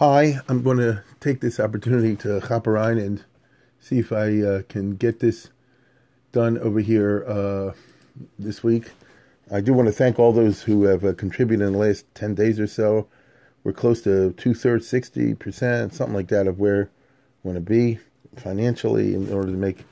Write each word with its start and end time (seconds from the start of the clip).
Hi, 0.00 0.40
I'm 0.48 0.62
going 0.62 0.78
to 0.78 1.02
take 1.20 1.42
this 1.42 1.60
opportunity 1.60 2.16
to 2.16 2.40
hop 2.40 2.66
around 2.66 2.96
and 2.96 3.22
see 3.80 3.98
if 3.98 4.12
I 4.12 4.40
uh, 4.40 4.62
can 4.66 4.96
get 4.96 5.20
this 5.20 5.50
done 6.32 6.56
over 6.56 6.80
here 6.80 7.22
uh, 7.28 7.72
this 8.38 8.64
week. 8.64 8.92
I 9.52 9.60
do 9.60 9.74
want 9.74 9.88
to 9.88 9.92
thank 9.92 10.18
all 10.18 10.32
those 10.32 10.62
who 10.62 10.84
have 10.84 11.04
uh, 11.04 11.12
contributed 11.12 11.66
in 11.66 11.74
the 11.74 11.78
last 11.78 12.06
10 12.14 12.34
days 12.34 12.58
or 12.58 12.66
so. 12.66 13.08
We're 13.62 13.74
close 13.74 14.00
to 14.04 14.32
two 14.32 14.54
thirds, 14.54 14.90
60%, 14.90 15.92
something 15.92 16.14
like 16.14 16.28
that, 16.28 16.46
of 16.46 16.58
where 16.58 16.88
we 17.42 17.50
want 17.50 17.56
to 17.56 17.70
be 17.70 17.98
financially 18.36 19.14
in 19.14 19.30
order 19.30 19.48
to 19.48 19.58
make, 19.58 19.84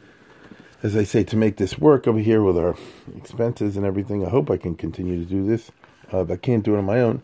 as 0.82 0.96
I 0.96 1.04
say, 1.04 1.22
to 1.24 1.36
make 1.36 1.58
this 1.58 1.78
work 1.78 2.08
over 2.08 2.18
here 2.18 2.42
with 2.42 2.56
our 2.56 2.76
expenses 3.14 3.76
and 3.76 3.84
everything. 3.84 4.24
I 4.24 4.30
hope 4.30 4.50
I 4.50 4.56
can 4.56 4.74
continue 4.74 5.22
to 5.22 5.30
do 5.30 5.44
this, 5.46 5.70
uh, 6.10 6.24
but 6.24 6.32
I 6.32 6.36
can't 6.38 6.64
do 6.64 6.76
it 6.76 6.78
on 6.78 6.86
my 6.86 7.02
own. 7.02 7.20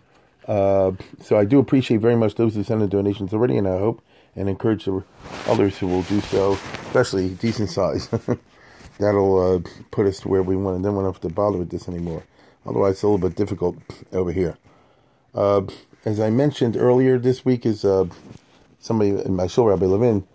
Uh, 0.49 0.93
so 1.21 1.39
I 1.39 1.45
do 1.45 1.59
appreciate 1.59 2.01
very 2.01 2.17
much 2.17 2.35
those 2.37 2.55
who 2.55 2.65
sent 2.65 2.83
in 2.83 2.89
donations 2.89 3.33
already, 3.33 3.57
and 3.57 3.69
I 3.69 3.79
hope 3.79 4.03
and 4.37 4.49
encourage 4.49 4.85
the 4.85 5.05
others 5.47 5.79
who 5.79 5.87
will 5.87 6.03
do 6.03 6.21
so, 6.21 6.55
especially 6.87 7.31
decent 7.31 7.71
size. 7.71 8.09
That'll 8.99 9.57
uh, 9.57 9.61
put 9.91 10.07
us 10.07 10.21
to 10.21 10.29
where 10.29 10.43
we 10.43 10.57
want, 10.57 10.77
and 10.77 10.85
then 10.85 10.95
we 10.95 11.03
don't 11.03 11.13
have 11.13 11.21
to 11.23 11.29
bother 11.29 11.59
with 11.59 11.71
this 11.71 11.89
anymore. 11.89 12.25
Otherwise, 12.67 12.95
it's 12.95 13.03
a 13.03 13.09
little 13.09 13.29
bit 13.29 13.37
difficult 13.37 13.77
over 14.13 14.33
here. 14.33 14.57
Uh, 15.35 15.63
as 16.05 16.21
I 16.21 16.31
mentioned 16.31 16.77
earlier, 16.77 17.19
this 17.19 17.45
week 17.45 17.67
is 17.67 17.85
uh, 17.85 18.07
somebody 18.81 19.11
in 19.11 19.37
my 19.37 19.47
show, 19.47 19.67
Rabbi 19.67 19.87
Levin, 19.87 20.27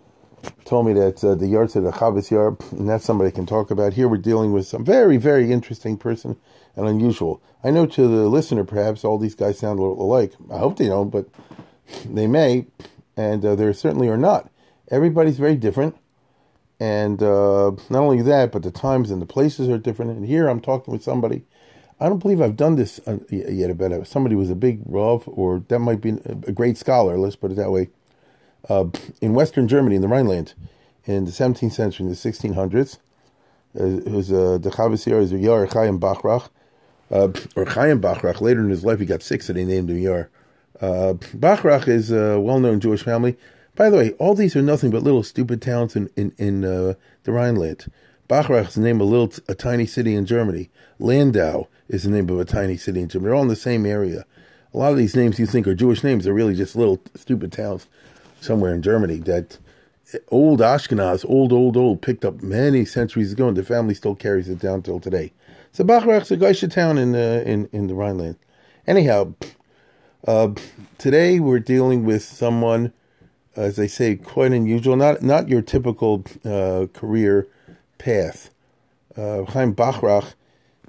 told 0.64 0.86
me 0.86 0.92
that 0.94 1.22
uh, 1.24 1.34
the 1.34 1.46
yard 1.46 1.74
of 1.76 1.84
the 1.84 1.90
Chavis 1.92 2.30
Yard, 2.30 2.56
and 2.72 2.88
that's 2.88 3.04
somebody 3.04 3.28
I 3.28 3.32
can 3.32 3.46
talk 3.46 3.70
about. 3.70 3.94
Here 3.94 4.08
we're 4.08 4.18
dealing 4.18 4.52
with 4.52 4.66
some 4.66 4.84
very, 4.84 5.16
very 5.16 5.52
interesting 5.52 5.96
person 5.96 6.36
and 6.76 6.86
unusual. 6.86 7.42
I 7.62 7.70
know 7.70 7.86
to 7.86 8.02
the 8.08 8.28
listener, 8.28 8.64
perhaps 8.64 9.04
all 9.04 9.18
these 9.18 9.34
guys 9.34 9.58
sound 9.58 9.78
a 9.78 9.82
little 9.82 10.02
alike. 10.02 10.32
I 10.52 10.58
hope 10.58 10.78
they 10.78 10.86
don't, 10.86 11.10
but 11.10 11.28
they 12.04 12.26
may, 12.26 12.66
and 13.16 13.44
uh, 13.44 13.54
there 13.54 13.72
certainly 13.72 14.08
are 14.08 14.16
not. 14.16 14.50
Everybody's 14.90 15.38
very 15.38 15.56
different, 15.56 15.96
and 16.78 17.22
uh, 17.22 17.72
not 17.90 18.00
only 18.00 18.22
that, 18.22 18.52
but 18.52 18.62
the 18.62 18.70
times 18.70 19.10
and 19.10 19.20
the 19.20 19.26
places 19.26 19.68
are 19.68 19.78
different. 19.78 20.12
And 20.12 20.26
here 20.26 20.48
I'm 20.48 20.60
talking 20.60 20.92
with 20.92 21.02
somebody. 21.02 21.44
I 22.00 22.08
don't 22.08 22.18
believe 22.18 22.40
I've 22.40 22.56
done 22.56 22.76
this 22.76 22.98
uh, 23.06 23.18
yet 23.30 23.70
about 23.70 23.92
it. 23.92 24.06
Somebody 24.06 24.34
was 24.34 24.48
a 24.48 24.54
big 24.54 24.80
Rav, 24.86 25.24
or 25.26 25.62
that 25.68 25.80
might 25.80 26.00
be 26.00 26.10
a 26.24 26.52
great 26.52 26.78
scholar. 26.78 27.18
Let's 27.18 27.36
put 27.36 27.52
it 27.52 27.56
that 27.56 27.70
way. 27.70 27.90
Uh, 28.68 28.86
in 29.20 29.34
Western 29.34 29.68
Germany, 29.68 29.96
in 29.96 30.02
the 30.02 30.08
Rhineland, 30.08 30.54
in 31.04 31.26
the 31.26 31.30
17th 31.30 31.72
century, 31.72 32.04
in 32.04 32.10
the 32.10 32.16
1600s, 32.16 32.98
uh, 33.78 33.84
it 33.84 34.12
was 34.12 34.32
uh, 34.32 34.58
the 34.58 34.70
Chavasir 34.70 35.20
is 35.20 35.32
Yair 35.32 35.70
Chaim 35.72 36.00
Bachrach, 36.00 36.48
uh, 37.10 37.28
or 37.56 37.64
Chaim 37.64 38.00
Bachrach. 38.00 38.40
Later 38.40 38.60
in 38.60 38.70
his 38.70 38.84
life, 38.84 39.00
he 39.00 39.06
got 39.06 39.22
sick, 39.22 39.42
so 39.42 39.52
they 39.52 39.64
named 39.64 39.90
him 39.90 39.98
Yar. 39.98 40.30
Uh, 40.80 41.14
Bachrach 41.36 41.88
is 41.88 42.10
a 42.10 42.40
well-known 42.40 42.80
Jewish 42.80 43.02
family. 43.02 43.36
By 43.76 43.90
the 43.90 43.96
way, 43.96 44.10
all 44.12 44.34
these 44.34 44.56
are 44.56 44.62
nothing 44.62 44.90
but 44.90 45.02
little 45.02 45.22
stupid 45.22 45.62
towns 45.62 45.96
in 45.96 46.10
in, 46.16 46.32
in 46.38 46.64
uh, 46.64 46.94
the 47.24 47.32
Rhineland. 47.32 47.90
Bachrach 48.28 48.68
is 48.68 48.74
the 48.74 48.80
name 48.80 49.00
of 49.00 49.08
a 49.08 49.10
little 49.10 49.32
a 49.48 49.54
tiny 49.54 49.86
city 49.86 50.14
in 50.14 50.26
Germany. 50.26 50.70
Landau 50.98 51.66
is 51.88 52.04
the 52.04 52.10
name 52.10 52.28
of 52.28 52.38
a 52.38 52.44
tiny 52.44 52.76
city 52.76 53.00
in 53.00 53.08
Germany. 53.08 53.28
They're 53.28 53.34
all 53.34 53.42
in 53.42 53.48
the 53.48 53.56
same 53.56 53.86
area. 53.86 54.24
A 54.72 54.78
lot 54.78 54.92
of 54.92 54.98
these 54.98 55.16
names 55.16 55.38
you 55.38 55.46
think 55.46 55.66
are 55.66 55.74
Jewish 55.74 56.04
names 56.04 56.26
are 56.26 56.34
really 56.34 56.54
just 56.54 56.76
little 56.76 57.00
stupid 57.16 57.52
towns 57.52 57.86
somewhere 58.40 58.72
in 58.72 58.82
Germany 58.82 59.16
that 59.18 59.58
old 60.28 60.60
Ashkenaz, 60.60 61.24
old, 61.28 61.52
old, 61.52 61.76
old, 61.76 62.02
picked 62.02 62.24
up 62.24 62.42
many 62.42 62.84
centuries 62.84 63.32
ago, 63.32 63.48
and 63.48 63.56
the 63.56 63.64
family 63.64 63.94
still 63.94 64.14
carries 64.14 64.48
it 64.48 64.58
down 64.58 64.82
till 64.82 65.00
today. 65.00 65.32
So 65.72 65.84
Bachrach's 65.84 66.32
a 66.32 66.36
Geisha 66.36 66.66
town 66.66 66.98
in, 66.98 67.14
uh, 67.14 67.44
in, 67.46 67.68
in 67.72 67.86
the 67.86 67.94
Rhineland. 67.94 68.36
Anyhow, 68.88 69.34
uh, 70.26 70.48
today 70.98 71.38
we're 71.38 71.60
dealing 71.60 72.04
with 72.04 72.24
someone, 72.24 72.92
as 73.54 73.78
I 73.78 73.86
say, 73.86 74.16
quite 74.16 74.50
unusual. 74.50 74.96
Not 74.96 75.22
not 75.22 75.48
your 75.48 75.62
typical 75.62 76.24
uh, 76.44 76.86
career 76.92 77.46
path. 77.98 78.50
Uh, 79.16 79.44
Chaim 79.44 79.72
Bachrach 79.72 80.34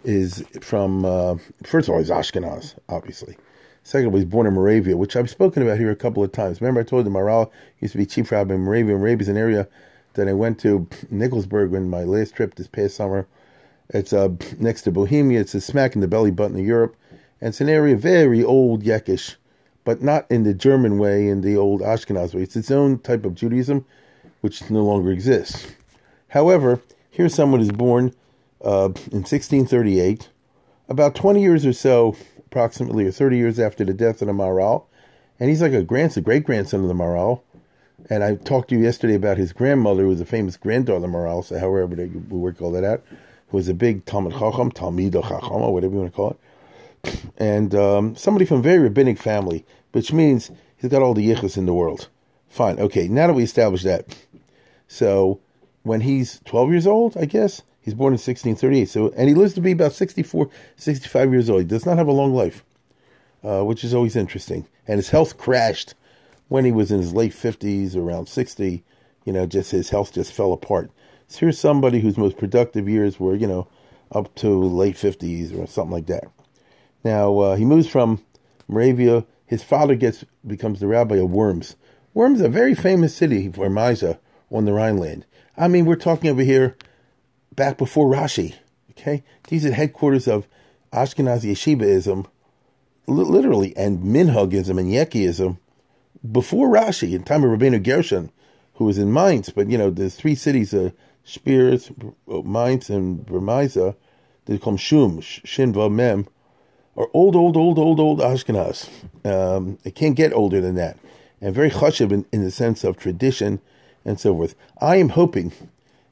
is 0.03 0.44
from 0.62 1.06
uh, 1.06 1.36
first 1.63 1.88
of 1.88 1.94
all 1.94 2.00
he's 2.00 2.09
Ashkenaz, 2.09 2.75
obviously. 2.90 3.38
Second, 3.84 4.08
of 4.08 4.13
all, 4.13 4.19
he's 4.19 4.30
born 4.30 4.48
in 4.48 4.53
Moravia, 4.53 4.98
which 4.98 5.16
I've 5.16 5.30
spoken 5.30 5.62
about 5.62 5.78
here 5.78 5.92
a 5.92 5.96
couple 5.96 6.24
of 6.24 6.31
times. 6.31 6.59
Remember, 6.59 6.81
I 6.81 6.84
told 6.84 7.06
you 7.06 7.12
Maharal 7.12 7.52
used 7.80 7.92
to 7.94 7.98
be 8.00 8.06
chief 8.06 8.31
rabbi 8.31 8.56
in 8.56 8.62
Moravia. 8.62 8.96
Moravia 8.96 9.22
is 9.22 9.30
an 9.30 9.38
area 9.38 9.68
that 10.13 10.28
I 10.28 10.34
went 10.34 10.59
to 10.59 10.88
Nikolsburg 11.12 11.72
when 11.72 11.90
my 11.90 12.03
last 12.03 12.36
trip 12.36 12.56
this 12.56 12.68
past 12.68 12.96
summer. 12.96 13.28
It's 13.94 14.13
uh, 14.13 14.29
next 14.57 14.84
to 14.84 14.91
Bohemia. 14.91 15.41
It's 15.41 15.53
a 15.53 15.62
smack 15.62 15.96
in 15.96 16.02
the 16.02 16.07
belly 16.07 16.31
button 16.31 16.57
of 16.57 16.66
Europe. 16.66 16.96
And 17.41 17.50
it's 17.50 17.62
an 17.62 17.69
area 17.69 17.96
very 17.96 18.44
old 18.44 18.84
Yekish, 18.84 19.35
but 19.84 20.02
not 20.02 20.25
in 20.29 20.44
the 20.44 20.53
German 20.53 20.97
way, 20.97 21.28
in 21.28 21.41
the 21.41 21.57
old 21.57 21.81
Ashkenaz 21.81 22.34
way. 22.34 22.44
It's 22.44 22.56
its 22.56 22.72
own 22.72 23.00
type 23.00 23.25
of 23.25 23.35
Judaism, 23.35 23.85
which 24.40 24.69
no 24.69 24.84
longer 24.84 25.12
exists. 25.12 25.68
However, 26.30 26.81
here's 27.09 27.35
someone 27.35 27.59
who's 27.59 27.72
born 27.72 28.13
uh, 28.63 28.94
in 29.12 29.24
1638, 29.24 30.30
about 30.88 31.16
20 31.16 31.41
years 31.41 31.66
or 31.66 31.74
so, 31.74 32.16
approximately, 32.40 33.06
or 33.06 33.12
30 33.12 33.38
years 33.38 33.59
after 33.59 33.84
the 33.84 33.94
death 33.94 34.22
of 34.22 34.28
the 34.28 34.34
Maharal. 34.34 34.85
And 35.40 35.50
he's 35.50 35.62
like 35.62 35.74
a 35.74 35.84
grandson, 35.84 36.24
great 36.24 36.46
grandson 36.46 36.81
of 36.81 36.88
the 36.88 36.94
Maharal. 36.94 37.41
And 38.09 38.24
I 38.24 38.35
talked 38.35 38.69
to 38.69 38.75
you 38.75 38.84
yesterday 38.84 39.16
about 39.16 39.38
his 39.38 39.51
grandmother, 39.51 40.03
who 40.03 40.09
was 40.09 40.22
a 40.22 40.25
famous 40.25 40.56
granddaughter 40.56 41.03
of 41.03 41.12
Maharal, 41.12 41.44
so 41.44 41.59
however 41.59 41.88
we 41.88 42.07
work 42.38 42.62
all 42.62 42.72
that 42.72 42.84
out, 42.84 43.03
who 43.51 43.57
was 43.57 43.69
a 43.69 43.73
big 43.73 44.06
Talmud 44.06 44.34
Chacham, 44.34 44.72
Talmid 44.72 45.13
Chacham, 45.13 45.62
or 45.62 45.73
whatever 45.73 45.94
you 45.94 46.00
want 46.00 46.12
to 46.12 46.16
call 46.16 46.31
it 46.31 46.39
and 47.38 47.73
um, 47.73 48.16
somebody 48.16 48.45
from 48.45 48.59
a 48.59 48.62
very 48.62 48.79
rabbinic 48.79 49.17
family, 49.17 49.66
which 49.91 50.13
means 50.13 50.51
he's 50.78 50.91
got 50.91 51.01
all 51.01 51.13
the 51.13 51.28
yichus 51.28 51.57
in 51.57 51.66
the 51.66 51.73
world. 51.73 52.09
Fine, 52.50 52.79
okay. 52.79 53.07
Now 53.07 53.28
that 53.28 53.34
we 53.34 53.44
established 53.44 53.85
that, 53.85 54.16
so 54.88 55.39
when 55.84 56.01
he's 56.01 56.41
12 56.45 56.72
years 56.72 56.88
old, 56.88 57.17
I 57.17 57.25
guess 57.25 57.63
he's 57.81 57.94
born 57.94 58.13
in 58.13 58.19
1638. 58.19 58.89
So 58.89 59.13
and 59.16 59.29
he 59.29 59.35
lives 59.35 59.53
to 59.56 59.62
be 59.62 59.72
about 59.72 59.94
64, 59.94 60.50
65 60.75 61.31
years 61.31 61.50
old. 61.50 61.62
He 61.62 61.68
does 61.68 61.85
not 61.85 61.97
have 61.97 62.07
a 62.07 62.13
long 62.13 62.33
life, 62.33 62.63
uh, 63.44 63.63
which 63.63 63.83
is 63.83 63.94
always 63.94 64.16
interesting. 64.16 64.68
And 64.88 64.97
his 64.97 65.09
health 65.09 65.38
crashed 65.38 65.95
when 66.50 66.66
he 66.66 66.72
was 66.72 66.91
in 66.91 67.00
his 67.00 67.13
late 67.13 67.33
50s, 67.33 67.95
around 67.95 68.28
60. 68.28 68.83
You 69.23 69.33
know, 69.33 69.45
just 69.45 69.72
his 69.72 69.91
health 69.91 70.13
just 70.13 70.33
fell 70.33 70.51
apart. 70.51 70.91
So 71.31 71.40
here's 71.40 71.59
somebody 71.59 72.02
whose 72.02 72.18
most 72.18 72.38
productive 72.38 72.90
years 72.90 73.18
were, 73.18 73.36
you 73.36 73.47
know, 73.47 73.69
up 74.12 74.36
to 74.36 74.50
late 74.50 74.96
50s 74.96 75.58
or 75.58 75.66
something 75.66 75.94
like 75.94 76.08
that. 76.08 76.25
Now 77.06 77.40
uh, 77.40 77.56
he 77.56 77.64
moves 77.64 77.88
from 77.88 78.22
Moravia. 78.68 79.25
His 79.46 79.64
father 79.64 79.96
gets 79.96 80.25
becomes 80.46 80.81
the 80.81 80.88
rabbi 80.88 81.16
of 81.16 81.31
Worms. 81.31 81.78
Worms 82.14 82.42
is 82.42 82.46
a 82.46 82.50
very 82.50 82.75
famous 82.75 83.16
city 83.16 83.50
for 83.50 83.69
Misa 83.69 84.19
on 84.52 84.66
the 84.66 84.74
Rhineland. 84.74 85.25
I 85.56 85.69
mean, 85.69 85.86
we're 85.86 85.96
talking 85.96 86.30
over 86.30 86.42
here 86.42 86.75
back 87.56 87.78
before 87.78 88.12
Rashi. 88.12 88.56
Okay, 88.90 89.24
these 89.48 89.66
are 89.66 89.72
headquarters 89.72 90.28
of 90.28 90.50
Ashkenazi 90.92 91.53
Yeshivaism, 91.53 92.25
literally, 93.08 93.75
and 93.78 94.03
Minhagism 94.03 94.78
and 94.78 94.92
Yekiism 94.92 95.57
before 96.30 96.68
Rashi, 96.68 97.13
in 97.13 97.24
time 97.24 97.45
of 97.45 97.57
Rabbeinu 97.57 97.81
Gershon, 97.81 98.31
who 98.74 98.86
was 98.86 98.98
in 98.98 99.13
Mainz. 99.13 99.50
But 99.50 99.69
you 99.69 99.78
know, 99.78 99.89
the 99.89 100.10
three 100.10 100.36
cities 100.36 100.74
of 100.74 100.94
Spears, 101.23 101.91
Mainz, 102.27 102.89
and 102.89 103.25
Vermaisa, 103.25 103.95
they 104.45 104.57
call 104.57 104.73
them 104.73 104.77
Shum, 104.77 105.21
Shin 105.21 105.71
Mem 105.95 106.27
are 106.97 107.09
old, 107.13 107.35
old, 107.35 107.56
old, 107.56 107.79
old, 107.79 108.00
old 108.00 108.19
Ashkenaz. 108.19 108.89
Um, 109.23 109.77
it 109.83 109.95
can't 109.95 110.15
get 110.15 110.33
older 110.33 110.59
than 110.59 110.75
that. 110.75 110.97
And 111.39 111.56
very 111.56 111.71
chashiv 111.71 112.12
in, 112.12 112.25
in 112.31 112.44
the 112.44 112.51
sense 112.51 112.83
of 112.83 112.97
tradition 112.97 113.62
and 114.03 114.19
so 114.19 114.35
forth. 114.35 114.56
I 114.79 114.97
am 114.97 115.09
hoping, 115.09 115.53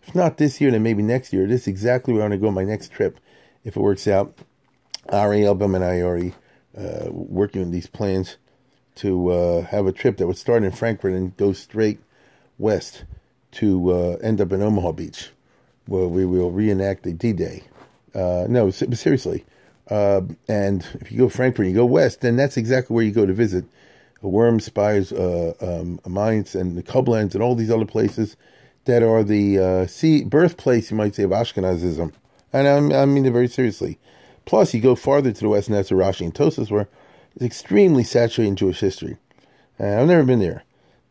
if 0.03 0.15
not 0.15 0.37
this 0.37 0.61
year, 0.61 0.71
then 0.71 0.83
maybe 0.83 1.03
next 1.03 1.33
year, 1.33 1.45
this 1.47 1.61
is 1.61 1.67
exactly 1.67 2.13
where 2.13 2.23
I'm 2.23 2.29
going 2.29 2.39
to 2.39 2.43
go 2.43 2.47
on 2.47 2.53
my 2.53 2.63
next 2.63 2.91
trip, 2.91 3.19
if 3.63 3.75
it 3.75 3.81
works 3.81 4.07
out. 4.07 4.37
Ari 5.09 5.41
Elbum 5.41 5.75
and 5.75 5.83
I 5.83 6.01
already 6.01 6.33
uh, 6.77 7.09
working 7.09 7.63
on 7.63 7.71
these 7.71 7.87
plans 7.87 8.37
to 8.95 9.29
uh, 9.29 9.61
have 9.63 9.85
a 9.85 9.91
trip 9.91 10.17
that 10.17 10.27
would 10.27 10.37
start 10.37 10.63
in 10.63 10.71
Frankfurt 10.71 11.13
and 11.13 11.35
go 11.35 11.53
straight 11.53 11.99
west 12.57 13.05
to 13.53 13.91
uh, 13.91 14.17
end 14.21 14.41
up 14.41 14.51
in 14.51 14.61
Omaha 14.61 14.91
Beach, 14.91 15.29
where 15.87 16.07
we 16.07 16.25
will 16.25 16.51
reenact 16.51 17.03
the 17.03 17.13
D-Day. 17.13 17.63
Uh, 18.13 18.45
no, 18.47 18.69
seriously, 18.69 19.45
Uh, 19.89 20.21
and 20.47 20.85
if 21.01 21.11
you 21.11 21.17
go 21.17 21.29
Frankfurt, 21.29 21.65
you 21.65 21.73
go 21.73 21.85
west, 21.85 22.21
then 22.21 22.35
that's 22.35 22.57
exactly 22.57 22.93
where 22.93 23.03
you 23.03 23.11
go 23.11 23.25
to 23.25 23.33
visit. 23.33 23.65
Worms, 24.21 24.65
Spires, 24.65 25.11
uh, 25.11 25.53
um, 25.61 25.99
Mainz, 26.07 26.53
and 26.53 26.77
the 26.77 26.83
Koblenz, 26.83 27.33
and 27.33 27.41
all 27.41 27.55
these 27.55 27.71
other 27.71 27.85
places 27.85 28.35
that 28.85 29.01
are 29.01 29.23
the 29.23 29.57
uh, 29.57 30.27
birthplace, 30.27 30.91
you 30.91 30.97
might 30.97 31.15
say, 31.15 31.23
of 31.23 31.31
Ashkenazism. 31.31 32.13
And 32.51 32.67
I'm, 32.67 32.91
I 32.91 33.05
mean 33.05 33.25
it 33.25 33.31
very 33.31 33.47
seriously. 33.47 33.97
Plus, 34.45 34.73
you 34.73 34.81
go 34.81 34.95
farther 34.95 35.31
to 35.31 35.39
the 35.39 35.49
west, 35.49 35.67
and 35.67 35.77
that's 35.77 35.91
where 35.91 36.05
Rashi 36.05 36.21
and 36.21 36.33
Tosas, 36.33 36.69
where 36.69 36.87
it's 37.35 37.45
extremely 37.45 38.03
saturated 38.03 38.49
in 38.49 38.55
Jewish 38.55 38.79
history. 38.79 39.17
And 39.77 39.99
I've 39.99 40.07
never 40.07 40.23
been 40.23 40.39
there. 40.39 40.63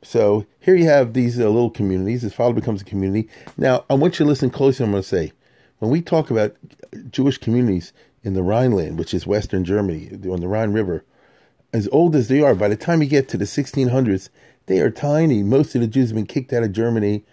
So 0.02 0.46
here 0.60 0.76
you 0.76 0.86
have 0.86 1.12
these 1.12 1.38
uh, 1.38 1.44
little 1.44 1.70
communities. 1.70 2.22
His 2.22 2.34
father 2.34 2.54
becomes 2.54 2.82
a 2.82 2.84
community. 2.84 3.28
Now, 3.56 3.84
I 3.90 3.94
want 3.94 4.18
you 4.18 4.24
to 4.24 4.28
listen 4.28 4.50
closely. 4.50 4.84
I'm 4.84 4.92
going 4.92 5.02
to 5.02 5.08
say, 5.08 5.32
when 5.78 5.90
we 5.90 6.02
talk 6.02 6.30
about 6.30 6.56
Jewish 7.10 7.38
communities 7.38 7.92
in 8.22 8.34
the 8.34 8.42
Rhineland, 8.42 8.98
which 8.98 9.12
is 9.14 9.26
Western 9.26 9.64
Germany, 9.64 10.10
on 10.30 10.40
the 10.40 10.48
Rhine 10.48 10.72
River, 10.72 11.04
as 11.72 11.88
old 11.88 12.14
as 12.16 12.28
they 12.28 12.40
are, 12.40 12.54
by 12.54 12.68
the 12.68 12.76
time 12.76 13.02
you 13.02 13.08
get 13.08 13.28
to 13.28 13.36
the 13.36 13.44
1600s, 13.44 14.28
they 14.66 14.80
are 14.80 14.90
tiny. 14.90 15.42
Most 15.42 15.74
of 15.74 15.80
the 15.80 15.86
Jews 15.86 16.10
have 16.10 16.16
been 16.16 16.26
kicked 16.26 16.52
out 16.52 16.62
of 16.62 16.72
Germany 16.72 17.24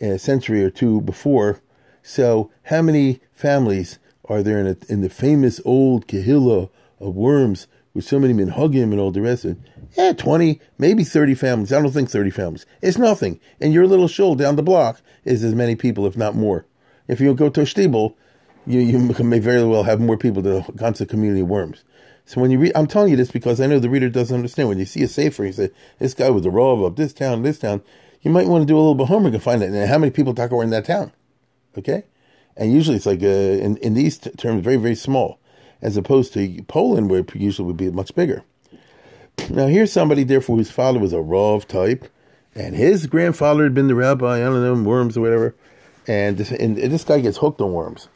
a 0.00 0.18
century 0.18 0.62
or 0.62 0.70
two 0.70 1.00
before. 1.00 1.60
So, 2.02 2.50
how 2.64 2.82
many 2.82 3.20
families 3.32 3.98
are 4.26 4.42
there 4.42 4.58
in, 4.58 4.66
a, 4.66 4.76
in 4.92 5.00
the 5.00 5.08
famous 5.08 5.60
old 5.64 6.06
Kehillah 6.06 6.70
of 7.00 7.14
Worms 7.14 7.66
with 7.94 8.04
so 8.04 8.18
many 8.18 8.34
minhagim 8.34 8.90
and 8.90 9.00
all 9.00 9.10
the 9.10 9.22
rest 9.22 9.44
of 9.44 9.52
it? 9.52 9.58
Yeah, 9.96 10.12
20, 10.12 10.60
maybe 10.78 11.04
30 11.04 11.34
families. 11.34 11.72
I 11.72 11.80
don't 11.80 11.92
think 11.92 12.10
30 12.10 12.30
families. 12.30 12.66
It's 12.82 12.98
nothing. 12.98 13.40
And 13.60 13.72
your 13.72 13.86
little 13.86 14.08
shul 14.08 14.34
down 14.34 14.56
the 14.56 14.62
block 14.62 15.00
is 15.24 15.44
as 15.44 15.54
many 15.54 15.76
people, 15.76 16.06
if 16.06 16.16
not 16.16 16.34
more. 16.34 16.66
If 17.06 17.20
you 17.20 17.32
go 17.34 17.48
to 17.48 17.60
a 17.60 17.64
Stiebel, 17.64 18.14
you, 18.66 18.80
you 18.80 18.98
may 19.24 19.38
very 19.38 19.64
well 19.64 19.84
have 19.84 20.00
more 20.00 20.16
people 20.16 20.42
than 20.42 20.64
the 20.74 21.06
community 21.06 21.40
of 21.42 21.48
worms. 21.48 21.84
So 22.26 22.40
when 22.40 22.50
you 22.50 22.58
read, 22.58 22.72
I'm 22.74 22.86
telling 22.86 23.10
you 23.10 23.16
this 23.16 23.30
because 23.30 23.60
I 23.60 23.66
know 23.66 23.78
the 23.78 23.90
reader 23.90 24.08
doesn't 24.08 24.34
understand. 24.34 24.68
When 24.68 24.78
you 24.78 24.86
see 24.86 25.02
a 25.02 25.08
sefer, 25.08 25.44
you 25.44 25.52
say, 25.52 25.70
this 25.98 26.14
guy 26.14 26.30
was 26.30 26.46
a 26.46 26.50
rav 26.50 26.80
of 26.80 26.96
this 26.96 27.12
town, 27.12 27.42
this 27.42 27.58
town, 27.58 27.82
you 28.22 28.30
might 28.30 28.48
want 28.48 28.62
to 28.62 28.66
do 28.66 28.76
a 28.76 28.78
little 28.78 28.94
bit 28.94 29.02
of 29.04 29.08
homework 29.10 29.34
and 29.34 29.42
find 29.42 29.62
out 29.62 29.68
and 29.68 29.88
how 29.88 29.98
many 29.98 30.10
people 30.10 30.34
talk 30.34 30.50
are 30.50 30.62
in 30.62 30.70
that 30.70 30.86
town. 30.86 31.12
Okay? 31.76 32.04
And 32.56 32.72
usually 32.72 32.96
it's 32.96 33.06
like, 33.06 33.22
uh, 33.22 33.26
in, 33.26 33.76
in 33.78 33.94
these 33.94 34.16
t- 34.16 34.30
terms, 34.30 34.64
very, 34.64 34.76
very 34.76 34.94
small, 34.94 35.38
as 35.84 35.96
opposed 35.96 36.32
to 36.32 36.62
Poland, 36.66 37.10
where 37.10 37.20
it 37.20 37.34
usually 37.36 37.66
would 37.66 37.76
be 37.76 37.90
much 37.90 38.14
bigger. 38.16 38.42
Now, 39.50 39.66
here's 39.66 39.92
somebody, 39.92 40.24
therefore, 40.24 40.56
whose 40.56 40.70
father 40.70 40.98
was 40.98 41.12
a 41.12 41.20
Rav 41.20 41.68
type, 41.68 42.06
and 42.54 42.74
his 42.74 43.06
grandfather 43.06 43.64
had 43.64 43.74
been 43.74 43.88
the 43.88 43.94
rabbi, 43.94 44.36
I 44.36 44.44
don't 44.44 44.62
know, 44.62 44.88
worms 44.88 45.16
or 45.16 45.20
whatever. 45.20 45.54
And 46.08 46.38
this, 46.38 46.50
and 46.50 46.76
this 46.76 47.04
guy 47.04 47.20
gets 47.20 47.38
hooked 47.38 47.60
on 47.60 47.72
worms, 47.72 48.08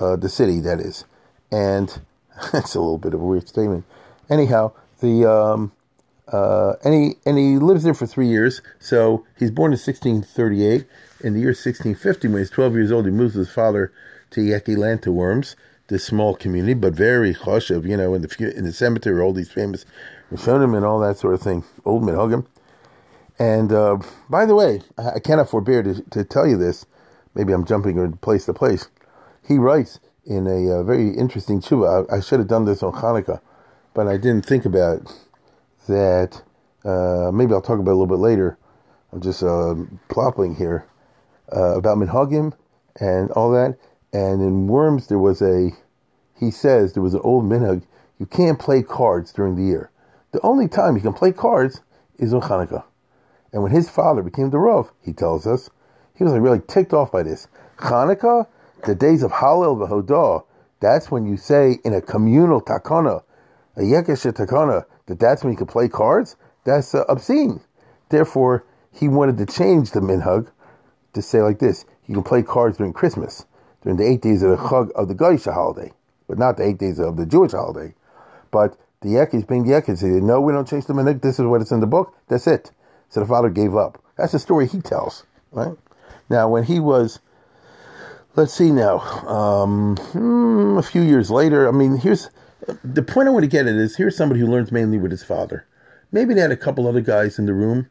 uh, 0.00 0.16
the 0.16 0.28
city, 0.28 0.60
that 0.60 0.80
is. 0.80 1.04
And 1.50 2.00
that's 2.52 2.74
a 2.74 2.80
little 2.80 2.98
bit 2.98 3.14
of 3.14 3.20
a 3.20 3.24
weird 3.24 3.48
statement. 3.48 3.84
Anyhow, 4.28 4.72
the 5.00 5.30
um, 5.30 5.72
uh, 6.32 6.74
and 6.84 6.94
he 6.94 7.16
and 7.26 7.38
he 7.38 7.58
lives 7.58 7.84
there 7.84 7.94
for 7.94 8.06
three 8.06 8.28
years. 8.28 8.62
So 8.78 9.24
he's 9.38 9.50
born 9.50 9.72
in 9.72 9.78
1638. 9.78 10.86
In 11.24 11.34
the 11.34 11.40
year 11.40 11.50
1650, 11.50 12.28
when 12.28 12.38
he's 12.38 12.50
12 12.50 12.74
years 12.74 12.90
old, 12.90 13.04
he 13.04 13.12
moves 13.12 13.36
with 13.36 13.46
his 13.46 13.54
father 13.54 13.92
to 14.30 14.40
Yekiland 14.40 15.02
to 15.02 15.12
Worms, 15.12 15.54
this 15.92 16.04
small 16.04 16.34
community, 16.34 16.74
but 16.74 16.94
very 16.94 17.34
choshev, 17.34 17.86
you 17.86 17.96
know, 17.96 18.14
in 18.14 18.22
the 18.22 18.54
in 18.56 18.64
the 18.64 18.72
cemetery, 18.72 19.20
all 19.20 19.32
these 19.32 19.52
famous 19.52 19.84
Rishonim 20.32 20.74
and 20.74 20.84
all 20.84 20.98
that 21.00 21.18
sort 21.18 21.34
of 21.34 21.42
thing, 21.42 21.64
old 21.84 22.02
Minhagim. 22.02 22.46
And 23.38 23.72
uh, 23.72 23.98
by 24.30 24.46
the 24.46 24.54
way, 24.54 24.80
I, 24.98 25.10
I 25.16 25.18
cannot 25.18 25.50
forbear 25.50 25.82
to, 25.82 26.02
to 26.10 26.24
tell 26.24 26.46
you 26.46 26.56
this. 26.56 26.86
Maybe 27.34 27.52
I'm 27.52 27.66
jumping 27.66 27.96
from 27.96 28.16
place 28.18 28.46
to 28.46 28.54
place. 28.54 28.88
He 29.46 29.58
writes 29.58 30.00
in 30.24 30.46
a 30.46 30.80
uh, 30.80 30.82
very 30.82 31.10
interesting 31.10 31.60
tshuva. 31.60 32.10
I, 32.10 32.16
I, 32.16 32.20
should 32.20 32.38
have 32.38 32.48
done 32.48 32.64
this 32.64 32.82
on 32.82 32.92
Hanukkah, 32.92 33.40
but 33.94 34.06
I 34.06 34.16
didn't 34.16 34.46
think 34.46 34.64
about 34.64 34.98
it, 34.98 35.12
that. 35.88 36.42
Uh, 36.84 37.30
maybe 37.32 37.52
I'll 37.52 37.62
talk 37.62 37.78
about 37.78 37.92
a 37.92 37.98
little 38.00 38.08
bit 38.08 38.18
later. 38.18 38.58
I'm 39.12 39.20
just 39.20 39.40
uh, 39.42 39.76
plopping 40.08 40.56
here 40.56 40.84
uh, 41.54 41.76
about 41.76 41.98
minhagim 41.98 42.54
and 42.98 43.30
all 43.32 43.52
that. 43.52 43.78
And 44.12 44.42
in 44.42 44.66
Worms, 44.66 45.06
there 45.06 45.18
was 45.18 45.40
a. 45.42 45.70
He 46.38 46.50
says 46.50 46.92
there 46.92 47.02
was 47.02 47.14
an 47.14 47.20
old 47.24 47.44
minhag. 47.44 47.84
You 48.18 48.26
can't 48.26 48.58
play 48.58 48.82
cards 48.82 49.32
during 49.32 49.56
the 49.56 49.62
year. 49.62 49.90
The 50.32 50.40
only 50.42 50.68
time 50.68 50.96
you 50.96 51.02
can 51.02 51.12
play 51.12 51.32
cards 51.32 51.80
is 52.18 52.32
on 52.34 52.42
Hanukkah. 52.42 52.84
And 53.52 53.62
when 53.62 53.72
his 53.72 53.90
father 53.90 54.22
became 54.22 54.50
the 54.50 54.58
Rav, 54.58 54.92
he 55.04 55.12
tells 55.12 55.46
us, 55.46 55.70
he 56.14 56.24
was 56.24 56.32
like 56.32 56.42
really 56.42 56.60
ticked 56.66 56.92
off 56.92 57.10
by 57.10 57.22
this. 57.22 57.48
Hanukkah 57.78 58.46
the 58.84 58.94
days 58.94 59.22
of 59.22 59.30
Hallel 59.30 59.76
v'Hodah, 59.76 60.44
that's 60.80 61.10
when 61.10 61.26
you 61.26 61.36
say 61.36 61.78
in 61.84 61.94
a 61.94 62.00
communal 62.00 62.60
takana, 62.60 63.22
a 63.76 63.80
yekesh 63.80 64.30
takana, 64.32 64.84
that 65.06 65.20
that's 65.20 65.44
when 65.44 65.52
you 65.52 65.56
can 65.56 65.66
play 65.66 65.88
cards. 65.88 66.36
That's 66.64 66.94
uh, 66.94 67.04
obscene. 67.08 67.60
Therefore, 68.08 68.64
he 68.92 69.08
wanted 69.08 69.38
to 69.38 69.46
change 69.46 69.92
the 69.92 70.00
minhag 70.00 70.50
to 71.12 71.22
say 71.22 71.42
like 71.42 71.58
this: 71.60 71.84
you 72.06 72.14
can 72.14 72.24
play 72.24 72.42
cards 72.42 72.78
during 72.78 72.92
Christmas, 72.92 73.46
during 73.82 73.98
the 73.98 74.06
eight 74.06 74.22
days 74.22 74.42
of 74.42 74.50
the 74.50 74.56
Chag 74.56 74.90
of 74.92 75.08
the 75.08 75.14
Goyish 75.14 75.52
holiday, 75.52 75.92
but 76.28 76.38
not 76.38 76.56
the 76.56 76.64
eight 76.64 76.78
days 76.78 76.98
of 76.98 77.16
the 77.16 77.26
Jewish 77.26 77.52
holiday. 77.52 77.94
But 78.50 78.76
the 79.00 79.10
Yekish 79.10 79.48
being 79.48 79.64
the 79.64 79.72
Yekish, 79.72 79.98
said, 79.98 80.22
no, 80.22 80.40
we 80.40 80.52
don't 80.52 80.68
change 80.68 80.86
the 80.86 80.92
minhag. 80.92 81.22
This 81.22 81.38
is 81.38 81.46
what 81.46 81.60
it's 81.60 81.72
in 81.72 81.80
the 81.80 81.86
book. 81.86 82.14
That's 82.28 82.46
it. 82.46 82.70
So 83.08 83.20
the 83.20 83.26
father 83.26 83.50
gave 83.50 83.74
up. 83.74 84.02
That's 84.16 84.32
the 84.32 84.38
story 84.38 84.66
he 84.66 84.80
tells. 84.80 85.24
Right 85.50 85.76
now, 86.30 86.48
when 86.48 86.64
he 86.64 86.80
was 86.80 87.18
let's 88.36 88.52
see 88.52 88.70
now. 88.70 89.00
Um, 89.26 89.96
hmm, 89.96 90.78
a 90.78 90.82
few 90.82 91.02
years 91.02 91.30
later, 91.30 91.68
I 91.68 91.72
mean, 91.72 91.98
here's 91.98 92.30
the 92.84 93.02
point 93.02 93.28
I 93.28 93.30
want 93.32 93.44
to 93.44 93.50
get 93.50 93.66
at 93.66 93.74
is 93.74 93.96
here's 93.96 94.16
somebody 94.16 94.40
who 94.40 94.46
learns 94.46 94.72
mainly 94.72 94.98
with 94.98 95.10
his 95.10 95.24
father. 95.24 95.66
Maybe 96.10 96.34
they 96.34 96.40
had 96.40 96.52
a 96.52 96.56
couple 96.56 96.86
other 96.86 97.00
guys 97.00 97.38
in 97.38 97.46
the 97.46 97.54
room. 97.54 97.88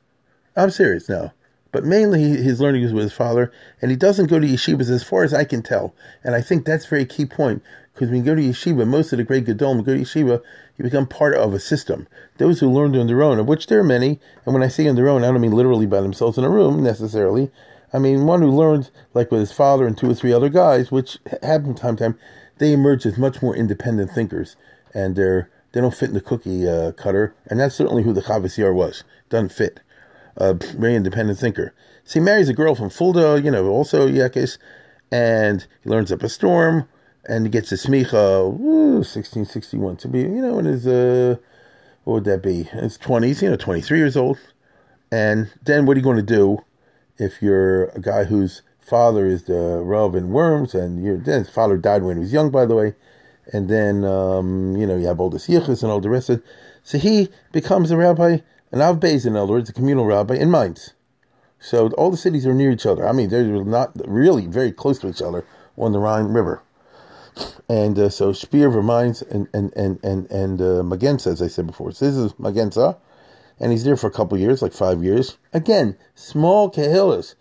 I'm 0.56 0.70
serious 0.70 1.10
now. 1.10 1.34
But 1.72 1.86
mainly 1.86 2.22
his 2.22 2.60
learning 2.60 2.84
is 2.84 2.94
with 2.94 3.04
his 3.04 3.14
father, 3.14 3.52
and 3.82 3.92
he 3.92 3.98
doesn't 3.98 4.30
go 4.30 4.40
to 4.40 4.48
yeshivas 4.48 4.90
as 4.90 5.04
far 5.04 5.24
as 5.24 5.34
I 5.34 5.46
can 5.46 5.62
tell. 5.62 5.96
And 6.24 6.36
I 6.36 6.42
think 6.42 6.66
that's 6.66 6.86
a 6.86 6.90
very 6.90 7.06
key 7.06 7.26
point, 7.26 7.64
because 7.94 8.10
when 8.10 8.20
you 8.20 8.26
go 8.26 8.36
to 8.36 8.42
yeshiva, 8.42 8.86
most 8.88 9.14
of 9.14 9.18
the 9.18 9.24
great 9.24 9.46
Gedolim 9.46 9.86
go 9.86 9.94
to 9.94 10.02
yeshiva, 10.02 10.42
you 10.78 10.84
become 10.84 11.08
part 11.08 11.36
of 11.36 11.54
a 11.54 11.60
system. 11.60 12.08
Those 12.38 12.60
who 12.60 12.70
learned 12.70 12.96
on 12.96 13.08
their 13.08 13.24
own, 13.24 13.40
of 13.40 13.48
which 13.48 13.68
there 13.68 13.80
are 13.80 13.84
many, 13.84 14.20
and 14.46 14.54
when 14.54 14.64
I 14.64 14.68
say 14.68 14.88
on 14.88 14.96
their 14.96 15.10
own, 15.10 15.24
I 15.24 15.28
don't 15.28 15.42
mean 15.42 15.52
literally 15.52 15.86
by 15.86 16.02
themselves 16.02 16.38
in 16.38 16.44
a 16.44 16.50
room 16.50 16.84
necessarily, 16.84 17.52
I 17.94 18.00
mean, 18.00 18.26
one 18.26 18.42
who 18.42 18.50
learned, 18.50 18.90
like 19.14 19.32
with 19.32 19.42
his 19.42 19.52
father 19.52 19.86
and 19.86 19.98
two 19.98 20.10
or 20.10 20.14
three 20.14 20.32
other 20.32 20.50
guys, 20.50 20.92
which 20.92 21.18
happen 21.44 21.76
time 21.76 21.98
to 21.98 22.04
time, 22.04 22.20
they 22.58 22.74
emerge 22.74 23.06
as 23.06 23.18
much 23.18 23.42
more 23.42 23.56
independent 23.56 24.12
thinkers, 24.12 24.56
and 24.94 25.16
they're 25.16 25.50
they 25.74 25.80
don't 25.80 25.96
fit 25.96 26.10
in 26.10 26.16
the 26.16 26.22
cookie 26.22 26.68
uh, 26.68 26.92
cutter, 26.92 27.34
and 27.48 27.60
that's 27.60 27.76
certainly 27.76 28.04
who 28.04 28.12
the 28.12 28.22
Chavasiar 28.22 28.74
was. 28.74 29.04
Doesn't 29.30 29.54
fit. 29.54 29.80
A 30.50 30.54
very 30.54 30.96
independent 30.96 31.40
thinker. 31.40 31.74
So 32.04 32.20
he 32.20 32.24
marries 32.24 32.50
a 32.50 32.54
girl 32.54 32.76
from 32.76 32.90
Fulda, 32.90 33.42
you 33.42 33.52
know, 33.52 33.68
also 33.68 34.08
Yekis, 34.08 34.58
and 35.12 35.66
he 35.84 35.90
learns 35.90 36.12
up 36.12 36.24
a 36.24 36.30
storm, 36.30 36.88
and 37.26 37.46
he 37.46 37.52
gets 37.52 37.72
a 37.72 37.76
smicha, 37.76 38.50
1661, 38.52 39.98
to 39.98 40.08
be, 40.08 40.22
you 40.22 40.42
know, 40.42 40.58
in 40.60 40.66
his, 40.66 40.88
uh, 40.88 41.36
what 42.04 42.14
would 42.14 42.24
that 42.26 42.42
be? 42.42 42.64
His 42.64 42.98
20s, 42.98 43.42
you 43.42 43.50
know, 43.50 43.56
23 43.56 43.98
years 43.98 44.18
old. 44.18 44.40
And 45.12 45.52
then 45.64 45.86
what 45.86 45.96
are 45.96 46.00
you 46.00 46.04
going 46.04 46.18
to 46.18 46.24
do? 46.24 46.64
if 47.22 47.42
you're 47.42 47.86
a 47.90 48.00
guy 48.00 48.24
whose 48.24 48.64
father 48.80 49.28
is 49.28 49.44
the 49.44 49.82
Rav 49.84 50.16
in 50.16 50.30
Worms, 50.30 50.74
and 50.74 51.04
your 51.04 51.18
his 51.20 51.50
father 51.50 51.78
died 51.78 52.04
when 52.04 52.18
he 52.18 52.22
was 52.22 52.34
young, 52.34 52.50
by 52.50 52.66
the 52.66 52.76
way, 52.76 52.96
and 53.54 53.70
then 53.70 54.04
um, 54.04 54.76
you 54.76 54.88
know 54.88 54.98
you 54.98 55.06
have 55.06 55.20
all 55.20 55.30
the 55.30 55.38
Yichus 55.38 55.84
and 55.84 55.92
all 55.92 56.02
the 56.02 56.10
rest 56.10 56.30
of 56.30 56.40
it. 56.40 56.46
So 56.84 56.98
he 56.98 57.30
becomes 57.52 57.92
a 57.92 57.98
rabbi, 57.98 58.40
an 58.72 58.82
Av 58.82 59.04
in 59.04 59.36
other 59.36 59.52
words, 59.52 59.70
a 59.70 59.74
communal 59.74 60.06
rabbi 60.06 60.36
in 60.36 60.50
Mainz. 60.50 60.94
So 61.60 61.90
all 61.92 62.10
the 62.10 62.18
cities 62.18 62.46
are 62.48 62.54
near 62.54 62.72
each 62.72 62.86
other. 62.86 63.08
I 63.08 63.12
mean, 63.12 63.30
they're 63.30 63.64
not 63.64 63.92
really 64.08 64.48
very 64.48 64.72
close 64.72 65.00
to 65.00 65.10
each 65.10 65.22
other 65.22 65.46
on 65.78 65.92
the 65.92 66.00
Rhine 66.00 66.26
River. 66.26 66.64
And 67.70 67.98
uh, 67.98 68.10
so 68.10 68.34
Speer, 68.34 68.70
Vermines, 68.70 69.22
and 69.30 69.48
and 69.54 69.72
and 69.76 70.00
and 70.04 70.30
and 70.30 70.62
uh, 70.62 70.84
Magenza, 70.84 71.28
as 71.28 71.42
I 71.42 71.48
said 71.48 71.68
before. 71.68 71.92
So 71.92 72.06
this 72.06 72.16
is 72.16 72.34
Magenza, 72.34 72.98
and 73.60 73.72
he's 73.72 73.84
there 73.84 73.96
for 73.96 74.08
a 74.08 74.12
couple 74.12 74.38
years, 74.38 74.62
like 74.62 74.74
five 74.74 75.04
years. 75.04 75.38
Again, 75.54 75.98
small 76.16 76.70
kahillas. 76.70 77.36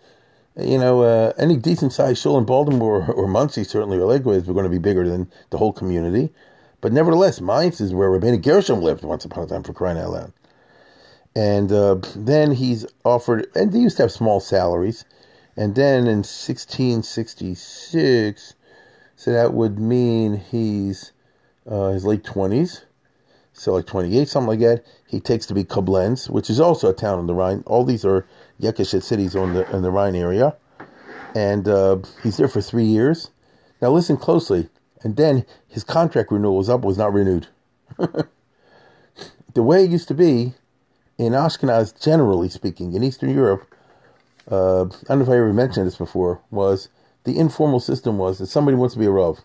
You 0.55 0.77
know, 0.77 1.01
uh, 1.01 1.33
any 1.37 1.57
decent 1.57 1.91
sized 1.93 2.21
shul 2.21 2.37
in 2.37 2.45
Baltimore 2.45 3.05
or, 3.09 3.13
or 3.13 3.27
Monsey, 3.27 3.63
certainly, 3.63 3.97
or 3.97 4.05
Lakewood, 4.05 4.45
were 4.47 4.53
going 4.53 4.65
to 4.65 4.69
be 4.69 4.77
bigger 4.77 5.07
than 5.07 5.29
the 5.49 5.57
whole 5.57 5.73
community. 5.73 6.31
But 6.79 6.93
nevertheless, 6.93 7.41
Mainz 7.41 7.81
is 7.81 7.93
where 7.93 8.09
Rabbeinu 8.09 8.41
Gershom 8.41 8.81
lived 8.81 9.03
once 9.03 9.25
upon 9.25 9.43
a 9.43 9.47
time, 9.47 9.63
for 9.63 9.73
crying 9.73 9.97
out 9.97 10.11
loud. 10.11 10.33
And 11.35 11.71
uh, 11.71 11.97
then 12.15 12.51
he's 12.51 12.85
offered, 13.05 13.47
and 13.55 13.71
they 13.71 13.79
used 13.79 13.97
to 13.97 14.03
have 14.03 14.11
small 14.11 14.39
salaries. 14.39 15.05
And 15.55 15.75
then 15.75 16.07
in 16.07 16.23
1666, 16.23 18.53
so 19.15 19.31
that 19.31 19.53
would 19.53 19.79
mean 19.79 20.37
he's 20.37 21.11
uh, 21.69 21.89
his 21.89 22.05
late 22.05 22.23
20s 22.23 22.81
so 23.61 23.73
like 23.73 23.85
28, 23.85 24.27
something 24.27 24.47
like 24.47 24.59
that. 24.59 24.83
He 25.07 25.19
takes 25.19 25.45
to 25.47 25.53
be 25.53 25.63
Koblenz, 25.63 26.29
which 26.29 26.49
is 26.49 26.59
also 26.59 26.89
a 26.89 26.93
town 26.93 27.19
on 27.19 27.27
the 27.27 27.35
Rhine. 27.35 27.63
All 27.67 27.83
these 27.83 28.05
are 28.05 28.25
Yekishet 28.59 29.03
cities 29.03 29.35
on 29.35 29.53
the 29.53 29.69
in 29.75 29.81
the 29.81 29.91
Rhine 29.91 30.15
area, 30.15 30.55
and 31.35 31.67
uh, 31.67 31.97
he's 32.23 32.37
there 32.37 32.47
for 32.47 32.61
three 32.61 32.85
years. 32.85 33.29
Now 33.81 33.91
listen 33.91 34.17
closely. 34.17 34.69
and 35.03 35.15
then 35.15 35.45
his 35.67 35.83
contract 35.83 36.31
renewal 36.31 36.57
was 36.57 36.69
up, 36.69 36.81
was 36.81 36.97
not 36.97 37.13
renewed. 37.13 37.47
the 37.97 39.63
way 39.63 39.83
it 39.83 39.91
used 39.91 40.07
to 40.07 40.13
be 40.13 40.53
in 41.17 41.33
Ashkenaz, 41.33 42.01
generally 42.01 42.49
speaking, 42.49 42.93
in 42.93 43.03
Eastern 43.03 43.33
Europe, 43.33 43.67
uh, 44.49 44.85
I 44.85 44.87
don't 45.07 45.19
know 45.19 45.23
if 45.23 45.29
I 45.29 45.37
ever 45.37 45.53
mentioned 45.53 45.87
this 45.87 45.97
before, 45.97 46.41
was 46.49 46.89
the 47.23 47.37
informal 47.37 47.79
system 47.79 48.17
was 48.17 48.39
that 48.39 48.47
somebody 48.47 48.75
wants 48.75 48.93
to 48.95 48.99
be 48.99 49.05
a 49.05 49.11
Rav. 49.11 49.41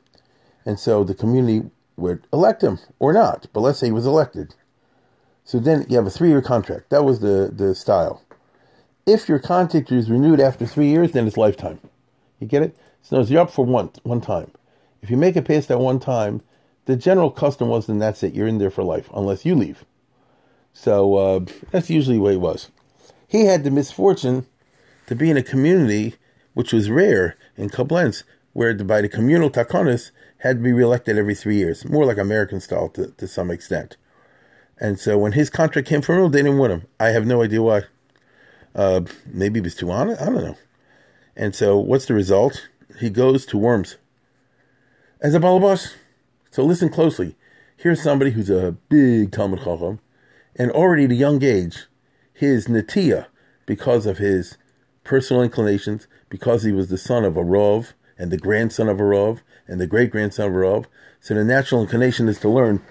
And 0.64 0.80
so 0.80 1.04
the 1.04 1.14
community 1.14 1.70
would 1.96 2.26
elect 2.32 2.62
him 2.62 2.78
or 2.98 3.12
not, 3.12 3.46
but 3.52 3.60
let's 3.60 3.78
say 3.78 3.86
he 3.86 3.92
was 3.92 4.06
elected. 4.06 4.54
So 5.44 5.58
then 5.58 5.86
you 5.88 5.96
have 5.96 6.06
a 6.06 6.10
three 6.10 6.28
year 6.28 6.42
contract. 6.42 6.90
That 6.90 7.04
was 7.04 7.20
the, 7.20 7.50
the 7.54 7.74
style. 7.74 8.22
If 9.06 9.28
your 9.28 9.38
contract 9.38 9.92
is 9.92 10.10
renewed 10.10 10.40
after 10.40 10.66
three 10.66 10.88
years, 10.88 11.12
then 11.12 11.26
it's 11.26 11.36
lifetime. 11.36 11.78
You 12.40 12.48
get 12.48 12.62
it? 12.62 12.76
So 13.02 13.20
you're 13.20 13.42
up 13.42 13.50
for 13.50 13.64
one 13.64 13.90
one 14.02 14.20
time. 14.20 14.50
If 15.00 15.10
you 15.10 15.16
make 15.16 15.36
it 15.36 15.44
past 15.44 15.68
that 15.68 15.78
one 15.78 16.00
time, 16.00 16.42
the 16.86 16.96
general 16.96 17.30
custom 17.30 17.68
was 17.68 17.86
then 17.86 18.00
that's 18.00 18.24
it. 18.24 18.34
You're 18.34 18.48
in 18.48 18.58
there 18.58 18.70
for 18.70 18.82
life, 18.82 19.08
unless 19.14 19.44
you 19.44 19.54
leave. 19.54 19.84
So 20.78 21.14
uh, 21.14 21.40
that's 21.70 21.88
usually 21.88 22.16
the 22.16 22.22
way 22.22 22.34
it 22.34 22.40
was. 22.40 22.70
He 23.26 23.46
had 23.46 23.64
the 23.64 23.70
misfortune 23.70 24.46
to 25.06 25.14
be 25.14 25.30
in 25.30 25.38
a 25.38 25.42
community 25.42 26.16
which 26.52 26.70
was 26.70 26.90
rare 26.90 27.38
in 27.56 27.70
Koblenz, 27.70 28.24
where 28.52 28.74
by 28.74 29.00
the 29.00 29.08
communal 29.08 29.48
takonis 29.48 30.10
had 30.40 30.58
to 30.58 30.62
be 30.62 30.74
reelected 30.74 31.16
every 31.16 31.34
three 31.34 31.56
years, 31.56 31.88
more 31.88 32.04
like 32.04 32.18
American 32.18 32.60
style 32.60 32.90
to, 32.90 33.06
to 33.12 33.26
some 33.26 33.50
extent. 33.50 33.96
And 34.78 35.00
so 35.00 35.16
when 35.16 35.32
his 35.32 35.48
contract 35.48 35.88
came 35.88 36.02
for 36.02 36.12
renewal, 36.12 36.28
they 36.28 36.42
didn't 36.42 36.58
want 36.58 36.74
him. 36.74 36.82
I 37.00 37.08
have 37.08 37.26
no 37.26 37.42
idea 37.42 37.62
why. 37.62 37.84
Uh, 38.74 39.00
maybe 39.24 39.60
he 39.60 39.64
was 39.64 39.74
too 39.74 39.90
honest. 39.90 40.20
I 40.20 40.26
don't 40.26 40.44
know. 40.44 40.58
And 41.34 41.54
so 41.54 41.78
what's 41.78 42.04
the 42.04 42.14
result? 42.14 42.68
He 43.00 43.08
goes 43.08 43.46
to 43.46 43.56
Worms 43.56 43.96
as 45.22 45.34
a 45.34 45.40
balabas. 45.40 45.94
So 46.50 46.62
listen 46.62 46.90
closely. 46.90 47.34
Here's 47.78 48.02
somebody 48.02 48.32
who's 48.32 48.50
a 48.50 48.76
big 48.90 49.32
Talmud 49.32 49.60
Chacham, 49.64 50.00
and 50.58 50.70
already 50.70 51.04
at 51.04 51.10
a 51.10 51.14
young 51.14 51.42
age, 51.42 51.86
his 52.32 52.66
natia, 52.66 53.26
because 53.66 54.06
of 54.06 54.18
his 54.18 54.56
personal 55.04 55.42
inclinations, 55.42 56.06
because 56.28 56.62
he 56.62 56.72
was 56.72 56.88
the 56.88 56.98
son 56.98 57.24
of 57.24 57.36
a 57.36 57.44
Rov, 57.44 57.92
and 58.18 58.30
the 58.30 58.38
grandson 58.38 58.88
of 58.88 58.98
a 59.00 59.04
Rav, 59.04 59.42
and 59.68 59.80
the 59.80 59.86
great 59.86 60.10
grandson 60.10 60.46
of 60.48 60.54
a 60.54 60.58
Rav. 60.58 60.86
So 61.20 61.34
the 61.34 61.44
natural 61.44 61.82
inclination 61.82 62.28
is 62.28 62.38
to 62.40 62.48
learn 62.48 62.82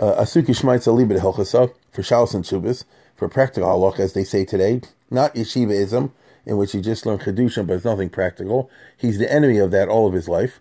uh, 0.00 0.22
Asuki 0.22 0.48
Shmaitza 0.48 0.92
Libet 0.94 1.20
Helchasa 1.20 1.72
for 1.92 2.02
Shalos 2.02 2.34
and 2.34 2.44
Shubis, 2.44 2.84
for 3.16 3.28
practical 3.28 3.68
halach, 3.68 4.00
as 4.00 4.12
they 4.12 4.24
say 4.24 4.44
today, 4.44 4.80
not 5.10 5.34
yeshivaism, 5.34 6.10
in 6.44 6.56
which 6.56 6.72
he 6.72 6.80
just 6.80 7.06
learned 7.06 7.20
Kedusha, 7.20 7.66
but 7.66 7.74
it's 7.74 7.84
nothing 7.84 8.10
practical. 8.10 8.70
He's 8.96 9.18
the 9.18 9.32
enemy 9.32 9.58
of 9.58 9.70
that 9.70 9.88
all 9.88 10.06
of 10.06 10.12
his 10.12 10.28
life. 10.28 10.60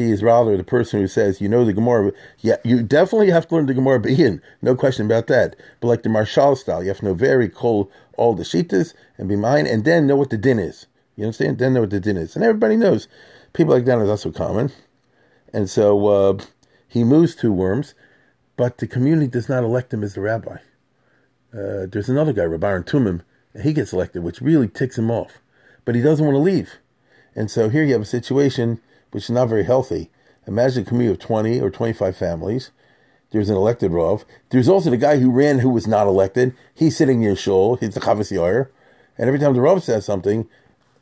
He 0.00 0.10
is 0.10 0.22
rather 0.22 0.56
the 0.56 0.64
person 0.64 0.98
who 0.98 1.06
says, 1.06 1.42
you 1.42 1.48
know 1.48 1.62
the 1.62 1.74
Gemara. 1.74 2.12
Yeah, 2.38 2.56
you 2.64 2.82
definitely 2.82 3.28
have 3.30 3.46
to 3.48 3.54
learn 3.54 3.66
the 3.66 3.74
Gemara 3.74 4.00
Bein, 4.00 4.40
no 4.62 4.74
question 4.74 5.04
about 5.04 5.26
that. 5.26 5.56
But 5.78 5.88
like 5.88 6.02
the 6.04 6.08
Maharshal 6.08 6.56
style, 6.56 6.82
you 6.82 6.88
have 6.88 7.00
to 7.00 7.04
know 7.04 7.12
very 7.14 7.50
cold 7.50 7.90
all 8.16 8.34
the 8.34 8.42
Shitas 8.42 8.94
and 9.18 9.28
be 9.28 9.36
mine, 9.36 9.66
and 9.66 9.84
then 9.84 10.06
know 10.06 10.16
what 10.16 10.30
the 10.30 10.38
din 10.38 10.58
is. 10.58 10.86
You 11.16 11.24
understand? 11.24 11.58
Then 11.58 11.74
know 11.74 11.82
what 11.82 11.90
the 11.90 12.00
din 12.00 12.16
is. 12.16 12.34
And 12.34 12.42
everybody 12.42 12.78
knows 12.78 13.08
people 13.52 13.74
like 13.74 13.84
that 13.84 13.98
are 13.98 14.06
not 14.06 14.20
so 14.20 14.32
common. 14.32 14.72
And 15.52 15.68
so 15.68 16.06
uh, 16.06 16.38
he 16.88 17.04
moves 17.04 17.34
to 17.36 17.52
Worms, 17.52 17.94
but 18.56 18.78
the 18.78 18.86
community 18.86 19.26
does 19.26 19.50
not 19.50 19.64
elect 19.64 19.92
him 19.92 20.02
as 20.02 20.14
the 20.14 20.22
rabbi. 20.22 20.56
Uh, 21.52 21.84
there's 21.90 22.08
another 22.08 22.32
guy, 22.32 22.44
Rabbi 22.44 22.78
Tumim, 22.78 23.20
and 23.52 23.64
he 23.64 23.74
gets 23.74 23.92
elected, 23.92 24.22
which 24.22 24.40
really 24.40 24.68
ticks 24.68 24.96
him 24.96 25.10
off. 25.10 25.40
But 25.84 25.94
he 25.94 26.00
doesn't 26.00 26.24
want 26.24 26.36
to 26.36 26.40
leave. 26.40 26.76
And 27.34 27.50
so 27.50 27.68
here 27.68 27.84
you 27.84 27.92
have 27.92 28.02
a 28.02 28.06
situation 28.06 28.80
which 29.10 29.24
is 29.24 29.30
not 29.30 29.48
very 29.48 29.64
healthy. 29.64 30.10
Imagine 30.46 30.82
a 30.82 30.86
community 30.86 31.12
of 31.12 31.18
20 31.18 31.60
or 31.60 31.70
25 31.70 32.16
families. 32.16 32.70
There's 33.30 33.50
an 33.50 33.56
elected 33.56 33.92
Rav. 33.92 34.24
There's 34.50 34.68
also 34.68 34.90
the 34.90 34.96
guy 34.96 35.18
who 35.18 35.30
ran 35.30 35.60
who 35.60 35.70
was 35.70 35.86
not 35.86 36.06
elected. 36.06 36.54
He's 36.74 36.96
sitting 36.96 37.22
in 37.22 37.36
shul. 37.36 37.76
He's 37.76 37.94
the 37.94 38.00
Chavis 38.00 38.32
And 39.16 39.28
every 39.28 39.38
time 39.38 39.54
the 39.54 39.60
Rav 39.60 39.82
says 39.84 40.04
something, 40.04 40.48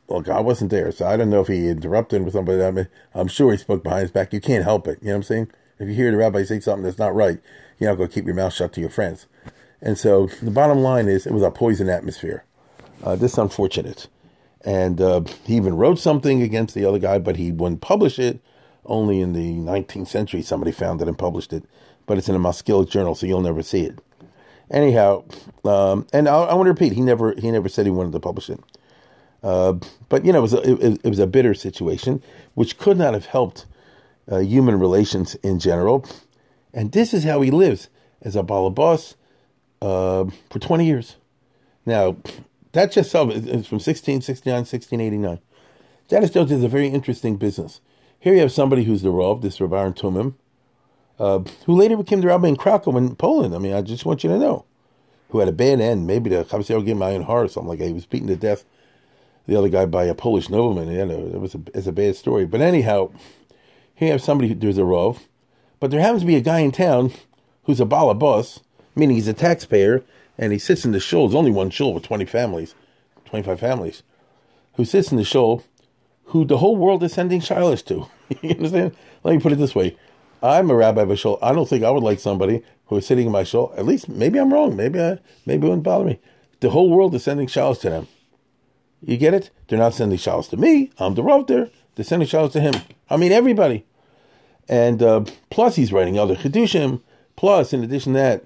well, 0.08 0.20
God 0.20 0.44
wasn't 0.44 0.70
there, 0.70 0.90
so 0.90 1.06
I 1.06 1.16
don't 1.16 1.30
know 1.30 1.42
if 1.42 1.48
he 1.48 1.68
interrupted 1.68 2.24
with 2.24 2.32
somebody. 2.32 2.62
I 2.62 2.70
mean, 2.70 2.88
I'm 3.14 3.28
sure 3.28 3.52
he 3.52 3.58
spoke 3.58 3.82
behind 3.82 4.02
his 4.02 4.10
back. 4.10 4.32
You 4.32 4.40
can't 4.40 4.64
help 4.64 4.86
it. 4.88 4.98
You 5.00 5.08
know 5.08 5.12
what 5.12 5.16
I'm 5.16 5.22
saying? 5.24 5.50
If 5.78 5.88
you 5.88 5.94
hear 5.94 6.10
the 6.10 6.16
rabbi 6.16 6.44
say 6.44 6.60
something 6.60 6.82
that's 6.82 6.98
not 6.98 7.14
right, 7.14 7.38
you're 7.78 7.90
not 7.90 7.96
going 7.96 8.08
to 8.08 8.14
keep 8.14 8.24
your 8.24 8.34
mouth 8.34 8.52
shut 8.52 8.72
to 8.72 8.80
your 8.80 8.90
friends. 8.90 9.26
And 9.80 9.96
so 9.96 10.26
the 10.42 10.50
bottom 10.50 10.78
line 10.78 11.08
is 11.08 11.26
it 11.26 11.32
was 11.32 11.42
a 11.42 11.50
poison 11.50 11.88
atmosphere. 11.88 12.44
Uh, 13.02 13.16
this 13.16 13.32
is 13.32 13.38
unfortunate. 13.38 14.08
And 14.64 15.00
uh, 15.00 15.22
he 15.44 15.56
even 15.56 15.76
wrote 15.76 15.98
something 15.98 16.42
against 16.42 16.74
the 16.74 16.84
other 16.84 16.98
guy, 16.98 17.18
but 17.18 17.36
he 17.36 17.52
wouldn't 17.52 17.80
publish 17.80 18.18
it. 18.18 18.40
Only 18.84 19.20
in 19.20 19.32
the 19.34 19.54
19th 19.54 20.08
century, 20.08 20.42
somebody 20.42 20.72
found 20.72 21.00
it 21.02 21.08
and 21.08 21.18
published 21.18 21.52
it. 21.52 21.64
But 22.06 22.18
it's 22.18 22.28
in 22.28 22.34
a 22.34 22.40
Maskilic 22.40 22.88
journal, 22.88 23.14
so 23.14 23.26
you'll 23.26 23.42
never 23.42 23.62
see 23.62 23.82
it. 23.82 23.98
Anyhow, 24.70 25.24
um, 25.64 26.06
and 26.12 26.28
I, 26.28 26.36
I 26.36 26.54
want 26.54 26.66
to 26.66 26.72
repeat, 26.72 26.92
he 26.92 27.00
never 27.00 27.34
he 27.38 27.50
never 27.50 27.68
said 27.68 27.86
he 27.86 27.90
wanted 27.90 28.12
to 28.12 28.20
publish 28.20 28.50
it. 28.50 28.60
Uh, 29.42 29.74
but 30.08 30.24
you 30.24 30.32
know, 30.32 30.40
it 30.40 30.42
was, 30.42 30.52
a, 30.52 30.86
it, 30.86 31.00
it, 31.04 31.08
was 31.08 31.18
a 31.18 31.26
bitter 31.26 31.54
situation, 31.54 32.22
which 32.54 32.76
could 32.76 32.98
not 32.98 33.14
have 33.14 33.26
helped 33.26 33.66
uh, 34.30 34.38
human 34.38 34.78
relations 34.78 35.36
in 35.36 35.58
general. 35.58 36.04
And 36.74 36.92
this 36.92 37.14
is 37.14 37.24
how 37.24 37.40
he 37.40 37.50
lives 37.50 37.88
as 38.20 38.36
a 38.36 38.42
balabas 38.42 39.14
uh, 39.80 40.24
for 40.50 40.58
20 40.58 40.84
years. 40.84 41.16
Now, 41.86 42.16
that 42.72 42.92
just 42.92 43.10
so 43.10 43.30
it's 43.30 43.66
from 43.66 43.78
1669, 43.78 44.54
1689. 44.54 45.38
That 46.08 46.24
is 46.24 46.30
just 46.30 46.50
is 46.50 46.64
a 46.64 46.68
very 46.68 46.88
interesting 46.88 47.36
business. 47.36 47.80
Here 48.18 48.34
you 48.34 48.40
have 48.40 48.52
somebody 48.52 48.84
who's 48.84 49.02
the 49.02 49.10
Rav, 49.10 49.42
this 49.42 49.60
Rabbi 49.60 49.90
Tumim, 49.90 50.34
uh, 51.18 51.40
who 51.66 51.74
later 51.74 51.96
became 51.96 52.20
the 52.20 52.28
rabbi 52.28 52.48
in 52.48 52.56
Krakow 52.56 52.96
in 52.96 53.14
Poland. 53.16 53.54
I 53.54 53.58
mean, 53.58 53.72
I 53.72 53.82
just 53.82 54.04
want 54.04 54.24
you 54.24 54.30
to 54.30 54.38
know. 54.38 54.64
Who 55.30 55.40
had 55.40 55.48
a 55.48 55.52
bad 55.52 55.80
end. 55.80 56.06
Maybe 56.06 56.30
the 56.30 56.44
Chabsero 56.44 56.84
gave 56.84 56.96
him 56.96 57.02
ayin 57.02 57.26
hara 57.26 57.44
or 57.44 57.48
something 57.48 57.68
like 57.68 57.80
that. 57.80 57.88
He 57.88 57.92
was 57.92 58.06
beaten 58.06 58.28
to 58.28 58.36
death 58.36 58.64
the 59.46 59.56
other 59.56 59.68
guy 59.68 59.84
by 59.84 60.04
a 60.04 60.14
Polish 60.14 60.48
nobleman. 60.48 60.90
You 60.90 61.04
know, 61.04 61.26
it 61.34 61.40
was 61.40 61.54
a, 61.54 61.60
it's 61.74 61.86
a 61.86 61.92
bad 61.92 62.16
story. 62.16 62.46
But 62.46 62.60
anyhow, 62.60 63.10
here 63.94 64.06
you 64.06 64.12
have 64.12 64.22
somebody, 64.22 64.48
who, 64.48 64.54
there's 64.54 64.78
a 64.78 64.82
Rov, 64.82 65.20
but 65.80 65.90
there 65.90 66.00
happens 66.00 66.22
to 66.22 66.26
be 66.26 66.36
a 66.36 66.40
guy 66.40 66.60
in 66.60 66.72
town 66.72 67.12
who's 67.64 67.80
a 67.80 67.84
balabas, 67.84 68.60
meaning 68.94 69.16
he's 69.16 69.28
a 69.28 69.34
taxpayer, 69.34 70.02
and 70.38 70.52
he 70.52 70.58
sits 70.58 70.84
in 70.84 70.92
the 70.92 71.00
shul. 71.00 71.26
There's 71.26 71.34
only 71.34 71.50
one 71.50 71.70
shul 71.70 71.92
with 71.92 72.04
20 72.04 72.24
families, 72.24 72.74
25 73.26 73.60
families, 73.60 74.02
who 74.74 74.84
sits 74.84 75.10
in 75.10 75.18
the 75.18 75.24
shul, 75.24 75.64
who 76.26 76.44
the 76.44 76.58
whole 76.58 76.76
world 76.76 77.02
is 77.02 77.12
sending 77.12 77.40
shilas 77.40 77.84
to. 77.86 78.06
you 78.42 78.50
understand? 78.50 78.96
Let 79.24 79.34
me 79.34 79.40
put 79.40 79.52
it 79.52 79.58
this 79.58 79.74
way. 79.74 79.96
I'm 80.42 80.70
a 80.70 80.74
rabbi 80.74 81.02
of 81.02 81.10
a 81.10 81.16
shul. 81.16 81.38
I 81.42 81.52
don't 81.52 81.68
think 81.68 81.82
I 81.82 81.90
would 81.90 82.04
like 82.04 82.20
somebody 82.20 82.62
who 82.86 82.96
is 82.96 83.06
sitting 83.06 83.26
in 83.26 83.32
my 83.32 83.44
shul. 83.44 83.74
At 83.76 83.86
least, 83.86 84.08
maybe 84.08 84.38
I'm 84.38 84.52
wrong. 84.52 84.76
Maybe 84.76 85.00
I, 85.00 85.18
maybe 85.46 85.66
it 85.66 85.70
wouldn't 85.70 85.82
bother 85.82 86.04
me. 86.04 86.20
The 86.60 86.70
whole 86.70 86.90
world 86.90 87.14
is 87.14 87.24
sending 87.24 87.48
shilas 87.48 87.80
to 87.80 87.90
them. 87.90 88.08
You 89.00 89.16
get 89.16 89.34
it? 89.34 89.50
They're 89.68 89.78
not 89.78 89.94
sending 89.94 90.18
showers 90.18 90.48
to 90.48 90.56
me. 90.56 90.90
I'm 90.98 91.14
the 91.14 91.22
Rav 91.22 91.46
there. 91.46 91.70
They're 91.94 92.04
sending 92.04 92.28
showers 92.28 92.52
to 92.52 92.60
him. 92.60 92.74
I 93.08 93.16
mean, 93.16 93.32
everybody. 93.32 93.84
And 94.68 95.02
uh, 95.02 95.24
plus, 95.50 95.76
he's 95.76 95.92
writing 95.92 96.18
other 96.18 96.34
Chedushim. 96.34 97.00
Plus, 97.36 97.72
in 97.72 97.84
addition 97.84 98.14
to 98.14 98.18
that, 98.18 98.44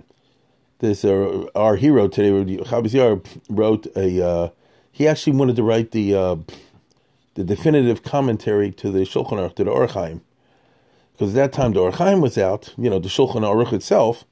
this 0.82 1.04
uh, 1.04 1.46
our 1.54 1.76
hero 1.76 2.08
today, 2.08 2.30
Chabizar, 2.58 3.24
wrote 3.48 3.86
a. 3.96 4.22
Uh, 4.22 4.48
he 4.90 5.08
actually 5.08 5.34
wanted 5.34 5.56
to 5.56 5.62
write 5.62 5.92
the 5.92 6.14
uh, 6.14 6.36
the 7.34 7.44
definitive 7.44 8.02
commentary 8.02 8.70
to 8.72 8.90
the 8.90 9.00
Shulchan 9.00 9.38
Aruch, 9.38 9.54
to 9.54 9.64
the 9.64 9.70
Orach 9.70 9.92
Chaim. 9.92 10.20
Because 11.12 11.30
at 11.30 11.36
that 11.36 11.52
time, 11.52 11.72
the 11.72 11.80
Orach 11.80 11.94
Chaim 11.94 12.20
was 12.20 12.36
out, 12.36 12.74
you 12.76 12.90
know, 12.90 12.98
the 12.98 13.08
Shulchan 13.08 13.42
Aruch 13.42 13.72
itself, 13.72 14.24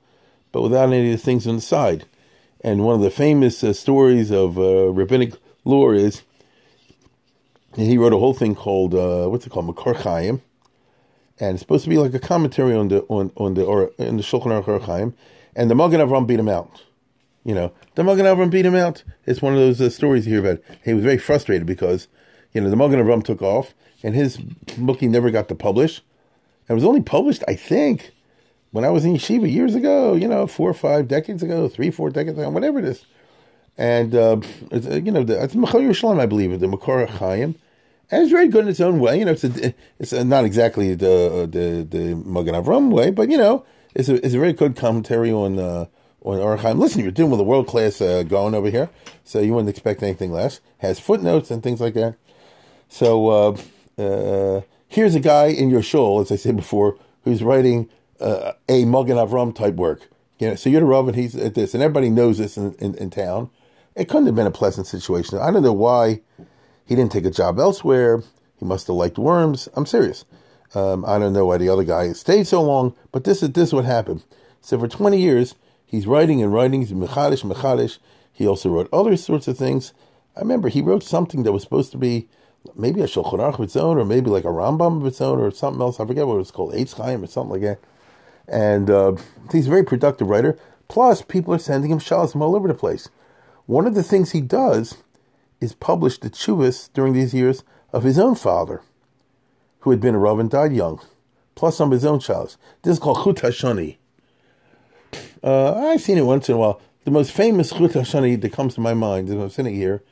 but 0.52 0.61
without 0.61 0.92
any 0.92 1.12
of 1.12 1.19
the 1.19 1.25
things 1.25 1.47
on 1.47 1.57
the 1.57 1.62
side. 1.62 2.04
And 2.62 2.85
one 2.85 2.97
of 2.97 3.00
the 3.00 3.11
famous 3.11 3.64
uh, 3.64 3.73
stories 3.73 4.30
of 4.30 4.59
uh, 4.59 4.90
rabbinic 4.90 5.35
lore 5.64 5.95
is, 5.95 6.23
he 7.76 7.97
wrote 7.97 8.12
a 8.12 8.19
whole 8.19 8.35
thing 8.35 8.54
called 8.54 8.95
uh, 8.95 9.28
what's 9.28 9.47
it 9.47 9.50
called, 9.50 9.75
Makor 9.75 9.97
Chaim, 9.97 10.42
and 11.38 11.54
it's 11.54 11.61
supposed 11.61 11.85
to 11.85 11.90
be 11.90 11.97
like 11.97 12.12
a 12.12 12.19
commentary 12.19 12.75
on 12.75 12.88
the 12.88 13.02
on 13.02 13.30
on 13.37 13.54
the 13.54 13.64
or 13.64 13.92
in 13.97 14.16
the 14.19 14.23
Shulchan 14.23 14.62
Aruch 14.62 14.83
Chaim, 14.83 15.14
and 15.54 15.71
the 15.71 15.75
Magen 15.75 16.00
Avram 16.00 16.26
beat 16.26 16.38
him 16.38 16.49
out. 16.49 16.83
You 17.45 17.54
know, 17.54 17.73
the 17.95 18.04
Magen 18.04 18.26
Avram 18.26 18.50
beat 18.50 18.66
him 18.66 18.75
out. 18.75 19.02
It's 19.25 19.40
one 19.40 19.54
of 19.54 19.59
those 19.59 19.80
uh, 19.80 19.88
stories 19.90 20.26
you 20.26 20.35
hear 20.35 20.52
about. 20.52 20.62
He 20.85 20.92
was 20.92 21.02
very 21.02 21.19
frustrated 21.19 21.66
because, 21.66 22.07
you 22.52 22.61
know, 22.61 22.69
the 22.69 22.76
Magen 22.76 23.00
Avram 23.00 23.25
took 23.25 23.40
off, 23.40 23.75
and 24.02 24.14
his 24.14 24.37
book 24.37 25.00
he 25.00 25.09
never 25.09 25.30
got 25.30 25.49
to 25.49 25.54
publish. 25.54 26.02
It 26.69 26.75
was 26.75 26.85
only 26.85 27.00
published, 27.00 27.42
I 27.49 27.54
think, 27.54 28.12
when 28.71 28.85
I 28.85 28.90
was 28.90 29.04
in 29.04 29.14
yeshiva 29.14 29.50
years 29.50 29.75
ago. 29.75 30.14
You 30.14 30.28
know, 30.28 30.47
four 30.47 30.71
or 30.71 30.75
five 30.75 31.09
decades 31.09 31.42
ago, 31.42 31.69
three, 31.69 31.90
four 31.90 32.11
decades 32.11 32.38
ago, 32.38 32.50
whatever 32.50 32.78
it 32.78 32.85
is. 32.85 33.07
And, 33.78 34.14
uh, 34.14 34.40
uh, 34.73 34.97
you 34.97 35.11
know, 35.11 35.25
the, 35.25 35.42
it's 35.42 35.54
Mechal 35.54 35.80
Yerushalayim, 35.80 36.21
I 36.21 36.26
believe, 36.26 36.59
the 36.61 36.66
Makor 36.66 37.09
Chaim. 37.09 37.54
And 38.11 38.23
it's 38.23 38.30
very 38.30 38.49
good 38.49 38.64
in 38.64 38.71
its 38.71 38.80
own 38.80 38.99
way. 39.00 39.19
You 39.19 39.25
know, 39.25 39.33
it's 39.33 39.45
a, 39.45 39.75
it's 39.99 40.12
a, 40.12 40.25
not 40.25 40.45
exactly 40.45 40.95
the 40.95 41.49
the 41.50 41.87
the 41.88 42.14
Magen 42.16 42.54
Avram 42.54 42.90
way, 42.90 43.11
but 43.11 43.30
you 43.30 43.38
know, 43.38 43.64
it's 43.94 44.09
a 44.09 44.25
it's 44.25 44.35
a 44.35 44.38
very 44.38 44.52
good 44.52 44.76
commentary 44.76 45.32
on 45.32 45.59
uh, 45.59 45.87
on 46.23 46.38
Orach 46.38 46.78
Listen, 46.78 47.02
you're 47.02 47.11
dealing 47.11 47.30
with 47.30 47.40
a 47.40 47.44
world 47.44 47.66
class 47.66 48.00
uh, 48.00 48.23
going 48.23 48.54
over 48.54 48.70
here, 48.70 48.90
so 49.25 49.40
you 49.40 49.52
wouldn't 49.52 49.70
expect 49.70 50.02
anything 50.02 50.32
less. 50.32 50.61
Has 50.78 51.00
footnotes 51.00 51.50
and 51.50 51.62
things 51.62 51.80
like 51.80 51.94
that. 51.94 52.16
So 52.88 53.28
uh, 53.28 54.02
uh, 54.02 54.62
here's 54.88 55.14
a 55.14 55.20
guy 55.20 55.47
in 55.47 55.70
your 55.70 55.82
shul, 55.82 56.20
as 56.20 56.30
I 56.30 56.37
said 56.37 56.56
before, 56.56 56.99
who's 57.25 57.42
writing 57.42 57.88
uh, 58.20 58.52
a 58.68 58.85
Magen 58.85 59.16
Avram 59.16 59.54
type 59.54 59.75
work. 59.75 60.09
You 60.38 60.49
know, 60.49 60.54
so 60.54 60.70
you're 60.70 60.80
the 60.80 60.87
Rav 60.87 61.06
and 61.09 61.16
he's 61.16 61.37
at 61.37 61.54
this, 61.54 61.75
and 61.75 61.82
everybody 61.82 62.11
knows 62.11 62.38
this 62.38 62.56
in, 62.56 62.75
in, 62.75 62.94
in 62.94 63.11
town. 63.11 63.50
It 63.94 64.09
couldn't 64.09 64.26
have 64.26 64.35
been 64.35 64.47
a 64.47 64.52
pleasant 64.52 64.87
situation. 64.87 65.38
I 65.38 65.50
don't 65.50 65.62
know 65.62 65.73
why 65.73 66.20
he 66.87 66.94
didn't 66.94 67.12
take 67.12 67.26
a 67.26 67.30
job 67.30 67.59
elsewhere. 67.59 68.23
He 68.59 68.64
must 68.64 68.87
have 68.87 68.97
liked 68.97 69.18
worms. 69.18 69.68
I'm 69.75 69.87
serious. 69.87 70.25
Um, 70.75 71.05
I 71.05 71.19
don't 71.19 71.33
know 71.33 71.47
why 71.47 71.59
the 71.59 71.69
other 71.69 71.85
guy 71.85 72.12
stayed 72.12 72.47
so 72.47 72.62
long, 72.62 72.95
but 73.12 73.25
this 73.25 73.43
is 73.43 73.50
this 73.50 73.69
is 73.69 73.75
what 73.75 73.85
happened. 73.85 74.25
So 74.61 74.79
for 74.79 74.89
20 74.89 75.21
years, 75.21 75.55
he's 75.85 76.07
writing 76.07 76.43
and 76.43 76.53
writing. 76.53 76.81
He's 76.81 76.93
mechadish, 76.93 77.43
mechadish. 77.43 77.99
He 78.33 78.47
also 78.47 78.69
wrote 78.71 78.89
other 78.93 79.17
sorts 79.17 79.49
of 79.49 79.59
things. 79.59 79.93
I 80.37 80.41
remember 80.41 80.69
he 80.69 80.81
wrote 80.81 81.03
something 81.03 81.43
that 81.43 81.53
was 81.53 81.62
supposed 81.62 81.91
to 81.93 81.99
be 81.99 82.29
maybe 82.77 83.00
a 83.00 83.07
Shulchan 83.07 83.39
Aruch 83.39 83.55
of 83.55 83.61
its 83.61 83.77
own, 83.77 83.99
or 83.99 84.05
maybe 84.05 84.31
like 84.31 84.45
a 84.45 84.49
Rambam 84.49 85.00
of 85.00 85.07
its 85.07 85.21
own, 85.21 85.41
or 85.41 85.50
something 85.50 85.81
else. 85.81 85.99
I 85.99 86.07
forget 86.07 86.27
what 86.27 86.35
it 86.35 86.39
was 86.39 86.50
called, 86.50 86.75
Eitz 86.75 86.95
Chaim 86.95 87.23
or 87.23 87.27
something 87.27 87.53
like 87.53 87.62
that. 87.62 87.79
And 88.47 88.91
uh, 88.91 89.17
he's 89.53 89.67
a 89.67 89.71
very 89.71 89.85
productive 89.85 90.29
writer. 90.29 90.59
Plus, 90.89 91.23
people 91.23 91.55
are 91.55 91.59
sending 91.59 91.91
him 91.91 91.99
shalos 91.99 92.33
from 92.33 92.43
all 92.43 92.57
over 92.57 92.69
the 92.69 92.75
place. 92.75 93.09
One 93.67 93.87
of 93.87 93.95
the 93.95 94.03
things 94.03 94.33
he 94.33 94.41
does 94.41 94.97
is 95.61 95.75
publish 95.75 96.19
the 96.19 96.31
chuvas 96.31 96.93
during 96.93 97.12
these 97.12 97.35
years 97.35 97.62
of 97.93 98.03
his 98.03 98.19
own 98.19 98.35
father, 98.35 98.83
who 99.81 99.91
had 99.91 100.01
been 100.01 100.15
a 100.15 100.19
rav 100.19 100.39
and 100.39 100.51
died 100.51 100.73
young, 100.73 101.01
plus 101.55 101.77
some 101.77 101.89
of 101.89 101.93
his 101.93 102.05
own 102.05 102.19
shalos. 102.19 102.57
This 102.83 102.95
is 102.95 102.99
called 102.99 103.25
Chut 103.25 103.37
Hashani. 103.37 103.97
Uh, 105.43 105.75
I've 105.75 106.01
seen 106.01 106.19
it 106.19 106.27
once 106.27 106.49
in 106.49 106.55
a 106.55 106.59
while. 106.59 106.81
The 107.05 107.11
most 107.11 107.33
famous 107.33 107.71
Chut 107.71 107.93
Hashani 107.93 108.41
that 108.41 108.53
comes 108.53 108.75
to 108.75 108.81
my 108.81 108.95
mind, 108.95 109.29
as 109.29 109.35
I'm 109.35 109.51
sitting 109.51 109.75
here, 109.75 110.03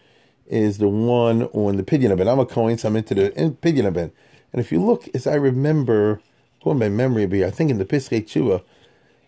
is 0.47 0.79
the 0.79 0.89
one 0.89 1.45
on 1.45 1.77
the 1.77 1.83
Pidyon 1.83 2.17
Ben. 2.17 2.29
I'm 2.29 2.39
a 2.39 2.47
Kohen, 2.47 2.79
so 2.79 2.89
I'm 2.89 2.97
into 2.97 3.15
the 3.15 3.31
Pidyon 3.63 3.93
Ben. 3.93 4.11
And 4.53 4.61
if 4.61 4.73
you 4.73 4.83
look, 4.83 5.09
as 5.15 5.27
I 5.27 5.35
remember, 5.35 6.21
going 6.65 6.79
by 6.79 6.89
memory, 6.89 7.27
be 7.27 7.45
I 7.45 7.51
think 7.51 7.71
in 7.71 7.79
the 7.79 7.85
Pischei 7.85 8.25
Tshuva, 8.25 8.63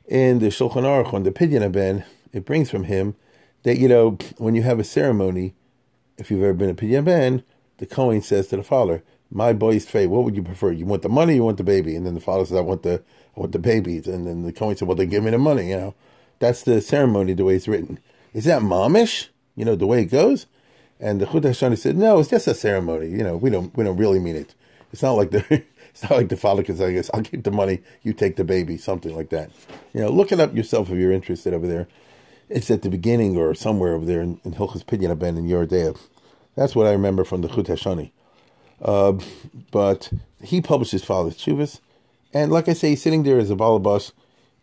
in 0.07 0.39
the 0.39 0.47
Shulchan 0.47 0.85
Aruch 0.85 1.13
on 1.13 1.23
the 1.23 1.31
Pidyon 1.31 1.71
Ben, 1.71 2.05
it 2.33 2.45
brings 2.45 2.71
from 2.71 2.85
him 2.85 3.15
that 3.63 3.79
you 3.79 3.89
know 3.89 4.17
when 4.39 4.55
you 4.55 4.63
have 4.63 4.79
a 4.79 4.85
ceremony, 4.85 5.55
if 6.17 6.31
you've 6.31 6.43
ever 6.43 6.55
been 6.55 6.71
a 6.71 6.75
Pidyon 6.75 7.05
Ben, 7.05 7.43
the 7.79 7.87
Kohen 7.87 8.23
says 8.23 8.49
to 8.49 8.57
the 8.57 8.63
father, 8.63 9.03
"My 9.31 9.53
boy's 9.53 9.85
fate. 9.85 10.09
What 10.09 10.25
would 10.25 10.37
you 10.37 10.43
prefer? 10.43 10.73
You 10.73 10.87
want 10.87 11.03
the 11.03 11.09
money? 11.09 11.35
you 11.37 11.45
want 11.45 11.59
the 11.59 11.65
baby?" 11.65 11.97
And 11.97 12.07
then 12.07 12.15
the 12.15 12.21
father 12.21 12.45
says, 12.45 12.57
"I 12.57 12.61
want 12.61 12.83
the 12.83 13.03
I 13.37 13.41
want 13.41 13.53
the 13.53 13.59
babies." 13.59 14.07
And 14.07 14.27
then 14.27 14.43
the 14.43 14.53
Kohen 14.53 14.77
said, 14.77 14.89
"Well, 14.89 14.97
then 14.97 15.09
give 15.09 15.25
me 15.25 15.31
the 15.31 15.39
money." 15.39 15.71
You 15.71 15.77
know, 15.77 15.95
that's 16.39 16.63
the 16.63 16.81
ceremony 16.81 17.35
the 17.35 17.45
way 17.45 17.57
it's 17.57 17.69
written. 17.69 17.99
Is 18.33 18.45
that 18.45 18.63
momish? 18.63 19.29
You 19.57 19.65
know 19.65 19.77
the 19.77 19.87
way 19.87 20.03
it 20.03 20.07
goes. 20.07 20.47
And 20.99 21.21
the 21.21 21.27
Chut 21.27 21.43
Hashani 21.43 21.79
said, 21.79 21.97
"No, 21.97 22.19
it's 22.19 22.31
just 22.31 22.47
a 22.47 22.55
ceremony. 22.55 23.09
You 23.09 23.25
know, 23.25 23.37
we 23.37 23.51
don't 23.51 23.77
we 23.77 23.85
don't 23.85 23.97
really 23.97 24.19
mean 24.19 24.37
it. 24.37 24.55
It's 24.93 25.03
not 25.03 25.13
like 25.13 25.31
the 25.31 25.45
it's 25.91 26.03
not 26.03 26.13
like 26.13 26.29
the 26.29 26.37
father 26.37 26.63
can 26.63 26.77
say, 26.77 26.87
I 26.87 26.93
guess 26.93 27.11
I'll 27.13 27.23
keep 27.23 27.45
the 27.45 27.51
money, 27.51 27.81
you 28.03 28.13
take 28.13 28.37
the 28.37 28.45
baby, 28.45 28.77
something 28.77 29.15
like 29.15 29.31
that. 29.31 29.51
You 29.93 30.01
know, 30.03 30.11
look 30.11 30.33
it 30.33 30.41
up 30.41 30.55
yourself 30.55 30.91
if 30.91 30.99
you're 30.99 31.13
interested 31.13 31.53
over 31.53 31.67
there. 31.67 31.89
It's 32.49 32.71
at 32.71 32.83
the 32.83 32.91
beginning 32.91 33.37
or 33.37 33.55
somewhere 33.55 33.95
over 33.95 34.05
there 34.05 34.21
in, 34.21 34.41
in 34.45 34.55
Hilchas 34.55 34.85
Pidyon 34.85 35.19
Ben 35.19 35.37
in 35.37 35.47
Yoreh 35.47 35.69
Deah. 35.69 35.95
That's 36.57 36.75
what 36.75 36.87
I 36.87 36.93
remember 36.93 37.25
from 37.25 37.43
the 37.43 37.49
Chut 37.49 37.67
Hashani. 37.67 38.11
Uh, 38.81 39.13
but 39.71 40.11
he 40.43 40.61
published 40.61 40.93
his 40.93 41.05
father's 41.05 41.37
chuvas, 41.37 41.81
and 42.33 42.51
like 42.51 42.69
I 42.69 42.73
say, 42.73 42.91
he's 42.91 43.03
sitting 43.03 43.23
there 43.23 43.39
as 43.39 43.51
a 43.51 43.57
balabas 43.57 44.13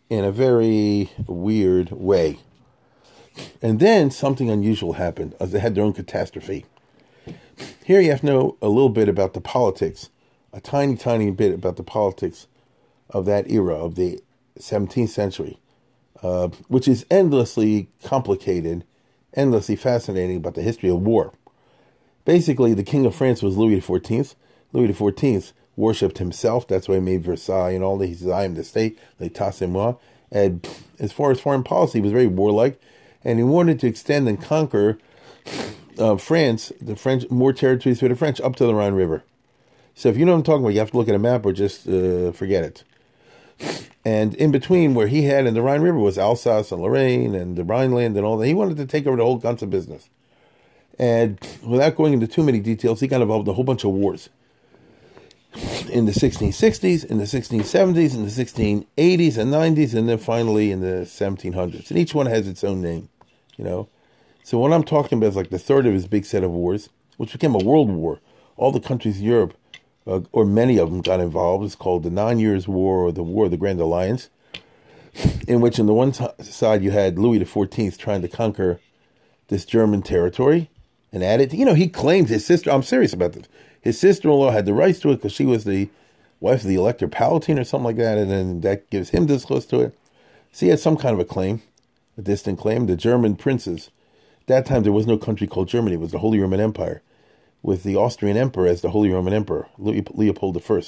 in 0.08 0.24
a 0.24 0.32
very 0.32 1.10
weird 1.26 1.90
way. 1.90 2.38
And 3.62 3.78
then 3.78 4.10
something 4.10 4.50
unusual 4.50 4.94
happened 4.94 5.34
as 5.38 5.52
they 5.52 5.60
had 5.60 5.74
their 5.74 5.84
own 5.84 5.92
catastrophe. 5.92 6.64
Here 7.84 8.00
you 8.00 8.10
have 8.10 8.20
to 8.20 8.26
know 8.26 8.56
a 8.60 8.68
little 8.68 8.88
bit 8.88 9.08
about 9.08 9.34
the 9.34 9.40
politics, 9.40 10.10
a 10.52 10.60
tiny, 10.60 10.96
tiny 10.96 11.30
bit 11.30 11.54
about 11.54 11.76
the 11.76 11.82
politics 11.82 12.46
of 13.10 13.24
that 13.26 13.50
era 13.50 13.74
of 13.74 13.94
the 13.94 14.20
17th 14.58 15.08
century, 15.08 15.58
uh, 16.22 16.48
which 16.68 16.88
is 16.88 17.06
endlessly 17.10 17.88
complicated, 18.02 18.84
endlessly 19.34 19.76
fascinating 19.76 20.36
about 20.36 20.54
the 20.54 20.62
history 20.62 20.88
of 20.88 21.00
war. 21.02 21.32
Basically, 22.28 22.74
the 22.74 22.82
King 22.82 23.06
of 23.06 23.14
France 23.14 23.42
was 23.42 23.56
Louis 23.56 23.80
XIV. 23.80 24.34
Louis 24.74 24.92
XIV 24.92 25.52
worshipped 25.76 26.18
himself. 26.18 26.68
That's 26.68 26.86
why 26.86 26.96
he 26.96 27.00
made 27.00 27.24
Versailles 27.24 27.70
and 27.70 27.82
all 27.82 27.96
that. 27.96 28.06
He 28.06 28.14
says, 28.16 28.28
I 28.28 28.44
am 28.44 28.54
the 28.54 28.64
state, 28.64 28.98
l'état 29.18 29.54
c'est 29.54 29.66
moi. 29.66 29.94
And 30.30 30.68
as 30.98 31.10
far 31.10 31.30
as 31.30 31.40
foreign 31.40 31.62
policy, 31.62 32.00
he 32.00 32.02
was 32.02 32.12
very 32.12 32.26
warlike 32.26 32.78
and 33.24 33.38
he 33.38 33.44
wanted 33.44 33.80
to 33.80 33.86
extend 33.86 34.28
and 34.28 34.42
conquer 34.42 34.98
uh, 35.98 36.18
France, 36.18 36.70
the 36.82 36.96
French, 36.96 37.30
more 37.30 37.54
territories 37.54 38.00
for 38.00 38.08
the 38.08 38.14
French 38.14 38.42
up 38.42 38.56
to 38.56 38.66
the 38.66 38.74
Rhine 38.74 38.92
River. 38.92 39.24
So 39.94 40.10
if 40.10 40.18
you 40.18 40.26
know 40.26 40.32
what 40.32 40.38
I'm 40.40 40.44
talking 40.44 40.64
about, 40.64 40.74
you 40.74 40.80
have 40.80 40.90
to 40.90 40.98
look 40.98 41.08
at 41.08 41.14
a 41.14 41.18
map 41.18 41.46
or 41.46 41.54
just 41.54 41.88
uh, 41.88 42.32
forget 42.32 42.62
it. 42.62 42.84
And 44.04 44.34
in 44.34 44.52
between 44.52 44.92
where 44.92 45.06
he 45.06 45.22
had 45.22 45.46
and 45.46 45.56
the 45.56 45.62
Rhine 45.62 45.80
River 45.80 45.96
was 45.96 46.18
Alsace 46.18 46.72
and 46.72 46.82
Lorraine 46.82 47.34
and 47.34 47.56
the 47.56 47.64
Rhineland 47.64 48.18
and 48.18 48.26
all 48.26 48.36
that. 48.36 48.46
He 48.46 48.52
wanted 48.52 48.76
to 48.76 48.84
take 48.84 49.06
over 49.06 49.16
the 49.16 49.24
whole 49.24 49.38
guns 49.38 49.62
of 49.62 49.70
business. 49.70 50.10
And 50.98 51.38
without 51.62 51.94
going 51.94 52.12
into 52.12 52.26
too 52.26 52.42
many 52.42 52.58
details, 52.58 53.00
he 53.00 53.06
got 53.06 53.22
involved 53.22 53.46
in 53.46 53.52
a 53.52 53.54
whole 53.54 53.64
bunch 53.64 53.84
of 53.84 53.90
wars. 53.90 54.28
In 55.90 56.06
the 56.06 56.12
1660s, 56.12 57.04
in 57.04 57.18
the 57.18 57.24
1670s, 57.24 58.14
in 58.14 58.24
the 58.24 58.30
1680s 58.30 59.38
and 59.38 59.52
90s, 59.52 59.94
and 59.94 60.08
then 60.08 60.18
finally 60.18 60.70
in 60.72 60.80
the 60.80 61.04
1700s. 61.04 61.90
And 61.90 61.98
each 61.98 62.14
one 62.14 62.26
has 62.26 62.48
its 62.48 62.64
own 62.64 62.82
name, 62.82 63.08
you 63.56 63.64
know. 63.64 63.88
So 64.42 64.58
what 64.58 64.72
I'm 64.72 64.84
talking 64.84 65.18
about 65.18 65.28
is 65.28 65.36
like 65.36 65.50
the 65.50 65.58
third 65.58 65.86
of 65.86 65.94
his 65.94 66.06
big 66.06 66.24
set 66.24 66.42
of 66.42 66.50
wars, 66.50 66.90
which 67.16 67.32
became 67.32 67.54
a 67.54 67.58
world 67.58 67.88
war. 67.90 68.20
All 68.56 68.72
the 68.72 68.80
countries 68.80 69.20
in 69.20 69.24
Europe, 69.24 69.54
uh, 70.06 70.20
or 70.32 70.44
many 70.44 70.78
of 70.78 70.90
them, 70.90 71.00
got 71.00 71.20
involved. 71.20 71.64
It's 71.64 71.74
called 71.76 72.02
the 72.02 72.10
Nine 72.10 72.38
Years' 72.38 72.66
War 72.66 73.04
or 73.04 73.12
the 73.12 73.22
War 73.22 73.44
of 73.44 73.50
the 73.52 73.56
Grand 73.56 73.80
Alliance, 73.80 74.30
in 75.48 75.60
which 75.60 75.78
on 75.78 75.86
the 75.86 75.94
one 75.94 76.12
t- 76.12 76.26
side 76.40 76.82
you 76.82 76.90
had 76.90 77.18
Louis 77.18 77.38
XIV 77.38 77.96
trying 77.96 78.22
to 78.22 78.28
conquer 78.28 78.80
this 79.48 79.64
German 79.64 80.02
territory 80.02 80.70
and 81.12 81.24
added. 81.24 81.52
You 81.52 81.64
know, 81.64 81.74
he 81.74 81.88
claimed 81.88 82.28
his 82.28 82.44
sister. 82.44 82.70
I'm 82.70 82.82
serious 82.82 83.12
about 83.12 83.32
this. 83.32 83.46
His 83.80 83.98
sister-in-law 83.98 84.50
had 84.50 84.66
the 84.66 84.74
rights 84.74 85.00
to 85.00 85.10
it 85.10 85.16
because 85.16 85.32
she 85.32 85.46
was 85.46 85.64
the 85.64 85.88
wife 86.40 86.62
of 86.62 86.68
the 86.68 86.76
Elector 86.76 87.08
Palatine 87.08 87.58
or 87.58 87.64
something 87.64 87.84
like 87.84 87.96
that, 87.96 88.18
and 88.18 88.30
then 88.30 88.60
that 88.60 88.90
gives 88.90 89.10
him 89.10 89.26
this 89.26 89.44
close 89.44 89.66
to 89.66 89.80
it. 89.80 89.98
So 90.52 90.66
he 90.66 90.70
had 90.70 90.80
some 90.80 90.96
kind 90.96 91.14
of 91.14 91.20
a 91.20 91.24
claim, 91.24 91.62
a 92.16 92.22
distant 92.22 92.58
claim. 92.58 92.86
The 92.86 92.96
German 92.96 93.36
princes 93.36 93.90
At 94.42 94.46
that 94.46 94.66
time 94.66 94.82
there 94.82 94.92
was 94.92 95.06
no 95.06 95.18
country 95.18 95.46
called 95.46 95.68
Germany. 95.68 95.94
It 95.94 96.00
was 96.00 96.12
the 96.12 96.18
Holy 96.18 96.38
Roman 96.38 96.60
Empire, 96.60 97.02
with 97.62 97.82
the 97.82 97.96
Austrian 97.96 98.36
Emperor 98.36 98.66
as 98.66 98.80
the 98.80 98.90
Holy 98.90 99.10
Roman 99.10 99.32
Emperor, 99.32 99.68
Leopold 99.78 100.62
I. 100.70 100.82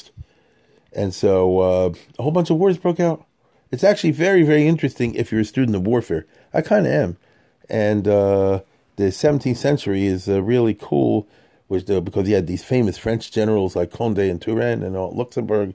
And 0.93 1.15
so 1.15 1.61
uh, 1.61 1.93
a 2.19 2.23
whole 2.23 2.33
bunch 2.33 2.51
of 2.51 2.57
wars 2.57 2.79
broke 2.79 3.01
out. 3.01 3.25
It's 3.71 3.85
actually 3.85 4.11
very, 4.11 4.43
very 4.43 4.67
interesting 4.67 5.15
if 5.15 5.31
you're 5.31 5.43
a 5.43 5.45
student 5.45 5.77
of 5.77 5.87
warfare. 5.87 6.27
I 6.53 6.61
kind 6.61 6.87
of 6.87 6.93
am. 6.93 7.17
And 7.69 8.09
uh, 8.09 8.61
the 9.01 9.07
17th 9.07 9.57
century 9.57 10.07
is 10.07 10.29
uh, 10.29 10.43
really 10.43 10.75
cool 10.75 11.27
which, 11.69 11.89
uh, 11.89 12.01
because 12.01 12.29
you 12.29 12.35
had 12.35 12.47
these 12.49 12.65
famous 12.65 12.99
French 12.99 13.31
generals 13.31 13.77
like 13.77 13.93
Conde 13.93 14.19
and 14.19 14.41
Turenne 14.41 14.83
and 14.83 14.95
Luxembourg. 14.95 15.75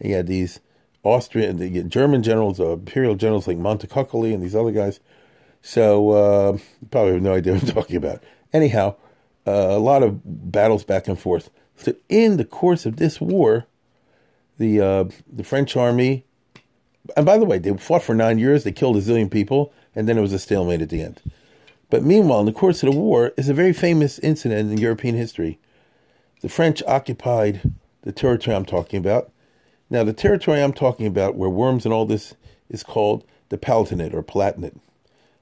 And 0.00 0.10
you 0.10 0.16
had 0.16 0.26
these 0.26 0.58
Austrian, 1.04 1.58
the 1.58 1.84
German 1.84 2.24
generals, 2.24 2.58
uh, 2.58 2.72
imperial 2.72 3.14
generals 3.14 3.46
like 3.46 3.56
Montecuccoli 3.56 4.34
and 4.34 4.42
these 4.42 4.56
other 4.56 4.72
guys 4.72 4.98
so 5.62 6.10
uh, 6.10 6.58
probably 6.90 7.14
have 7.14 7.22
no 7.22 7.34
idea 7.34 7.54
what 7.54 7.62
I'm 7.62 7.68
talking 7.74 7.96
about. 7.96 8.22
Anyhow, 8.52 8.96
uh, 9.46 9.50
a 9.52 9.78
lot 9.78 10.02
of 10.02 10.20
battles 10.24 10.84
back 10.84 11.08
and 11.08 11.18
forth. 11.18 11.50
So 11.76 11.94
in 12.08 12.36
the 12.36 12.44
course 12.44 12.86
of 12.86 12.96
this 12.96 13.20
war, 13.20 13.66
the 14.58 14.80
uh, 14.80 15.04
the 15.30 15.44
French 15.44 15.76
army, 15.76 16.24
and 17.16 17.24
by 17.24 17.38
the 17.38 17.44
way, 17.44 17.58
they 17.58 17.76
fought 17.76 18.02
for 18.02 18.14
nine 18.14 18.38
years. 18.38 18.64
They 18.64 18.72
killed 18.72 18.96
a 18.96 19.00
zillion 19.00 19.30
people, 19.30 19.72
and 19.94 20.08
then 20.08 20.18
it 20.18 20.20
was 20.20 20.32
a 20.32 20.38
stalemate 20.38 20.82
at 20.82 20.88
the 20.88 21.02
end. 21.02 21.20
But 21.90 22.04
meanwhile, 22.04 22.40
in 22.40 22.46
the 22.46 22.52
course 22.52 22.82
of 22.82 22.90
the 22.90 22.98
war, 22.98 23.32
is 23.36 23.48
a 23.48 23.54
very 23.54 23.72
famous 23.72 24.18
incident 24.18 24.70
in 24.70 24.78
European 24.78 25.14
history. 25.14 25.58
The 26.42 26.48
French 26.48 26.82
occupied 26.86 27.72
the 28.02 28.12
territory 28.12 28.56
I'm 28.56 28.64
talking 28.64 28.98
about. 28.98 29.30
Now, 29.90 30.04
the 30.04 30.12
territory 30.12 30.62
I'm 30.62 30.74
talking 30.74 31.06
about, 31.06 31.34
where 31.34 31.48
Worms 31.48 31.84
and 31.84 31.94
all 31.94 32.04
this 32.04 32.34
is 32.68 32.82
called 32.82 33.24
the 33.48 33.58
Palatinate 33.58 34.12
or 34.12 34.22
Palatinate 34.22 34.78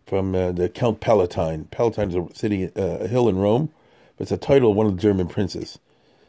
from 0.06 0.34
uh, 0.34 0.52
the 0.52 0.68
Count 0.68 1.00
Palatine. 1.00 1.64
Palatine 1.70 2.10
is 2.10 2.14
a 2.14 2.34
city, 2.34 2.70
uh, 2.76 2.98
a 3.00 3.08
hill 3.08 3.28
in 3.28 3.38
Rome, 3.38 3.72
but 4.16 4.22
it's 4.22 4.32
a 4.32 4.36
title 4.36 4.70
of 4.70 4.76
one 4.76 4.86
of 4.86 4.96
the 4.96 5.02
German 5.02 5.26
princes. 5.26 5.80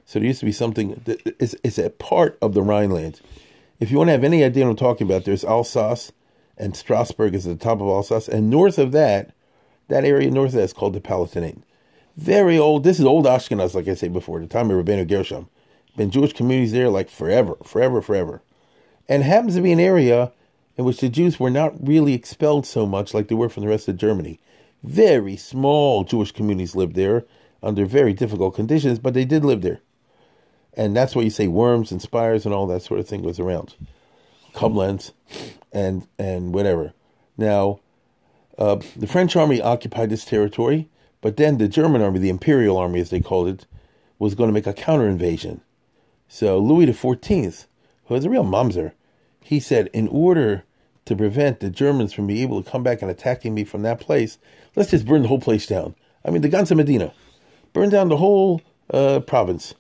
So 0.06 0.20
there 0.20 0.28
used 0.28 0.40
to 0.40 0.46
be 0.46 0.52
something 0.52 1.02
that 1.06 1.36
is 1.40 1.56
it's 1.64 1.78
a 1.78 1.90
part 1.90 2.38
of 2.42 2.54
the 2.54 2.64
Rhineland. 2.64 3.22
If 3.80 3.92
you 3.92 3.98
want 3.98 4.08
to 4.08 4.14
have 4.14 4.24
any 4.24 4.44
idea 4.44 4.66
what 4.66 4.72
I'm 4.72 4.78
talking 4.78 5.06
about, 5.06 5.26
there's 5.26 5.44
Alsace 5.44 6.12
and 6.58 6.76
Strasbourg 6.76 7.36
is 7.36 7.46
at 7.46 7.60
the 7.60 7.64
top 7.64 7.80
of 7.82 7.88
Alsace, 7.88 8.28
and 8.28 8.50
north 8.50 8.80
of 8.80 8.92
that, 8.94 9.32
that 9.88 10.06
area 10.06 10.30
north 10.32 10.50
of 10.50 10.56
that 10.56 10.64
is 10.64 10.74
called 10.74 10.94
the 10.94 11.02
Palatinate. 11.02 11.62
Very 12.16 12.58
old. 12.58 12.84
This 12.84 13.00
is 13.00 13.06
old 13.06 13.26
Ashkenaz, 13.26 13.74
like 13.74 13.88
I 13.88 13.94
said 13.94 14.14
before, 14.14 14.40
the 14.40 14.48
time 14.48 14.72
of 14.72 14.84
Rabbeinu 14.84 15.08
Gershom. 15.08 15.50
Been 15.96 16.12
Jewish 16.12 16.34
communities 16.34 16.72
there 16.72 16.90
like 16.90 17.10
forever, 17.10 17.56
forever, 17.64 18.02
forever, 18.02 18.42
and 19.10 19.24
happens 19.24 19.56
to 19.56 19.62
be 19.62 19.72
an 19.72 19.80
area 19.80 20.32
in 20.78 20.86
which 20.86 21.00
the 21.00 21.10
Jews 21.10 21.40
were 21.40 21.50
not 21.50 21.74
really 21.88 22.14
expelled 22.14 22.66
so 22.66 22.86
much 22.86 23.14
like 23.14 23.28
they 23.28 23.36
were 23.36 23.50
from 23.50 23.64
the 23.64 23.70
rest 23.70 23.88
of 23.88 23.98
Germany. 23.98 24.40
Very 24.84 25.36
small 25.36 26.04
Jewish 26.04 26.32
communities 26.32 26.76
lived 26.76 26.96
there 26.96 27.26
under 27.64 27.86
very 27.86 28.14
difficult 28.14 28.56
conditions, 28.56 29.00
but 29.00 29.14
they 29.14 29.26
did 29.26 29.44
live 29.44 29.62
there. 29.62 29.80
And 30.76 30.96
that's 30.96 31.16
why 31.16 31.24
you 31.24 31.32
say 31.32 31.48
worms 31.48 31.92
and 31.92 32.02
spires 32.02 32.46
and 32.46 32.54
all 32.54 32.68
that 32.68 32.84
sort 32.84 33.00
of 33.00 33.08
thing 33.08 33.24
was 33.24 33.40
around. 33.40 33.74
Koblenz, 34.54 35.12
and 35.72 36.08
and 36.20 36.54
whatever. 36.54 36.94
Now, 37.38 37.80
uh, 38.58 38.80
the 38.96 39.08
French 39.08 39.36
army 39.36 39.62
occupied 39.62 40.10
this 40.10 40.26
territory, 40.26 40.90
but 41.22 41.38
then 41.38 41.58
the 41.58 41.68
German 41.68 42.02
army, 42.02 42.20
the 42.20 42.30
Imperial 42.30 42.78
Army 42.78 43.00
as 43.00 43.10
they 43.10 43.20
called 43.20 43.48
it, 43.48 43.66
was 44.20 44.36
going 44.36 44.50
to 44.50 44.54
make 44.54 44.68
a 44.68 44.74
counter 44.74 45.08
invasion. 45.08 45.62
So 46.28 46.58
Louis 46.60 46.88
XIV, 46.88 47.66
who 48.06 48.14
was 48.14 48.26
a 48.26 48.30
real 48.30 48.44
mumser, 48.44 48.94
he 49.42 49.60
said, 49.60 49.90
in 49.94 50.08
order 50.08 50.64
to 51.06 51.16
prevent 51.16 51.60
the 51.60 51.70
Germans 51.70 52.14
from 52.14 52.28
being 52.28 52.42
able 52.42 52.62
to 52.62 52.70
come 52.70 52.84
back 52.84 53.02
and 53.02 53.10
attacking 53.10 53.54
me 53.54 53.64
from 53.64 53.82
that 53.84 54.00
place, 54.00 54.38
let's 54.76 54.92
just 54.92 55.06
burn 55.06 55.22
the 55.22 55.28
whole 55.28 55.40
place 55.40 55.66
down. 55.66 55.96
I 56.26 56.32
mean, 56.32 56.42
the 56.42 56.50
Ganze 56.50 56.76
Medina, 56.76 57.14
burn 57.74 57.90
down 57.90 58.10
the 58.10 58.18
whole 58.18 58.62
uh, 58.92 59.22
province, 59.22 59.74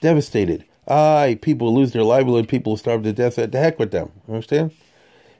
devastated. 0.00 0.64
Aye, 0.86 1.38
people 1.42 1.74
lose 1.74 1.92
their 1.92 2.04
livelihood, 2.04 2.48
people 2.48 2.76
starve 2.76 3.02
to 3.02 3.12
death. 3.12 3.38
At 3.38 3.52
the 3.52 3.58
heck 3.58 3.78
with 3.78 3.90
them. 3.90 4.12
You 4.26 4.34
understand? 4.34 4.72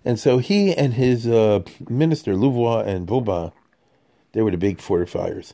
And 0.09 0.19
so 0.19 0.39
he 0.39 0.75
and 0.75 0.95
his 0.95 1.27
uh, 1.27 1.61
minister, 1.87 2.35
Louvois 2.35 2.81
and 2.87 3.07
Vauban, 3.07 3.53
they 4.33 4.41
were 4.41 4.51
the 4.51 4.57
big 4.57 4.79
fortifiers. 4.79 5.53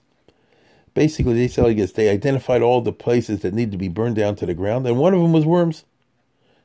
Basically, 0.94 1.44
they 1.44 1.60
I 1.60 1.72
guess, 1.72 1.90
they 1.90 2.08
identified 2.08 2.62
all 2.62 2.80
the 2.80 2.92
places 2.92 3.40
that 3.40 3.52
need 3.52 3.72
to 3.72 3.76
be 3.76 3.88
burned 3.88 4.14
down 4.14 4.36
to 4.36 4.46
the 4.46 4.54
ground, 4.54 4.86
and 4.86 4.96
one 4.96 5.12
of 5.12 5.20
them 5.20 5.32
was 5.32 5.44
Worms. 5.44 5.84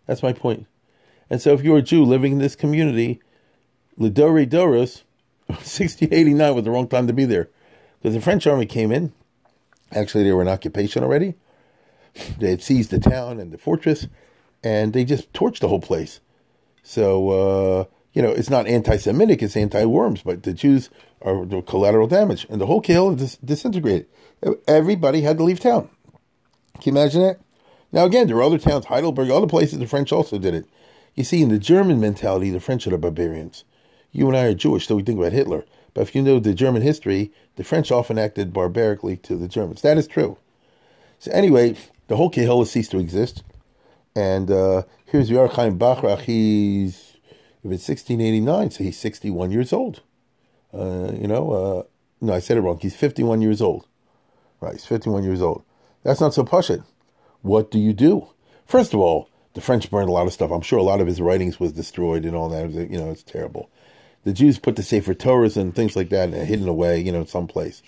That's 0.06 0.22
my 0.22 0.34
point. 0.34 0.68
And 1.32 1.42
so 1.42 1.56
if 1.56 1.64
you're 1.64 1.80
a 1.80 1.82
Jew 1.82 2.06
living 2.06 2.34
in 2.34 2.38
this 2.38 2.56
community, 2.56 3.24
Lidore 4.00 4.48
Doros, 4.48 5.02
1689 5.48 6.54
was 6.54 6.66
the 6.66 6.70
wrong 6.70 6.88
time 6.88 7.08
to 7.08 7.14
be 7.14 7.26
there. 7.26 7.50
Because 8.00 8.14
the 8.14 8.22
French 8.22 8.46
army 8.46 8.68
came 8.68 8.92
in. 8.92 9.14
Actually, 9.92 10.26
they 10.26 10.32
were 10.32 10.44
in 10.44 10.48
occupation 10.48 11.04
already. 11.04 11.34
They 12.38 12.52
had 12.52 12.62
seized 12.62 12.92
the 12.92 13.00
town 13.00 13.40
and 13.40 13.52
the 13.52 13.58
fortress, 13.58 14.06
and 14.64 14.94
they 14.94 15.06
just 15.06 15.34
torched 15.34 15.62
the 15.62 15.70
whole 15.70 15.82
place. 15.82 16.20
So, 16.90 17.30
uh, 17.30 17.86
you 18.14 18.24
know, 18.24 18.32
it's 18.32 18.50
not 18.50 18.66
anti 18.66 18.98
Semitic, 18.98 19.44
it's 19.44 19.56
anti 19.56 19.86
worms, 19.86 20.24
but 20.24 20.42
the 20.42 20.54
Jews 20.54 20.90
are 21.22 21.46
the 21.46 21.62
collateral 21.62 22.08
damage. 22.08 22.48
And 22.50 22.60
the 22.60 22.66
whole 22.66 22.82
kill 22.82 23.14
dis- 23.14 23.38
disintegrated. 23.38 24.08
Everybody 24.68 25.22
had 25.22 25.38
to 25.38 25.44
leave 25.44 25.60
town. 25.60 25.92
Can 26.82 26.96
you 26.96 27.00
imagine 27.00 27.22
that? 27.22 27.40
Now, 27.92 28.06
again, 28.06 28.26
there 28.26 28.38
are 28.38 28.42
other 28.42 28.58
towns, 28.58 28.86
Heidelberg, 28.86 29.30
other 29.30 29.46
places, 29.46 29.78
the 29.78 29.86
French 29.86 30.12
also 30.12 30.40
did 30.40 30.56
it. 30.56 30.66
You 31.14 31.24
see, 31.24 31.44
in 31.44 31.50
the 31.50 31.60
German 31.60 32.00
mentality, 32.00 32.50
the 32.50 32.60
French 32.60 32.88
are 32.88 32.90
the 32.90 32.98
barbarians. 32.98 33.66
You 34.12 34.28
and 34.28 34.36
I 34.36 34.46
are 34.46 34.56
Jewish, 34.56 34.88
so 34.88 34.96
we 34.96 35.04
think 35.04 35.20
about 35.20 35.32
Hitler. 35.32 35.66
But 35.94 36.02
if 36.02 36.16
you 36.16 36.24
know 36.24 36.40
the 36.40 36.56
German 36.56 36.82
history, 36.82 37.32
the 37.56 37.64
French 37.64 37.92
often 37.92 38.18
acted 38.18 38.52
barbarically 38.52 39.16
to 39.18 39.36
the 39.36 39.48
Germans. 39.48 39.84
That 39.84 40.00
is 40.00 40.08
true. 40.08 40.40
So 41.20 41.32
anyway, 41.34 41.78
the 42.08 42.16
whole 42.16 42.32
Kehillah 42.32 42.66
ceased 42.66 42.90
to 42.92 43.00
exist. 43.00 43.44
And 44.16 44.50
uh, 44.50 44.84
here's 45.10 45.30
Yair 45.30 45.52
Chaim 45.52 45.78
Bachrach. 45.78 46.22
He's, 46.22 47.18
if 47.64 47.72
it's 47.72 47.88
1689, 47.88 48.72
so 48.72 48.84
he's 48.84 48.98
61 48.98 49.52
years 49.52 49.74
old. 49.74 50.02
Uh, 50.74 51.12
you 51.14 51.28
know, 51.28 51.52
uh, 51.52 51.84
no, 52.22 52.34
I 52.34 52.40
said 52.40 52.58
it 52.58 52.62
wrong. 52.62 52.80
He's 52.80 52.96
51 52.96 53.42
years 53.42 53.62
old. 53.62 53.88
Right, 54.62 54.74
he's 54.74 54.86
51 54.86 55.24
years 55.24 55.42
old. 55.42 55.64
That's 56.04 56.22
not 56.22 56.34
so 56.34 56.44
pushing. 56.44 56.84
What 57.42 57.72
do 57.72 57.80
you 57.80 57.94
do? 57.94 58.28
First 58.66 58.94
of 58.94 59.00
all, 59.00 59.30
the 59.54 59.62
French 59.62 59.90
burned 59.90 60.10
a 60.10 60.12
lot 60.12 60.28
of 60.28 60.34
stuff. 60.34 60.52
I'm 60.52 60.62
sure 60.62 60.80
a 60.80 60.84
lot 60.84 61.02
of 61.02 61.08
his 61.08 61.22
writings 61.22 61.60
was 61.60 61.74
destroyed 61.74 62.26
and 62.26 62.36
all 62.36 62.50
that. 62.50 62.72
you 62.72 62.98
know, 62.98 63.10
it's 63.10 63.24
terrible. 63.24 63.70
The 64.26 64.34
Jews 64.34 64.60
put 64.60 64.76
the 64.76 64.84
Sefer 64.84 65.14
Torahs 65.14 65.58
and 65.58 65.74
things 65.74 65.96
like 65.96 66.10
that 66.10 66.30
and 66.30 66.48
hidden 66.48 66.68
away, 66.68 67.00
you 67.00 67.12
know, 67.12 67.24
someplace. 67.26 67.82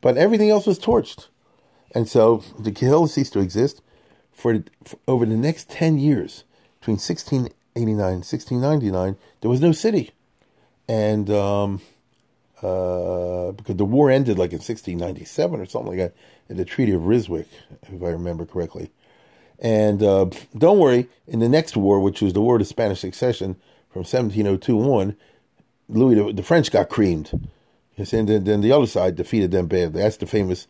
But 0.00 0.16
everything 0.16 0.50
else 0.50 0.66
was 0.66 0.78
torched. 0.78 1.28
And 1.94 2.08
so 2.08 2.42
the 2.58 2.72
Kehillah 2.72 3.08
ceased 3.08 3.32
to 3.34 3.40
exist 3.40 3.82
for, 4.32 4.64
for, 4.84 4.98
over 5.08 5.24
the 5.24 5.36
next 5.36 5.70
10 5.70 5.98
years, 5.98 6.44
between 6.86 6.98
1689 6.98 7.98
and 7.98 8.24
1699, 8.24 9.16
there 9.40 9.50
was 9.50 9.60
no 9.60 9.72
city. 9.72 10.12
And 10.86 11.28
um, 11.30 11.80
uh, 12.62 13.50
because 13.50 13.74
the 13.74 13.84
war 13.84 14.08
ended 14.08 14.38
like 14.38 14.52
in 14.52 14.58
1697 14.58 15.60
or 15.60 15.66
something 15.66 15.88
like 15.88 15.98
that, 15.98 16.14
in 16.48 16.58
the 16.58 16.64
Treaty 16.64 16.92
of 16.92 17.02
Ryswick, 17.02 17.48
if 17.82 18.00
I 18.00 18.06
remember 18.06 18.46
correctly. 18.46 18.92
And 19.58 20.00
uh, 20.00 20.26
don't 20.56 20.78
worry, 20.78 21.08
in 21.26 21.40
the 21.40 21.48
next 21.48 21.76
war, 21.76 21.98
which 21.98 22.22
was 22.22 22.34
the 22.34 22.40
War 22.40 22.54
of 22.54 22.60
the 22.60 22.66
Spanish 22.66 23.00
Succession 23.00 23.56
from 23.90 24.00
1702 24.00 24.78
on, 24.78 25.16
Louis 25.88 26.14
the, 26.14 26.32
the 26.34 26.42
French 26.44 26.70
got 26.70 26.88
creamed. 26.88 27.48
And 27.96 28.06
then, 28.06 28.44
then 28.44 28.60
the 28.60 28.70
other 28.70 28.86
side 28.86 29.16
defeated 29.16 29.50
them 29.50 29.66
badly. 29.66 30.02
That's 30.02 30.18
the 30.18 30.26
famous 30.26 30.68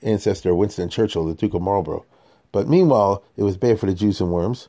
ancestor 0.00 0.52
of 0.52 0.56
Winston 0.56 0.88
Churchill, 0.88 1.26
the 1.26 1.34
Duke 1.34 1.52
of 1.52 1.60
Marlborough. 1.60 2.06
But 2.52 2.68
meanwhile, 2.68 3.22
it 3.36 3.42
was 3.42 3.58
bad 3.58 3.78
for 3.78 3.84
the 3.84 3.94
Jews 3.94 4.22
and 4.22 4.30
worms, 4.30 4.68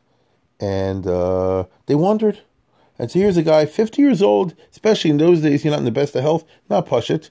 and 0.60 1.08
uh, 1.08 1.65
they 1.86 1.95
wandered. 1.95 2.39
And 2.98 3.10
so 3.10 3.19
here's 3.19 3.38
a 3.38 3.43
guy, 3.43 3.65
50 3.65 4.02
years 4.02 4.22
old, 4.22 4.56
especially 4.72 5.10
in 5.10 5.17
those 5.17 5.41
days, 5.41 5.63
you're 5.63 5.72
not 5.72 5.80
in 5.80 5.86
the 5.86 5.91
best 5.91 6.15
of 6.15 6.22
health, 6.22 6.43
not 6.69 6.86
push 6.86 7.10
it. 7.10 7.30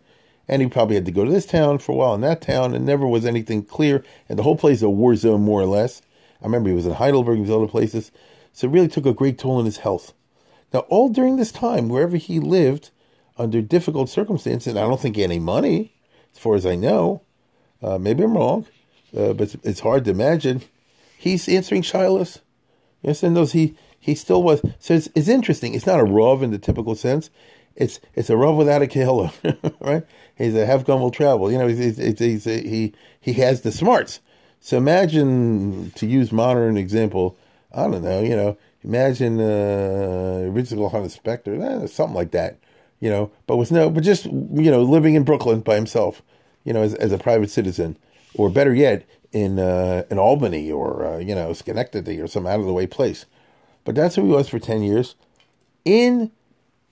And 0.48 0.62
he 0.62 0.68
probably 0.68 0.94
had 0.94 1.04
to 1.04 1.12
go 1.12 1.26
to 1.26 1.30
this 1.30 1.44
town 1.44 1.78
for 1.78 1.92
a 1.92 1.94
while 1.94 2.14
in 2.14 2.22
that 2.22 2.40
town, 2.40 2.74
and 2.74 2.86
never 2.86 3.06
was 3.06 3.26
anything 3.26 3.62
clear. 3.62 4.02
And 4.28 4.38
the 4.38 4.42
whole 4.42 4.56
place 4.56 4.80
a 4.80 4.88
war 4.88 5.14
zone, 5.14 5.42
more 5.42 5.60
or 5.60 5.66
less. 5.66 6.00
I 6.40 6.46
remember 6.46 6.70
he 6.70 6.74
was 6.74 6.86
in 6.86 6.94
Heidelberg, 6.94 7.36
he 7.36 7.42
was 7.42 7.50
other 7.50 7.66
places. 7.66 8.10
So 8.54 8.66
it 8.66 8.70
really 8.70 8.88
took 8.88 9.04
a 9.04 9.12
great 9.12 9.38
toll 9.38 9.56
on 9.56 9.66
his 9.66 9.78
health. 9.78 10.14
Now, 10.72 10.80
all 10.88 11.10
during 11.10 11.36
this 11.36 11.52
time, 11.52 11.88
wherever 11.88 12.16
he 12.16 12.40
lived, 12.40 12.90
under 13.36 13.62
difficult 13.62 14.08
circumstances, 14.08 14.68
and 14.68 14.78
I 14.78 14.82
don't 14.82 15.00
think 15.00 15.16
he 15.16 15.22
had 15.22 15.30
any 15.30 15.38
money, 15.38 15.92
as 16.32 16.38
far 16.38 16.54
as 16.54 16.66
I 16.66 16.74
know. 16.74 17.22
Uh, 17.82 17.98
maybe 17.98 18.24
I'm 18.24 18.36
wrong, 18.36 18.66
uh, 19.16 19.32
but 19.32 19.54
it's 19.62 19.80
hard 19.80 20.04
to 20.06 20.10
imagine. 20.10 20.62
He's 21.16 21.48
answering 21.48 21.82
shilas. 21.82 22.40
Yes, 23.02 23.22
and 23.22 23.36
those 23.36 23.52
he 23.52 23.76
he 23.98 24.14
still 24.14 24.42
was. 24.42 24.60
So 24.78 24.94
it's, 24.94 25.08
it's 25.14 25.28
interesting. 25.28 25.74
It's 25.74 25.86
not 25.86 26.00
a 26.00 26.04
rov 26.04 26.42
in 26.42 26.50
the 26.50 26.58
typical 26.58 26.94
sense. 26.94 27.30
It's 27.76 28.00
it's 28.14 28.30
a 28.30 28.34
rov 28.34 28.56
without 28.56 28.82
a 28.82 28.86
kehillah, 28.86 29.76
right? 29.80 30.04
He's 30.36 30.54
a 30.54 30.66
have 30.66 30.84
gun 30.84 31.00
will 31.00 31.10
travel. 31.10 31.50
You 31.50 31.58
know, 31.58 31.66
he's, 31.66 31.96
he's, 31.96 32.18
he's, 32.18 32.44
he 32.44 32.92
he 33.20 33.32
has 33.34 33.62
the 33.62 33.72
smarts. 33.72 34.20
So 34.60 34.76
imagine 34.76 35.92
to 35.94 36.06
use 36.06 36.32
modern 36.32 36.76
example. 36.76 37.36
I 37.72 37.82
don't 37.82 38.02
know. 38.02 38.20
You 38.20 38.36
know, 38.36 38.58
imagine 38.82 39.40
uh, 39.40 40.48
Rizal 40.50 40.88
Hunter 40.88 41.08
Specter, 41.08 41.62
eh, 41.62 41.86
something 41.86 42.16
like 42.16 42.32
that. 42.32 42.58
You 43.00 43.10
know, 43.10 43.30
but 43.46 43.56
with 43.56 43.70
no, 43.70 43.90
but 43.90 44.02
just 44.02 44.24
you 44.24 44.70
know, 44.70 44.82
living 44.82 45.14
in 45.14 45.22
Brooklyn 45.22 45.60
by 45.60 45.76
himself. 45.76 46.22
You 46.64 46.72
know, 46.72 46.82
as 46.82 46.94
as 46.94 47.12
a 47.12 47.18
private 47.18 47.50
citizen, 47.50 47.96
or 48.34 48.50
better 48.50 48.74
yet, 48.74 49.06
in 49.32 49.58
uh, 49.58 50.04
in 50.10 50.18
Albany 50.18 50.70
or 50.70 51.04
uh, 51.04 51.18
you 51.18 51.34
know 51.34 51.52
Schenectady 51.52 52.20
or 52.20 52.26
some 52.26 52.46
out 52.46 52.60
of 52.60 52.66
the 52.66 52.72
way 52.72 52.86
place. 52.86 53.26
But 53.84 53.94
that's 53.94 54.16
who 54.16 54.26
he 54.26 54.32
was 54.32 54.48
for 54.48 54.58
ten 54.58 54.82
years. 54.82 55.14
In 55.84 56.30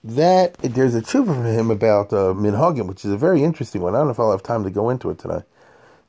that, 0.03 0.53
there's 0.59 0.95
a 0.95 1.01
tshuva 1.01 1.27
from 1.27 1.45
him 1.45 1.69
about 1.69 2.13
uh, 2.13 2.33
minhagim, 2.33 2.87
which 2.87 3.03
is 3.03 3.11
a 3.11 3.17
very 3.17 3.43
interesting 3.43 3.81
one. 3.81 3.93
I 3.95 3.99
don't 3.99 4.07
know 4.07 4.11
if 4.11 4.19
I'll 4.19 4.31
have 4.31 4.43
time 4.43 4.63
to 4.63 4.69
go 4.69 4.89
into 4.89 5.09
it 5.09 5.19
tonight. 5.19 5.43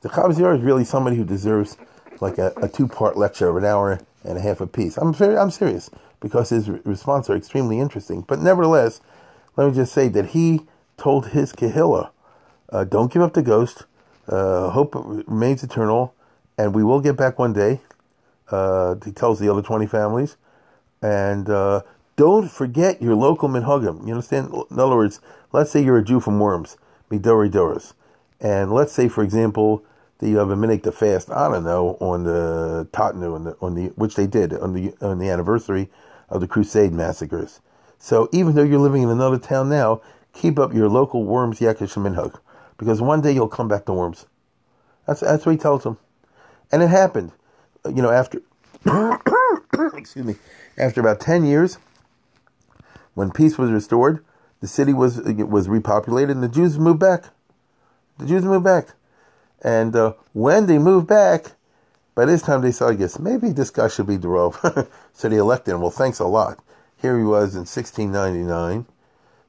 The 0.01 0.09
Chavziar 0.09 0.55
is 0.55 0.61
really 0.61 0.85
somebody 0.85 1.17
who 1.17 1.25
deserves 1.25 1.77
like 2.21 2.37
a, 2.37 2.53
a 2.57 2.69
two 2.69 2.87
part 2.87 3.17
lecture 3.17 3.49
of 3.49 3.57
an 3.57 3.65
hour 3.65 3.99
and 4.23 4.37
a 4.37 4.41
half 4.41 4.61
a 4.61 4.67
piece. 4.67 4.97
I'm 4.97 5.13
very, 5.13 5.37
I'm 5.37 5.51
serious 5.51 5.89
because 6.19 6.49
his 6.49 6.69
re- 6.69 6.79
responses 6.83 7.29
are 7.29 7.35
extremely 7.35 7.79
interesting. 7.79 8.21
But 8.21 8.39
nevertheless, 8.39 9.01
let 9.55 9.67
me 9.67 9.75
just 9.75 9.93
say 9.93 10.07
that 10.09 10.27
he 10.27 10.61
told 10.97 11.29
his 11.29 11.53
Kehillah, 11.53 12.11
uh, 12.71 12.83
don't 12.83 13.11
give 13.11 13.21
up 13.21 13.33
the 13.33 13.41
ghost. 13.41 13.85
Uh, 14.27 14.69
hope 14.69 14.93
remains 14.95 15.63
eternal, 15.63 16.13
and 16.59 16.75
we 16.75 16.83
will 16.83 16.99
get 16.99 17.15
back 17.15 17.39
one 17.39 17.53
day. 17.53 17.79
Uh, 18.51 18.95
he 19.05 19.13
tells 19.13 19.39
the 19.39 19.49
other 19.49 19.61
20 19.61 19.87
families. 19.87 20.35
And 21.01 21.49
uh, 21.49 21.83
don't 22.17 22.51
forget 22.51 23.01
your 23.01 23.15
local 23.15 23.47
minhagim. 23.47 24.05
You 24.05 24.13
understand? 24.13 24.53
In 24.69 24.77
other 24.77 24.97
words, 24.97 25.21
let's 25.53 25.71
say 25.71 25.81
you're 25.81 25.99
a 25.99 26.03
Jew 26.03 26.19
from 26.19 26.37
Worms, 26.37 26.75
Midori 27.09 27.49
Doris. 27.49 27.93
And 28.41 28.73
let's 28.73 28.91
say, 28.91 29.07
for 29.07 29.23
example, 29.23 29.85
that 30.17 30.27
you 30.27 30.37
have 30.37 30.49
a 30.49 30.57
minute 30.57 30.83
to 30.83 30.91
fast. 30.91 31.31
I 31.31 31.47
don't 31.49 31.63
know 31.63 31.97
on 32.01 32.25
the 32.25 32.89
Totnu, 32.91 33.35
on 33.35 33.43
the 33.45 33.55
on 33.61 33.75
the 33.75 33.87
which 33.95 34.15
they 34.15 34.27
did 34.27 34.53
on 34.53 34.73
the 34.73 34.93
on 34.99 35.19
the 35.19 35.29
anniversary 35.29 35.89
of 36.27 36.41
the 36.41 36.47
Crusade 36.47 36.91
massacres. 36.91 37.61
So 37.99 38.27
even 38.33 38.55
though 38.55 38.63
you're 38.63 38.79
living 38.79 39.03
in 39.03 39.09
another 39.09 39.37
town 39.37 39.69
now, 39.69 40.01
keep 40.33 40.59
up 40.59 40.73
your 40.73 40.89
local 40.89 41.23
Worms 41.23 41.59
Yakish 41.59 41.95
Minhag, 41.95 42.37
because 42.77 43.01
one 43.01 43.21
day 43.21 43.31
you'll 43.31 43.47
come 43.47 43.69
back 43.69 43.85
to 43.85 43.93
Worms. 43.93 44.25
That's 45.07 45.21
that's 45.21 45.45
what 45.45 45.53
he 45.53 45.57
tells 45.57 45.83
them, 45.83 45.97
and 46.71 46.83
it 46.83 46.89
happened. 46.89 47.31
You 47.85 48.01
know, 48.01 48.11
after 48.11 48.41
excuse 49.97 50.25
me, 50.25 50.35
after 50.77 51.01
about 51.01 51.19
ten 51.19 51.45
years, 51.45 51.77
when 53.13 53.31
peace 53.31 53.57
was 53.57 53.71
restored, 53.71 54.23
the 54.61 54.67
city 54.67 54.93
was 54.93 55.17
was 55.21 55.67
repopulated, 55.67 56.31
and 56.31 56.43
the 56.43 56.49
Jews 56.49 56.77
moved 56.77 56.99
back. 56.99 57.25
The 58.17 58.25
Jews 58.25 58.43
moved 58.43 58.65
back. 58.65 58.89
And 59.61 59.95
uh, 59.95 60.13
when 60.33 60.67
they 60.67 60.77
moved 60.77 61.07
back, 61.07 61.53
by 62.15 62.25
this 62.25 62.41
time 62.41 62.61
they 62.61 62.71
saw, 62.71 62.89
I 62.89 62.95
guess, 62.95 63.19
maybe 63.19 63.51
this 63.51 63.69
guy 63.69 63.87
should 63.87 64.07
be 64.07 64.17
Derov. 64.17 64.87
so 65.13 65.29
they 65.29 65.37
elected 65.37 65.73
him. 65.73 65.81
Well, 65.81 65.89
thanks 65.89 66.19
a 66.19 66.25
lot. 66.25 66.59
Here 67.01 67.17
he 67.17 67.23
was 67.23 67.55
in 67.55 67.61
1699. 67.61 68.85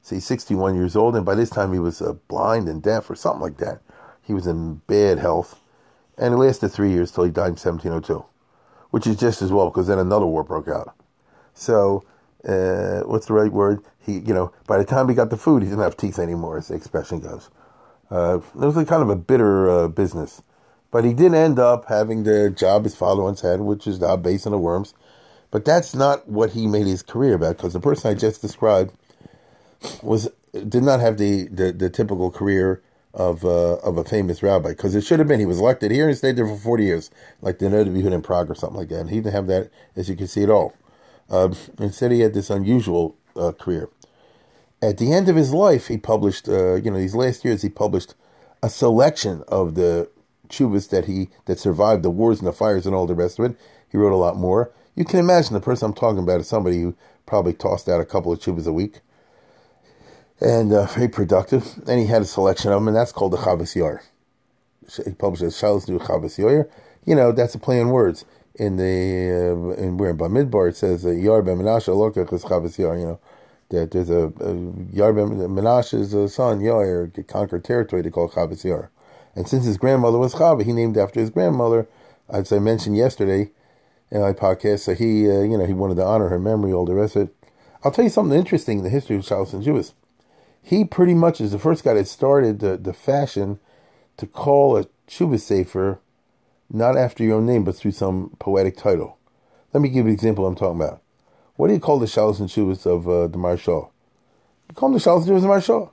So 0.01 0.15
he's 0.15 0.25
61 0.25 0.75
years 0.75 0.95
old, 0.95 1.15
and 1.15 1.25
by 1.25 1.35
this 1.35 1.49
time 1.49 1.73
he 1.73 1.79
was 1.79 2.01
uh, 2.01 2.13
blind 2.27 2.67
and 2.67 2.81
deaf 2.81 3.09
or 3.09 3.15
something 3.15 3.41
like 3.41 3.57
that. 3.57 3.81
He 4.21 4.33
was 4.33 4.47
in 4.47 4.75
bad 4.87 5.19
health. 5.19 5.59
And 6.21 6.35
it 6.35 6.37
lasted 6.37 6.69
three 6.69 6.91
years 6.91 7.11
till 7.11 7.23
he 7.23 7.31
died 7.31 7.47
in 7.47 7.57
1702, 7.57 8.23
which 8.91 9.07
is 9.07 9.17
just 9.17 9.41
as 9.41 9.51
well 9.51 9.69
because 9.69 9.87
then 9.87 9.97
another 9.97 10.27
war 10.27 10.43
broke 10.43 10.67
out. 10.67 10.95
So 11.55 12.05
uh, 12.47 13.01
what's 13.01 13.25
the 13.25 13.33
right 13.33 13.51
word? 13.51 13.83
He, 13.99 14.19
you 14.19 14.33
know, 14.33 14.53
by 14.67 14.77
the 14.77 14.85
time 14.85 15.09
he 15.09 15.15
got 15.15 15.31
the 15.31 15.37
food, 15.37 15.63
he 15.63 15.69
didn't 15.69 15.83
have 15.83 15.97
teeth 15.97 16.19
anymore, 16.19 16.59
as 16.59 16.67
the 16.67 16.75
expression 16.75 17.21
goes. 17.21 17.49
Uh, 18.11 18.39
it 18.55 18.65
was 18.65 18.77
a 18.77 18.85
kind 18.85 19.01
of 19.01 19.09
a 19.09 19.15
bitter 19.15 19.67
uh, 19.67 19.87
business. 19.87 20.43
But 20.91 21.05
he 21.05 21.13
did 21.13 21.33
end 21.33 21.57
up 21.57 21.85
having 21.87 22.23
the 22.23 22.51
job 22.51 22.83
his 22.83 22.95
father 22.95 23.23
once 23.23 23.41
had, 23.41 23.61
which 23.61 23.87
is 23.87 23.99
now 23.99 24.15
based 24.15 24.45
on 24.45 24.51
the 24.51 24.59
worms. 24.59 24.93
But 25.49 25.65
that's 25.65 25.95
not 25.95 26.29
what 26.29 26.51
he 26.51 26.67
made 26.67 26.85
his 26.85 27.01
career 27.01 27.33
about, 27.33 27.57
because 27.57 27.73
the 27.73 27.79
person 27.79 28.11
I 28.11 28.13
just 28.13 28.41
described 28.41 28.93
was 30.03 30.29
did 30.53 30.83
not 30.83 30.99
have 30.99 31.17
the, 31.17 31.47
the, 31.47 31.71
the 31.71 31.89
typical 31.89 32.29
career 32.29 32.83
of 33.13 33.43
uh, 33.43 33.75
of 33.77 33.97
a 33.97 34.03
famous 34.03 34.41
rabbi, 34.41 34.69
because 34.69 34.95
it 34.95 35.03
should 35.03 35.19
have 35.19 35.27
been 35.27 35.39
he 35.39 35.45
was 35.45 35.59
elected 35.59 35.91
here 35.91 36.07
and 36.07 36.17
stayed 36.17 36.35
there 36.35 36.47
for 36.47 36.57
forty 36.57 36.85
years, 36.85 37.11
like 37.41 37.59
the 37.59 37.65
B'Yehuda 37.65 38.13
in 38.13 38.21
Prague 38.21 38.49
or 38.49 38.55
something 38.55 38.77
like 38.77 38.89
that. 38.89 39.01
And 39.01 39.09
he 39.09 39.17
didn't 39.17 39.33
have 39.33 39.47
that, 39.47 39.69
as 39.95 40.09
you 40.09 40.15
can 40.15 40.27
see 40.27 40.43
at 40.43 40.49
all. 40.49 40.73
Uh, 41.29 41.53
instead, 41.79 42.11
he 42.11 42.21
had 42.21 42.33
this 42.33 42.49
unusual 42.49 43.15
uh, 43.35 43.51
career. 43.51 43.89
At 44.81 44.97
the 44.97 45.13
end 45.13 45.29
of 45.29 45.35
his 45.35 45.53
life, 45.53 45.87
he 45.87 45.97
published, 45.97 46.49
uh, 46.49 46.75
you 46.75 46.89
know, 46.89 46.97
these 46.97 47.15
last 47.15 47.45
years, 47.45 47.61
he 47.61 47.69
published 47.69 48.15
a 48.63 48.69
selection 48.69 49.43
of 49.47 49.75
the 49.75 50.09
chuvas 50.49 50.89
that 50.89 51.05
he 51.05 51.29
that 51.45 51.59
survived 51.59 52.03
the 52.03 52.09
wars 52.09 52.39
and 52.39 52.47
the 52.47 52.53
fires 52.53 52.85
and 52.85 52.95
all 52.95 53.07
the 53.07 53.13
rest 53.15 53.39
of 53.39 53.45
it. 53.45 53.57
He 53.89 53.97
wrote 53.97 54.13
a 54.13 54.15
lot 54.15 54.37
more. 54.37 54.71
You 54.95 55.05
can 55.05 55.19
imagine 55.19 55.53
the 55.53 55.61
person 55.61 55.85
I'm 55.85 55.93
talking 55.93 56.23
about 56.23 56.41
is 56.41 56.47
somebody 56.47 56.81
who 56.81 56.95
probably 57.25 57.53
tossed 57.53 57.87
out 57.87 58.01
a 58.01 58.05
couple 58.05 58.31
of 58.31 58.39
chuvas 58.39 58.67
a 58.67 58.73
week, 58.73 59.01
and 60.41 60.73
uh, 60.73 60.85
very 60.87 61.07
productive. 61.07 61.79
And 61.87 61.99
he 61.99 62.07
had 62.07 62.21
a 62.21 62.25
selection 62.25 62.71
of 62.71 62.77
them, 62.77 62.87
and 62.87 62.97
that's 62.97 63.11
called 63.11 63.33
the 63.33 63.37
Chavas 63.37 63.75
Yor. 63.75 64.01
He 65.05 65.11
published 65.13 65.43
a 65.43 65.47
Shalos 65.47 65.85
Chavas 65.99 66.37
Yor. 66.37 66.69
You 67.05 67.15
know, 67.15 67.31
that's 67.31 67.55
a 67.55 67.59
play 67.59 67.79
on 67.79 67.89
words. 67.89 68.25
In 68.55 68.75
the 68.75 68.83
uh, 68.83 69.81
in 69.81 69.97
where 69.97 70.09
in 70.09 70.17
Bamidbar 70.17 70.69
it 70.69 70.75
says 70.75 71.05
Yar 71.05 71.41
Ben 71.41 71.57
Menashe 71.57 71.87
Lokach 71.87 72.33
is 72.33 72.43
Chavas 72.43 72.77
Yor. 72.77 72.97
You 72.97 73.05
know 73.05 73.19
that 73.69 73.91
there's 73.91 74.09
a, 74.09 74.33
a 74.41 74.53
Yar 74.93 75.13
Ben 75.13 75.29
Menashe's 75.29 76.33
son 76.33 76.59
Yair 76.59 77.27
conquered 77.27 77.63
territory 77.63 78.03
to 78.03 78.11
call 78.11 78.29
Chavas 78.29 78.65
Yor. 78.65 78.91
And 79.35 79.47
since 79.47 79.65
his 79.65 79.77
grandmother 79.77 80.17
was 80.17 80.35
Chava, 80.35 80.63
he 80.63 80.73
named 80.73 80.97
after 80.97 81.19
his 81.19 81.29
grandmother, 81.29 81.87
as 82.29 82.51
I 82.51 82.59
mentioned 82.59 82.97
yesterday 82.97 83.51
in 84.09 84.21
my 84.21 84.33
podcast. 84.33 84.79
So 84.79 84.93
he, 84.93 85.29
uh, 85.29 85.41
you 85.41 85.57
know, 85.57 85.65
he 85.65 85.73
wanted 85.73 85.95
to 85.95 86.05
honor 86.05 86.27
her 86.27 86.39
memory, 86.39 86.73
all 86.73 86.85
the 86.85 86.93
rest 86.93 87.15
of 87.15 87.23
it. 87.23 87.35
I'll 87.83 87.91
tell 87.91 88.03
you 88.03 88.09
something 88.09 88.37
interesting 88.37 88.79
in 88.79 88.83
the 88.83 88.89
history 88.89 89.15
of 89.15 89.25
Charles 89.25 89.53
and 89.53 89.63
Jewish. 89.63 89.91
He 90.61 90.85
pretty 90.85 91.13
much 91.13 91.41
is 91.41 91.51
the 91.51 91.59
first 91.59 91.83
guy 91.83 91.93
that 91.95 92.07
started 92.07 92.59
the, 92.59 92.77
the 92.77 92.93
fashion 92.93 93.59
to 94.17 94.27
call 94.27 94.77
a 94.77 94.85
Chuba 95.07 95.39
Sefer 95.39 95.99
not 96.73 96.97
after 96.97 97.23
your 97.23 97.37
own 97.37 97.45
name, 97.45 97.63
but 97.63 97.75
through 97.75 97.91
some 97.91 98.35
poetic 98.39 98.77
title. 98.77 99.17
Let 99.73 99.81
me 99.81 99.89
give 99.89 100.05
you 100.05 100.09
an 100.09 100.13
example 100.13 100.45
I'm 100.45 100.55
talking 100.55 100.81
about. 100.81 101.01
What 101.55 101.67
do 101.67 101.73
you 101.73 101.79
call 101.79 101.99
the 101.99 102.05
Shalos 102.05 102.39
and 102.39 102.49
Chubas 102.49 102.85
of 102.85 103.07
uh, 103.07 103.27
the 103.27 103.37
Maharshal? 103.37 103.89
You 104.69 104.75
call 104.75 104.89
them 104.89 104.97
the 104.97 105.03
Shalos 105.03 105.27
and 105.27 105.31
Chubas 105.31 105.35
of 105.37 105.41
the 105.41 105.47
Maharshal. 105.47 105.91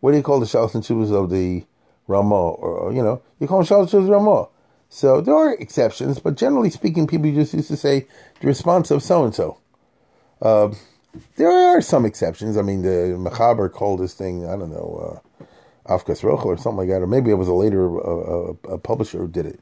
What 0.00 0.12
do 0.12 0.16
you 0.16 0.22
call 0.22 0.40
the 0.40 0.46
Shalos 0.46 0.74
and 0.74 0.84
Chubas 0.84 1.12
of 1.12 1.30
the 1.30 1.64
Ramah, 2.06 2.34
or 2.34 2.92
you 2.92 3.02
know, 3.02 3.22
you 3.38 3.46
call 3.46 3.62
them 3.62 3.66
Shalos 3.66 3.92
and 3.92 4.08
Ramah. 4.08 4.48
So 4.88 5.20
there 5.20 5.34
are 5.34 5.54
exceptions, 5.54 6.18
but 6.18 6.36
generally 6.36 6.70
speaking, 6.70 7.06
people 7.06 7.32
just 7.32 7.54
used 7.54 7.68
to 7.68 7.76
say 7.76 8.06
the 8.40 8.46
response 8.46 8.90
of 8.90 9.02
so 9.02 9.24
and 9.24 9.34
so. 9.34 9.58
There 11.36 11.50
are 11.50 11.80
some 11.80 12.04
exceptions. 12.04 12.56
I 12.56 12.62
mean, 12.62 12.82
the 12.82 13.16
Mechaber 13.18 13.72
called 13.72 14.00
this 14.00 14.14
thing, 14.14 14.46
I 14.46 14.56
don't 14.56 14.70
know, 14.70 15.20
uh, 15.38 15.44
Avkas 15.92 16.22
Rochel 16.22 16.46
or 16.46 16.56
something 16.56 16.78
like 16.78 16.88
that, 16.88 17.02
or 17.02 17.06
maybe 17.06 17.30
it 17.30 17.34
was 17.34 17.48
a 17.48 17.52
later 17.52 17.98
uh, 17.98 18.54
a 18.68 18.78
publisher 18.78 19.18
who 19.18 19.28
did 19.28 19.46
it. 19.46 19.60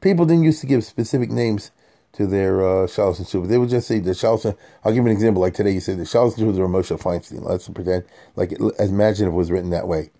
People 0.00 0.26
didn't 0.26 0.44
used 0.44 0.60
to 0.60 0.66
give 0.66 0.84
specific 0.84 1.30
names 1.30 1.70
to 2.12 2.26
their 2.26 2.60
uh, 2.60 2.86
Shalos 2.86 3.18
and 3.18 3.26
Shuvah. 3.26 3.48
They 3.48 3.58
would 3.58 3.68
just 3.68 3.86
say 3.86 3.98
the 3.98 4.10
Shalos. 4.10 4.56
I'll 4.84 4.92
give 4.92 5.04
you 5.04 5.10
an 5.10 5.16
example. 5.16 5.40
Like 5.40 5.54
today, 5.54 5.70
you 5.70 5.80
say 5.80 5.94
the 5.94 6.02
Shalos 6.02 6.36
and 6.36 6.46
Shuvah 6.46 6.58
were 6.58 6.68
Moshe 6.68 6.98
Feinstein. 7.00 7.44
Let's 7.44 7.68
pretend, 7.68 8.04
like, 8.36 8.52
imagine 8.78 9.28
if 9.28 9.32
it 9.32 9.36
was 9.36 9.50
written 9.50 9.70
that 9.70 9.86
way. 9.86 10.10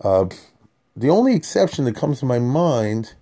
Uh, 0.00 0.26
the 0.96 1.10
only 1.10 1.34
exception 1.34 1.84
that 1.84 1.94
comes 1.94 2.20
to 2.20 2.26
my 2.26 2.38
mind 2.38 3.14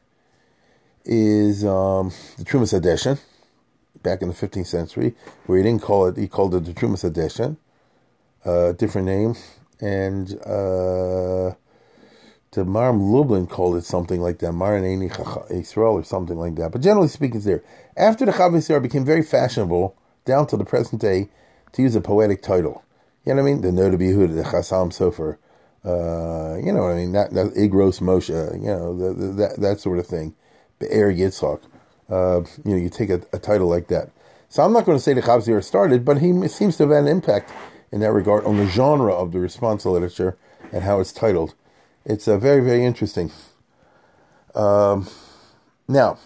is 1.04 1.64
um, 1.64 2.12
the 2.38 2.44
Trumas 2.44 2.78
Adeshan, 2.78 3.18
back 4.02 4.22
in 4.22 4.28
the 4.28 4.34
15th 4.34 4.66
century, 4.66 5.14
where 5.46 5.58
he 5.58 5.64
didn't 5.64 5.82
call 5.82 6.06
it, 6.06 6.16
he 6.16 6.28
called 6.28 6.54
it 6.54 6.64
the 6.64 6.72
Trumas 6.72 7.08
Hadeshen, 7.08 7.56
a 8.44 8.50
uh, 8.50 8.72
different 8.72 9.06
name. 9.06 9.34
And 9.80 10.32
uh, 10.44 11.54
the 12.52 12.64
Maharam 12.64 13.12
Lublin 13.12 13.46
called 13.46 13.76
it 13.76 13.84
something 13.84 14.20
like 14.20 14.38
that, 14.38 14.52
Maran 14.52 14.84
Eini 14.84 15.50
Israel 15.50 15.94
or 15.94 16.04
something 16.04 16.38
like 16.38 16.54
that. 16.56 16.72
But 16.72 16.80
generally 16.80 17.08
speaking, 17.08 17.36
it's 17.36 17.44
there. 17.44 17.62
After 17.96 18.24
the 18.24 18.32
Chavis 18.32 18.82
became 18.82 19.04
very 19.04 19.22
fashionable, 19.22 19.96
down 20.24 20.46
to 20.48 20.56
the 20.56 20.64
present 20.64 21.00
day, 21.00 21.28
to 21.72 21.82
use 21.82 21.94
a 21.94 22.00
poetic 22.00 22.42
title. 22.42 22.82
You 23.24 23.34
know 23.34 23.42
what 23.42 23.50
I 23.50 23.52
mean? 23.52 23.60
The 23.62 23.68
Noda 23.68 23.96
B'Yehuda, 23.96 24.34
the 24.34 24.42
Chasam 24.42 24.90
Sofer, 24.90 25.36
uh, 25.84 26.56
you 26.56 26.72
know 26.72 26.82
what 26.82 26.92
I 26.92 26.96
mean? 26.96 27.12
That, 27.12 27.32
that 27.32 27.54
Igros 27.54 28.00
Moshe, 28.00 28.54
you 28.54 28.66
know, 28.66 28.96
the, 28.96 29.14
the, 29.14 29.32
that, 29.34 29.60
that 29.60 29.80
sort 29.80 29.98
of 29.98 30.06
thing. 30.06 30.34
Be'er 30.78 31.12
Yitzhak. 31.12 31.62
Uh, 32.08 32.42
you 32.64 32.70
know, 32.70 32.76
you 32.76 32.88
take 32.88 33.10
a, 33.10 33.20
a, 33.32 33.38
title 33.38 33.68
like 33.68 33.88
that. 33.88 34.10
So 34.48 34.62
I'm 34.62 34.72
not 34.72 34.84
going 34.84 34.96
to 34.96 35.02
say 35.02 35.12
the 35.12 35.22
Chavzir 35.22 35.62
started, 35.62 36.04
but 36.04 36.18
he 36.18 36.46
seems 36.46 36.76
to 36.76 36.84
have 36.84 36.92
had 36.92 37.02
an 37.02 37.08
impact 37.08 37.52
in 37.90 38.00
that 38.00 38.12
regard 38.12 38.44
on 38.44 38.56
the 38.56 38.66
genre 38.66 39.12
of 39.12 39.32
the 39.32 39.40
response 39.40 39.84
literature 39.84 40.36
and 40.72 40.84
how 40.84 41.00
it's 41.00 41.12
titled. 41.12 41.54
It's 42.04 42.28
uh, 42.28 42.38
very, 42.38 42.62
very 42.62 42.84
interesting. 42.84 43.32
Um, 44.54 45.08
now, 45.88 46.18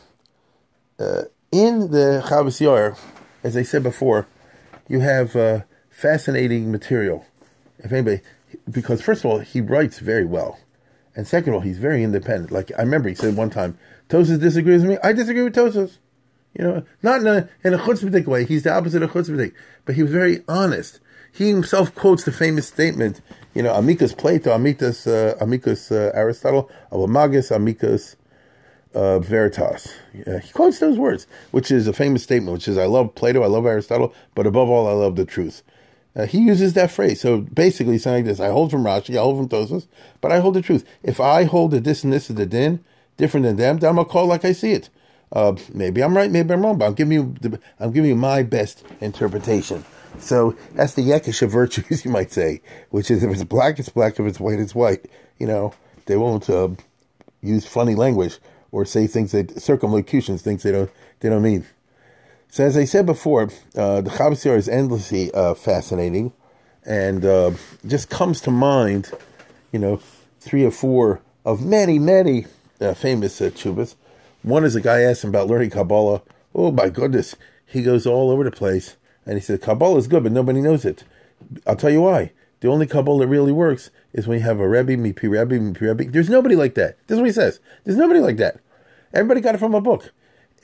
uh, 0.99 1.23
in 1.51 1.91
the 1.91 2.23
Chavos 2.27 2.99
as 3.43 3.57
I 3.57 3.63
said 3.63 3.83
before, 3.83 4.27
you 4.89 5.01
have 5.01 5.35
uh, 5.35 5.61
fascinating 5.89 6.71
material. 6.71 7.25
If 7.79 7.93
anybody, 7.93 8.21
because 8.71 9.01
first 9.01 9.25
of 9.25 9.31
all, 9.31 9.39
he 9.39 9.61
writes 9.61 9.99
very 9.99 10.25
well, 10.25 10.59
and 11.17 11.27
second 11.27 11.51
of 11.51 11.57
all, 11.57 11.61
he's 11.61 11.79
very 11.79 12.03
independent. 12.03 12.53
Like 12.53 12.71
I 12.79 12.83
remember, 12.83 13.09
he 13.09 13.15
said 13.15 13.37
one 13.37 13.51
time, 13.51 13.79
"Tosus 14.09 14.41
disagrees 14.41 14.83
with 14.83 14.91
me. 14.93 14.99
I 15.03 15.13
disagree 15.13 15.43
with 15.43 15.55
Tosus." 15.55 15.99
You 16.57 16.65
know, 16.65 16.85
not 17.03 17.21
in 17.21 17.27
a 17.27 17.49
in 17.63 17.75
a 17.75 17.79
chutzpahdik 17.79 18.27
way. 18.27 18.45
He's 18.45 18.63
the 18.63 18.73
opposite 18.73 19.03
of 19.03 19.11
chutzpahdik, 19.11 19.53
but 19.85 19.95
he 19.95 20.03
was 20.03 20.13
very 20.13 20.43
honest. 20.49 21.01
He 21.33 21.49
himself 21.49 21.95
quotes 21.95 22.25
the 22.25 22.33
famous 22.33 22.67
statement, 22.67 23.21
you 23.55 23.63
know, 23.63 23.73
Amicus 23.73 24.13
Plato, 24.13 24.53
Amicus 24.53 25.07
uh, 25.07 25.37
Amicus 25.41 25.93
uh, 25.93 26.11
Aristotle, 26.13 26.71
Magus, 26.93 27.53
Amicus 27.53 28.17
uh, 28.95 29.21
Veritas. 29.21 29.95
he 30.13 30.53
quotes 30.53 30.81
those 30.81 30.99
words, 30.99 31.29
which 31.53 31.71
is 31.71 31.87
a 31.87 31.93
famous 31.93 32.25
statement, 32.25 32.53
which 32.53 32.67
is, 32.67 32.77
"I 32.77 32.87
love 32.87 33.15
Plato, 33.15 33.43
I 33.43 33.47
love 33.47 33.67
Aristotle, 33.67 34.13
but 34.35 34.47
above 34.47 34.69
all, 34.69 34.89
I 34.89 34.93
love 34.93 35.17
the 35.17 35.25
truth." 35.25 35.63
Uh, 36.17 36.27
he 36.27 36.39
uses 36.39 36.73
that 36.73 36.91
phrase. 36.91 37.21
So 37.21 37.43
basically, 37.43 37.99
saying 37.99 38.17
like 38.17 38.25
this: 38.25 38.41
I 38.41 38.49
hold 38.49 38.71
from 38.71 38.85
Rashi, 38.85 39.17
I 39.17 39.23
hold 39.23 39.39
from 39.39 39.49
Tosfos, 39.49 39.87
but 40.21 40.33
I 40.33 40.41
hold 40.41 40.55
the 40.55 40.63
truth. 40.63 40.85
If 41.03 41.21
I 41.21 41.45
hold 41.45 41.71
that 41.71 41.85
this 41.85 42.03
and 42.05 42.13
this 42.13 42.29
is 42.31 42.37
the 42.37 42.47
din, 42.47 42.85
different 43.17 43.45
than 43.45 43.57
them, 43.57 43.79
then 43.79 43.91
I'm 43.91 43.97
gonna 43.97 44.09
call 44.09 44.27
like 44.27 44.45
I 44.45 44.53
see 44.53 44.73
it. 44.73 44.89
Uh, 45.33 45.55
maybe 45.73 46.03
I'm 46.03 46.17
right, 46.17 46.31
maybe 46.31 46.53
I'm 46.53 46.63
wrong, 46.63 46.79
but 46.79 46.87
I'm 46.87 46.95
giving 46.95 47.13
you 47.13 47.35
the, 47.41 47.61
I'm 47.79 47.93
giving 47.93 48.11
you 48.11 48.17
my 48.17 48.43
best 48.43 48.85
interpretation. 49.01 49.85
So 50.19 50.57
that's 50.75 50.95
the 50.95 51.03
Yekish 51.03 51.43
of 51.43 51.53
virtues, 51.53 52.05
you 52.05 52.11
might 52.11 52.33
say, 52.33 52.63
which 52.91 53.11
is 53.11 53.23
if 53.23 53.31
it's 53.31 53.45
black, 53.45 53.79
it's 53.79 53.89
black. 53.89 54.19
If 54.19 54.27
it's 54.27 54.41
white, 54.41 54.59
it's 54.59 54.75
white. 54.75 55.07
You 55.39 55.47
know, 55.47 55.73
they 56.07 56.17
won't 56.17 56.51
uh, 56.51 56.71
use 57.41 57.67
funny 57.67 57.95
language 57.95 58.39
or 58.73 58.85
say 58.85 59.07
things 59.07 59.33
that 59.33 59.61
circumlocutions, 59.61 60.43
things 60.43 60.65
they 60.65 60.73
don't 60.73 60.91
they 61.21 61.29
don't 61.29 61.43
mean. 61.43 61.67
So 62.53 62.65
as 62.65 62.77
I 62.77 62.85
said 62.85 63.07
before, 63.07 63.45
uh, 63.77 64.01
the 64.01 64.11
Chavos 64.11 64.57
is 64.57 64.69
endlessly 64.69 65.31
uh, 65.33 65.55
fascinating, 65.55 66.33
and 66.85 67.25
uh, 67.25 67.53
just 67.87 68.11
comes 68.11 68.41
to 68.41 68.51
mind, 68.51 69.13
you 69.71 69.79
know, 69.79 70.01
three 70.41 70.65
or 70.65 70.73
four 70.73 71.21
of 71.45 71.65
many, 71.65 72.01
many 72.01 72.47
uh, 72.81 72.95
famous 72.95 73.41
uh. 73.41 73.95
One 74.43 74.65
is 74.65 74.75
a 74.75 74.81
guy 74.81 75.05
him 75.23 75.31
about 75.31 75.47
learning 75.47 75.71
Kabbalah. 75.71 76.23
Oh 76.53 76.73
my 76.73 76.89
goodness, 76.89 77.37
he 77.67 77.85
goes 77.85 78.05
all 78.05 78.33
over 78.33 78.43
the 78.43 78.51
place, 78.51 78.97
and 79.25 79.37
he 79.37 79.41
said 79.41 79.63
Kabbalah 79.63 79.99
is 79.99 80.09
good, 80.09 80.25
but 80.25 80.33
nobody 80.33 80.61
knows 80.61 80.85
it. 80.85 81.05
I'll 81.69 81.77
tell 81.77 81.91
you 81.91 82.01
why. 82.01 82.33
The 82.63 82.69
only 82.69 82.89
Kabbalah 82.89 83.21
that 83.21 83.29
really 83.29 83.53
works 83.53 83.91
is 84.13 84.27
when 84.27 84.39
you 84.39 84.45
have 84.45 84.59
a 84.59 84.69
Rebbe, 84.69 84.97
Mipi 84.97 85.31
Rebbe, 85.31 85.57
Mipi 85.57 85.83
Rebbe. 85.83 86.11
There's 86.11 86.29
nobody 86.29 86.57
like 86.57 86.75
that. 86.75 86.99
This 87.07 87.15
is 87.15 87.21
what 87.21 87.27
he 87.27 87.33
says. 87.33 87.61
There's 87.85 87.97
nobody 87.97 88.19
like 88.19 88.39
that. 88.39 88.59
Everybody 89.15 89.41
got 89.41 89.55
it 89.55 89.59
from 89.59 89.75
a 89.75 89.81
book. 89.81 90.13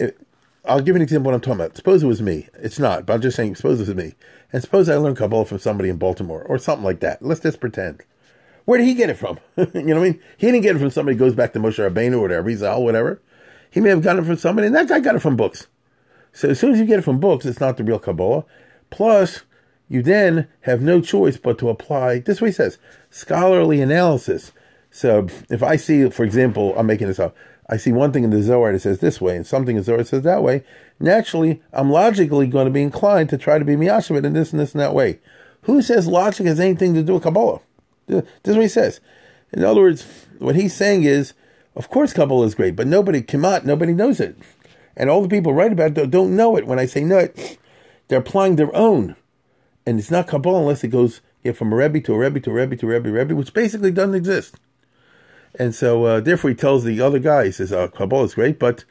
It, 0.00 0.20
I'll 0.66 0.80
give 0.80 0.88
you 0.88 0.96
an 0.96 1.02
example 1.02 1.30
of 1.30 1.32
what 1.32 1.34
I'm 1.34 1.40
talking 1.40 1.60
about. 1.60 1.76
Suppose 1.76 2.02
it 2.02 2.06
was 2.06 2.22
me. 2.22 2.48
It's 2.54 2.78
not, 2.78 3.06
but 3.06 3.14
I'm 3.14 3.20
just 3.20 3.36
saying, 3.36 3.54
suppose 3.54 3.80
it 3.80 3.86
was 3.86 3.96
me. 3.96 4.14
And 4.52 4.62
suppose 4.62 4.88
I 4.88 4.96
learned 4.96 5.16
Kabbalah 5.16 5.44
from 5.44 5.58
somebody 5.58 5.88
in 5.88 5.96
Baltimore 5.96 6.42
or 6.42 6.58
something 6.58 6.84
like 6.84 7.00
that. 7.00 7.22
Let's 7.22 7.40
just 7.40 7.60
pretend. 7.60 8.02
Where 8.64 8.78
did 8.78 8.86
he 8.86 8.94
get 8.94 9.10
it 9.10 9.14
from? 9.14 9.38
you 9.56 9.66
know 9.82 10.00
what 10.00 10.06
I 10.06 10.10
mean? 10.10 10.20
He 10.36 10.46
didn't 10.46 10.62
get 10.62 10.76
it 10.76 10.80
from 10.80 10.90
somebody 10.90 11.16
who 11.16 11.24
goes 11.24 11.34
back 11.34 11.52
to 11.52 11.60
Moshe 11.60 11.78
Rabbeinu 11.78 12.14
or 12.14 12.20
whatever, 12.20 12.42
Rizal, 12.42 12.82
whatever. 12.82 13.22
He 13.70 13.80
may 13.80 13.90
have 13.90 14.02
gotten 14.02 14.22
it 14.22 14.26
from 14.26 14.36
somebody, 14.36 14.66
and 14.66 14.74
that 14.74 14.88
guy 14.88 15.00
got 15.00 15.14
it 15.14 15.20
from 15.20 15.36
books. 15.36 15.68
So 16.32 16.50
as 16.50 16.58
soon 16.58 16.72
as 16.72 16.80
you 16.80 16.84
get 16.84 16.98
it 16.98 17.02
from 17.02 17.20
books, 17.20 17.46
it's 17.46 17.60
not 17.60 17.76
the 17.76 17.84
real 17.84 17.98
Kabbalah. 17.98 18.44
Plus, 18.90 19.42
you 19.88 20.02
then 20.02 20.48
have 20.62 20.82
no 20.82 21.00
choice 21.00 21.36
but 21.36 21.58
to 21.58 21.68
apply, 21.68 22.20
this 22.20 22.36
is 22.36 22.40
what 22.40 22.48
he 22.48 22.52
says, 22.52 22.78
scholarly 23.10 23.80
analysis. 23.80 24.52
So 24.90 25.28
if 25.48 25.62
I 25.62 25.76
see, 25.76 26.08
for 26.10 26.24
example, 26.24 26.74
I'm 26.76 26.86
making 26.86 27.06
this 27.06 27.20
up, 27.20 27.36
I 27.68 27.76
see 27.76 27.92
one 27.92 28.12
thing 28.12 28.24
in 28.24 28.30
the 28.30 28.42
Zohar 28.42 28.72
that 28.72 28.80
says 28.80 29.00
this 29.00 29.20
way, 29.20 29.36
and 29.36 29.46
something 29.46 29.76
in 29.76 29.80
the 29.80 29.84
Zohar 29.84 29.98
that 29.98 30.08
says 30.08 30.22
that 30.22 30.42
way, 30.42 30.64
naturally, 31.00 31.62
I'm 31.72 31.90
logically 31.90 32.46
going 32.46 32.66
to 32.66 32.72
be 32.72 32.82
inclined 32.82 33.28
to 33.30 33.38
try 33.38 33.58
to 33.58 33.64
be 33.64 33.74
miyashavit 33.74 34.24
in 34.24 34.34
this 34.34 34.52
and 34.52 34.60
this 34.60 34.72
and 34.72 34.80
that 34.80 34.94
way. 34.94 35.18
Who 35.62 35.82
says 35.82 36.06
logic 36.06 36.46
has 36.46 36.60
anything 36.60 36.94
to 36.94 37.02
do 37.02 37.14
with 37.14 37.24
Kabbalah? 37.24 37.60
This 38.06 38.24
is 38.44 38.54
what 38.54 38.62
he 38.62 38.68
says. 38.68 39.00
In 39.52 39.64
other 39.64 39.80
words, 39.80 40.06
what 40.38 40.54
he's 40.54 40.74
saying 40.74 41.02
is, 41.02 41.34
of 41.74 41.88
course, 41.88 42.12
Kabbalah 42.12 42.46
is 42.46 42.54
great, 42.54 42.76
but 42.76 42.86
nobody, 42.86 43.20
Kamat, 43.20 43.64
nobody 43.64 43.92
knows 43.92 44.20
it. 44.20 44.36
And 44.96 45.10
all 45.10 45.22
the 45.22 45.28
people 45.28 45.52
write 45.52 45.72
about 45.72 45.98
it 45.98 46.10
don't 46.10 46.36
know 46.36 46.56
it. 46.56 46.66
When 46.66 46.78
I 46.78 46.86
say 46.86 47.02
no, 47.02 47.18
it, 47.18 47.58
they're 48.08 48.20
applying 48.20 48.56
their 48.56 48.74
own. 48.74 49.16
And 49.84 49.98
it's 49.98 50.10
not 50.10 50.28
Kabbalah 50.28 50.60
unless 50.60 50.84
it 50.84 50.88
goes 50.88 51.20
yeah, 51.42 51.52
from 51.52 51.72
a 51.72 51.76
Rebbe 51.76 52.00
to 52.00 52.14
a 52.14 52.18
Rebbe 52.18 52.40
to 52.40 52.50
a 52.50 52.54
Rebbe 52.54 52.76
to 52.76 52.86
a 52.86 52.90
Rebbe, 52.90 53.10
Rebbe, 53.10 53.34
which 53.34 53.52
basically 53.52 53.90
doesn't 53.90 54.14
exist. 54.14 54.56
And 55.58 55.74
so, 55.74 56.04
uh, 56.04 56.20
therefore, 56.20 56.50
he 56.50 56.56
tells 56.56 56.84
the 56.84 57.00
other 57.00 57.18
guy, 57.18 57.46
he 57.46 57.52
says, 57.52 57.72
oh, 57.72 57.88
Kabbalah 57.88 58.24
is 58.24 58.34
great, 58.34 58.58
but 58.58 58.84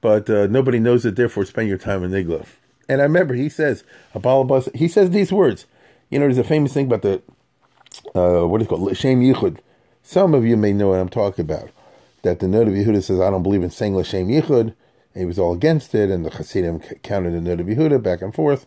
but 0.00 0.30
uh, 0.30 0.46
nobody 0.46 0.78
knows 0.78 1.04
it, 1.04 1.16
therefore, 1.16 1.44
spend 1.44 1.68
your 1.68 1.78
time 1.78 2.04
in 2.04 2.12
Nigla. 2.12 2.46
And 2.88 3.00
I 3.00 3.04
remember 3.04 3.34
he 3.34 3.48
says, 3.48 3.82
Abalabas, 4.14 4.74
he 4.74 4.88
says 4.88 5.10
these 5.10 5.32
words. 5.32 5.66
You 6.08 6.18
know, 6.18 6.26
there's 6.26 6.38
a 6.38 6.44
famous 6.44 6.72
thing 6.72 6.86
about 6.86 7.02
the, 7.02 7.20
uh, 8.14 8.46
what 8.46 8.60
is 8.60 8.66
it 8.66 8.70
called, 8.70 8.96
Shem 8.96 9.20
Yichud. 9.20 9.58
Some 10.02 10.34
of 10.34 10.46
you 10.46 10.56
may 10.56 10.72
know 10.72 10.88
what 10.90 11.00
I'm 11.00 11.08
talking 11.08 11.44
about. 11.44 11.70
That 12.22 12.40
the 12.40 12.46
Noda 12.46 12.68
Yehuda 12.68 13.02
says, 13.02 13.20
I 13.20 13.30
don't 13.30 13.42
believe 13.42 13.62
in 13.62 13.70
saying 13.70 13.96
L'Shem 13.96 14.28
Yichud. 14.28 14.60
And 14.60 14.74
he 15.14 15.24
was 15.24 15.38
all 15.38 15.52
against 15.52 15.94
it, 15.94 16.10
and 16.10 16.24
the 16.24 16.30
Hasidim 16.30 16.80
counted 17.02 17.32
the 17.32 17.40
Noda 17.40 17.62
Yehuda 17.62 18.02
back 18.02 18.22
and 18.22 18.34
forth. 18.34 18.66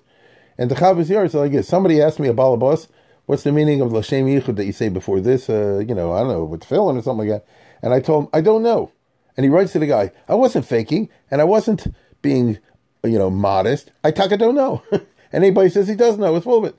And 0.57 0.69
the 0.69 0.75
Chavos 0.75 1.07
Yair 1.07 1.25
is 1.25 1.33
like 1.33 1.53
this. 1.53 1.67
Somebody 1.67 2.01
asked 2.01 2.19
me, 2.19 2.27
Abalabas, 2.27 2.89
what's 3.25 3.43
the 3.43 3.51
meaning 3.51 3.81
of 3.81 3.91
L'Shem 3.91 4.25
Yichud 4.25 4.55
that 4.55 4.65
you 4.65 4.71
say 4.71 4.89
before 4.89 5.19
this, 5.19 5.49
uh, 5.49 5.83
you 5.87 5.95
know, 5.95 6.13
I 6.13 6.19
don't 6.19 6.29
know, 6.29 6.43
with 6.43 6.61
tefillin 6.61 6.97
or 6.97 7.01
something 7.01 7.29
like 7.29 7.41
that. 7.41 7.47
And 7.81 7.93
I 7.93 7.99
told 7.99 8.25
him, 8.25 8.29
I 8.33 8.41
don't 8.41 8.63
know. 8.63 8.91
And 9.37 9.43
he 9.43 9.49
writes 9.49 9.71
to 9.73 9.79
the 9.79 9.87
guy, 9.87 10.11
I 10.27 10.35
wasn't 10.35 10.65
faking, 10.65 11.09
and 11.29 11.41
I 11.41 11.45
wasn't 11.45 11.87
being, 12.21 12.59
you 13.03 13.17
know, 13.17 13.29
modest. 13.29 13.91
I 14.03 14.11
talk, 14.11 14.25
taka 14.25 14.37
don't 14.37 14.55
know. 14.55 14.83
and 14.91 15.03
anybody 15.31 15.69
says 15.69 15.87
he 15.87 15.95
does 15.95 16.17
know, 16.17 16.35
it's 16.35 16.43
full 16.43 16.59
of 16.59 16.65
it. 16.65 16.75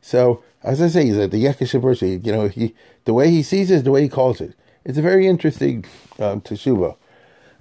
So, 0.00 0.42
as 0.62 0.82
I 0.82 0.88
say, 0.88 1.06
he's 1.06 1.16
at 1.16 1.30
the 1.30 1.42
Yekisha 1.42 2.26
you 2.26 2.32
know, 2.32 2.48
he, 2.48 2.74
the 3.04 3.14
way 3.14 3.30
he 3.30 3.42
sees 3.42 3.70
it 3.70 3.84
the 3.84 3.90
way 3.90 4.02
he 4.02 4.08
calls 4.08 4.40
it. 4.40 4.54
It's 4.84 4.98
a 4.98 5.02
very 5.02 5.26
interesting 5.26 5.84
um, 6.18 6.40
teshuva. 6.40 6.96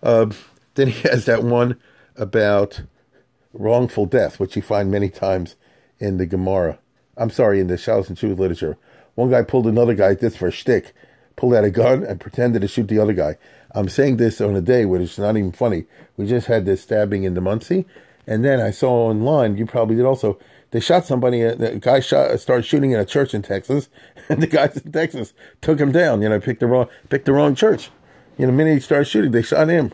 Uh, 0.01 0.27
then 0.75 0.87
he 0.87 1.07
has 1.09 1.25
that 1.25 1.43
one 1.43 1.79
about 2.17 2.81
wrongful 3.53 4.05
death, 4.05 4.39
which 4.39 4.55
you 4.55 4.61
find 4.61 4.91
many 4.91 5.09
times 5.09 5.55
in 5.99 6.17
the 6.17 6.25
Gemara. 6.25 6.79
I'm 7.17 7.29
sorry, 7.29 7.59
in 7.59 7.67
the 7.67 7.75
Shalos 7.75 8.09
and 8.09 8.17
Shuvah 8.17 8.37
literature. 8.37 8.77
One 9.15 9.29
guy 9.29 9.43
pulled 9.43 9.67
another 9.67 9.93
guy 9.93 10.15
this 10.15 10.35
for 10.35 10.47
a 10.47 10.51
shtick, 10.51 10.93
pulled 11.35 11.53
out 11.53 11.63
a 11.63 11.69
gun 11.69 12.03
and 12.03 12.19
pretended 12.19 12.61
to 12.61 12.67
shoot 12.67 12.87
the 12.87 12.99
other 12.99 13.13
guy. 13.13 13.37
I'm 13.75 13.89
saying 13.89 14.17
this 14.17 14.41
on 14.41 14.55
a 14.55 14.61
day 14.61 14.85
where 14.85 15.01
it's 15.01 15.17
not 15.17 15.37
even 15.37 15.51
funny. 15.51 15.85
We 16.17 16.27
just 16.27 16.47
had 16.47 16.65
this 16.65 16.81
stabbing 16.81 17.23
in 17.23 17.33
the 17.33 17.41
Monsey, 17.41 17.85
and 18.25 18.43
then 18.43 18.59
I 18.59 18.71
saw 18.71 19.09
online, 19.09 19.57
you 19.57 19.65
probably 19.65 19.95
did 19.95 20.05
also, 20.05 20.39
they 20.71 20.79
shot 20.79 21.05
somebody, 21.05 21.43
uh, 21.43 21.55
the 21.55 21.79
guy 21.79 21.99
shot, 21.99 22.39
started 22.39 22.63
shooting 22.63 22.91
in 22.91 22.99
a 22.99 23.05
church 23.05 23.33
in 23.33 23.41
Texas, 23.41 23.89
and 24.29 24.41
the 24.41 24.47
guys 24.47 24.77
in 24.77 24.91
Texas 24.91 25.33
took 25.61 25.79
him 25.79 25.91
down, 25.91 26.21
you 26.21 26.29
know, 26.29 26.39
picked 26.39 26.59
the 26.59 26.67
wrong, 26.67 26.87
picked 27.09 27.25
the 27.25 27.33
wrong 27.33 27.53
church. 27.55 27.89
You 28.37 28.45
know, 28.45 28.51
the 28.51 28.57
minute 28.57 28.73
he 28.73 28.79
started 28.79 29.05
shooting, 29.05 29.31
they 29.31 29.43
shot 29.43 29.67
him. 29.67 29.93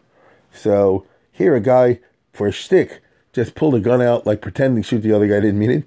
So 0.54 1.06
here 1.32 1.56
a 1.56 1.60
guy, 1.60 2.00
for 2.32 2.48
a 2.48 2.52
shtick, 2.52 3.02
just 3.34 3.56
pulled 3.56 3.76
a 3.76 3.80
gun 3.80 4.02
out, 4.02 4.26
like 4.26 4.42
pretending 4.42 4.82
to 4.82 4.88
shoot 4.88 5.02
the 5.02 5.14
other 5.14 5.28
guy, 5.28 5.40
didn't 5.40 5.60
mean 5.60 5.72
it. 5.72 5.84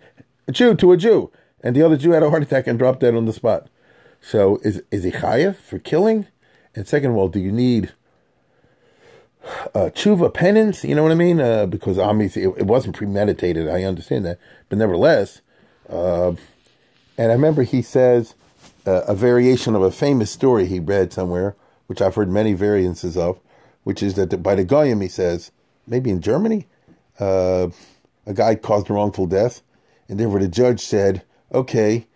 A 0.53 0.55
Jew 0.55 0.75
to 0.75 0.93
a 0.93 0.99
Jew. 0.99 1.33
And 1.65 1.75
the 1.75 1.81
other 1.81 1.97
Jew 1.97 2.11
had 2.11 2.23
a 2.23 2.29
heart 2.29 2.43
attack 2.43 2.67
and 2.67 2.79
dropped 2.79 3.01
dead 3.01 3.15
on 3.15 3.25
the 3.25 3.33
spot. 3.33 3.69
So 4.21 4.59
is 4.59 4.83
is 4.91 5.03
he 5.03 5.11
chayiv 5.11 5.57
for 5.57 5.79
killing? 5.79 6.27
And 6.75 6.87
second 6.87 7.13
of 7.13 7.17
all, 7.17 7.29
do 7.29 7.41
you 7.41 7.51
need 7.51 7.95
uh, 9.75 9.89
tshuva 9.95 10.35
penance? 10.35 10.85
You 10.85 10.95
know 10.95 11.03
what 11.03 11.11
I 11.11 11.15
mean? 11.15 11.41
Uh, 11.41 11.65
because 11.65 11.99
obviously 11.99 12.43
it, 12.43 12.49
it, 12.59 12.67
wasn't 12.67 12.97
premeditated. 12.97 13.67
I 13.67 13.85
understand 13.85 14.27
that, 14.27 14.39
but 14.69 14.77
nevertheless, 14.77 15.41
uh, 15.89 16.33
and 17.17 17.33
I 17.33 17.35
remember 17.35 17.63
he 17.63 17.81
says 17.81 18.35
uh, 18.87 19.05
a 19.09 19.15
variation 19.15 19.75
of 19.75 19.81
a 19.81 19.91
famous 19.91 20.31
story 20.31 20.67
he 20.67 20.81
read 20.81 21.15
somewhere, 21.15 21.57
which 21.87 22.03
I've 22.03 22.15
heard 22.15 22.29
many 22.29 22.53
variances 22.53 23.17
of, 23.17 23.41
which 23.85 24.03
is 24.03 24.17
that 24.17 24.43
by 24.43 24.55
the 24.55 24.65
Goyim 24.65 25.01
he 25.01 25.09
says 25.09 25.51
maybe 25.87 26.11
in 26.11 26.21
Germany, 26.21 26.67
uh, 27.19 27.69
a 28.27 28.35
guy 28.35 28.55
caused 28.55 28.91
a 28.91 28.93
wrongful 28.93 29.27
death, 29.27 29.63
and 30.13 30.21
therefore 30.21 30.41
the 30.41 30.49
judge 30.49 30.81
said, 30.81 31.23
"Okay, 31.53 32.07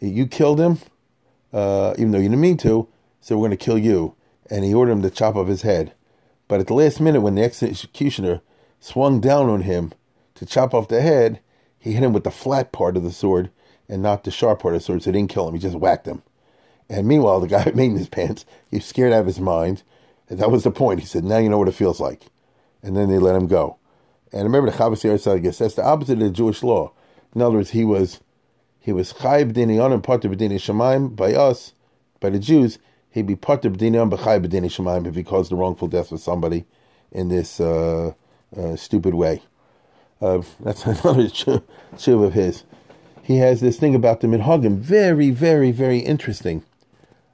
you 0.00 0.26
killed 0.26 0.58
him." 0.58 0.78
uh, 1.54 1.94
even 1.96 2.10
though 2.10 2.18
you 2.18 2.28
didn't 2.28 2.40
mean 2.40 2.56
to, 2.58 2.88
so 3.20 3.36
we're 3.36 3.46
going 3.46 3.56
to 3.56 3.64
kill 3.64 3.78
you. 3.78 4.16
And 4.50 4.64
he 4.64 4.74
ordered 4.74 4.92
him 4.92 5.02
to 5.02 5.10
chop 5.10 5.36
off 5.36 5.46
his 5.46 5.62
head. 5.62 5.94
But 6.48 6.60
at 6.60 6.66
the 6.66 6.74
last 6.74 7.00
minute, 7.00 7.22
when 7.22 7.36
the 7.36 7.44
executioner 7.44 8.42
swung 8.80 9.20
down 9.20 9.48
on 9.48 9.62
him 9.62 9.92
to 10.34 10.44
chop 10.44 10.74
off 10.74 10.88
the 10.88 11.00
head, 11.00 11.40
he 11.78 11.92
hit 11.92 12.02
him 12.02 12.12
with 12.12 12.24
the 12.24 12.30
flat 12.30 12.72
part 12.72 12.96
of 12.96 13.02
the 13.02 13.12
sword 13.12 13.50
and 13.88 14.02
not 14.02 14.24
the 14.24 14.30
sharp 14.30 14.60
part 14.60 14.74
of 14.74 14.80
the 14.80 14.84
sword, 14.84 15.02
so 15.02 15.10
it 15.10 15.12
didn't 15.12 15.30
kill 15.30 15.48
him. 15.48 15.54
He 15.54 15.60
just 15.60 15.76
whacked 15.76 16.06
him. 16.06 16.22
And 16.90 17.06
meanwhile, 17.06 17.40
the 17.40 17.46
guy 17.48 17.70
made 17.74 17.92
his 17.92 18.08
pants, 18.08 18.44
he 18.70 18.76
was 18.78 18.84
scared 18.84 19.12
out 19.12 19.20
of 19.20 19.26
his 19.26 19.40
mind. 19.40 19.82
And 20.28 20.38
that 20.40 20.50
was 20.50 20.64
the 20.64 20.70
point. 20.70 21.00
He 21.00 21.06
said, 21.06 21.24
now 21.24 21.38
you 21.38 21.48
know 21.48 21.58
what 21.58 21.68
it 21.68 21.74
feels 21.74 22.00
like. 22.00 22.24
And 22.82 22.96
then 22.96 23.08
they 23.08 23.18
let 23.18 23.36
him 23.36 23.46
go. 23.46 23.78
And 24.32 24.42
remember, 24.42 24.70
the 24.70 24.76
Chavos 24.76 25.04
Yair 25.04 25.58
that's 25.58 25.74
the 25.74 25.84
opposite 25.84 26.14
of 26.14 26.18
the 26.18 26.30
Jewish 26.30 26.62
law. 26.62 26.92
In 27.34 27.42
other 27.42 27.56
words, 27.56 27.70
he 27.70 27.84
was 27.84 28.20
he 28.78 28.92
was 28.92 29.12
chayv 29.14 29.52
b'dini 29.52 29.76
onim 29.76 30.02
potter 30.02 30.28
b'dini 30.28 30.56
shemaim 30.56 31.16
by 31.16 31.32
us, 31.34 31.72
by 32.20 32.30
the 32.30 32.38
Jews. 32.38 32.78
He'd 33.10 33.26
be 33.26 33.36
potter 33.36 33.70
b'dini 33.70 34.00
on 34.00 34.10
b'chayv 34.10 34.46
b'dini 34.46 34.66
shemaim 34.66 35.06
if 35.06 35.14
he 35.14 35.22
caused 35.22 35.50
the 35.50 35.56
wrongful 35.56 35.88
death 35.88 36.12
of 36.12 36.20
somebody 36.20 36.64
in 37.10 37.28
this 37.28 37.60
uh, 37.60 38.12
uh, 38.56 38.76
stupid 38.76 39.14
way. 39.14 39.42
Uh, 40.20 40.42
that's 40.60 40.84
another 40.86 41.28
shiv 41.28 42.20
of 42.20 42.34
his. 42.34 42.64
He 43.22 43.38
has 43.38 43.60
this 43.60 43.78
thing 43.78 43.94
about 43.94 44.20
the 44.20 44.26
minhagim, 44.26 44.76
very, 44.76 45.30
very, 45.30 45.70
very 45.72 45.98
interesting. 45.98 46.62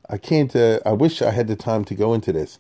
I 0.09 0.19
can't. 0.19 0.55
Uh, 0.55 0.81
I 0.87 0.93
wish 0.93 1.21
I 1.21 1.31
had 1.31 1.49
the 1.49 1.57
time 1.57 1.85
to 1.87 1.95
go 1.95 2.15
into 2.15 2.33
this 2.33 2.59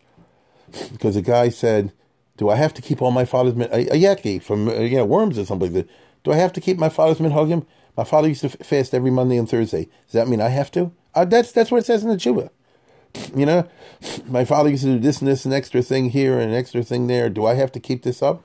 because 0.92 1.16
a 1.16 1.22
guy 1.22 1.48
said, 1.48 1.92
"Do 2.36 2.48
I 2.48 2.56
have 2.56 2.74
to 2.74 2.82
keep 2.82 3.00
all 3.00 3.10
my 3.10 3.24
father's 3.24 3.54
min- 3.54 3.70
a, 3.72 3.86
a 3.88 3.96
yaki 3.96 4.42
from 4.42 4.68
uh, 4.68 4.74
you 4.74 4.96
know 4.96 5.04
worms 5.04 5.38
or 5.38 5.44
something 5.44 5.72
like 5.72 5.86
that? 5.86 5.94
Do 6.24 6.32
I 6.32 6.36
have 6.36 6.52
to 6.54 6.60
keep 6.60 6.78
my 6.78 6.88
father's 6.88 7.18
minhagim?" 7.18 7.66
My 7.96 8.04
father 8.04 8.28
used 8.28 8.42
to 8.42 8.48
fast 8.48 8.94
every 8.94 9.10
Monday 9.10 9.36
and 9.36 9.48
Thursday. 9.48 9.88
Does 10.06 10.12
that 10.12 10.28
mean 10.28 10.40
I 10.40 10.48
have 10.48 10.70
to? 10.72 10.92
Uh, 11.14 11.24
that's 11.24 11.52
that's 11.52 11.70
what 11.70 11.78
it 11.78 11.86
says 11.86 12.02
in 12.02 12.08
the 12.08 12.16
Chuba. 12.16 12.50
You 13.34 13.46
know, 13.46 13.68
my 14.26 14.44
father 14.44 14.70
used 14.70 14.84
to 14.84 14.94
do 14.94 14.98
this 14.98 15.20
and 15.20 15.28
this, 15.28 15.44
an 15.44 15.52
extra 15.52 15.82
thing 15.82 16.10
here 16.10 16.38
and 16.38 16.50
an 16.50 16.56
extra 16.56 16.82
thing 16.82 17.06
there. 17.06 17.28
Do 17.28 17.44
I 17.46 17.54
have 17.54 17.72
to 17.72 17.80
keep 17.80 18.02
this 18.02 18.22
up? 18.22 18.42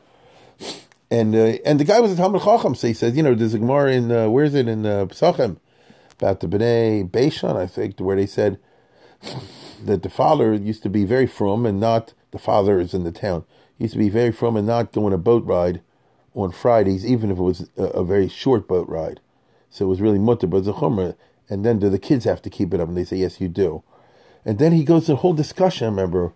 And 1.11 1.35
uh, 1.35 1.59
and 1.63 1.79
the 1.79 1.83
guy 1.83 1.99
was 1.99 2.11
a 2.11 2.15
Talmud 2.15 2.41
Chacham, 2.41 2.73
so 2.73 2.87
he 2.87 2.93
says, 2.93 3.15
you 3.15 3.21
know, 3.21 3.35
there's 3.35 3.53
a 3.53 3.59
Gemara 3.59 3.91
in 3.91 4.11
uh, 4.11 4.27
where 4.27 4.43
is 4.43 4.55
it 4.55 4.67
in 4.67 4.87
uh, 4.87 5.05
Pesachim 5.05 5.57
about 6.19 6.39
the 6.39 6.47
Bnei 6.47 7.07
Beishan, 7.07 7.55
I 7.55 7.67
think, 7.67 7.99
where 7.99 8.15
they 8.15 8.25
said 8.25 8.57
that 9.85 10.01
the 10.01 10.09
father 10.09 10.55
used 10.55 10.81
to 10.81 10.89
be 10.89 11.05
very 11.05 11.27
from 11.27 11.67
and 11.67 11.79
not 11.79 12.13
the 12.31 12.39
father 12.39 12.79
is 12.79 12.95
in 12.95 13.03
the 13.03 13.11
town. 13.11 13.45
He 13.77 13.83
used 13.83 13.93
to 13.93 13.99
be 13.99 14.09
very 14.09 14.31
from 14.31 14.57
and 14.57 14.65
not 14.65 14.93
going 14.93 15.13
a 15.13 15.17
boat 15.19 15.45
ride 15.45 15.81
on 16.35 16.51
Fridays, 16.51 17.05
even 17.05 17.31
if 17.31 17.37
it 17.37 17.41
was 17.41 17.69
a, 17.77 17.83
a 17.83 18.03
very 18.03 18.27
short 18.27 18.67
boat 18.67 18.87
ride. 18.87 19.21
So 19.69 19.85
it 19.85 19.89
was 19.89 20.01
really 20.01 20.19
mutter, 20.19 20.47
but 20.47 20.57
it's 20.57 20.67
chumrah. 20.67 21.15
And 21.49 21.65
then 21.65 21.79
do 21.79 21.89
the 21.89 21.99
kids 21.99 22.25
have 22.25 22.41
to 22.43 22.49
keep 22.49 22.73
it 22.73 22.79
up? 22.79 22.87
And 22.87 22.97
they 22.97 23.03
say, 23.03 23.17
yes, 23.17 23.39
you 23.39 23.47
do. 23.47 23.83
And 24.43 24.59
then 24.59 24.71
he 24.73 24.83
goes 24.83 25.05
to 25.07 25.13
a 25.13 25.17
whole 25.17 25.33
discussion, 25.33 25.85
I 25.85 25.89
remember. 25.89 26.33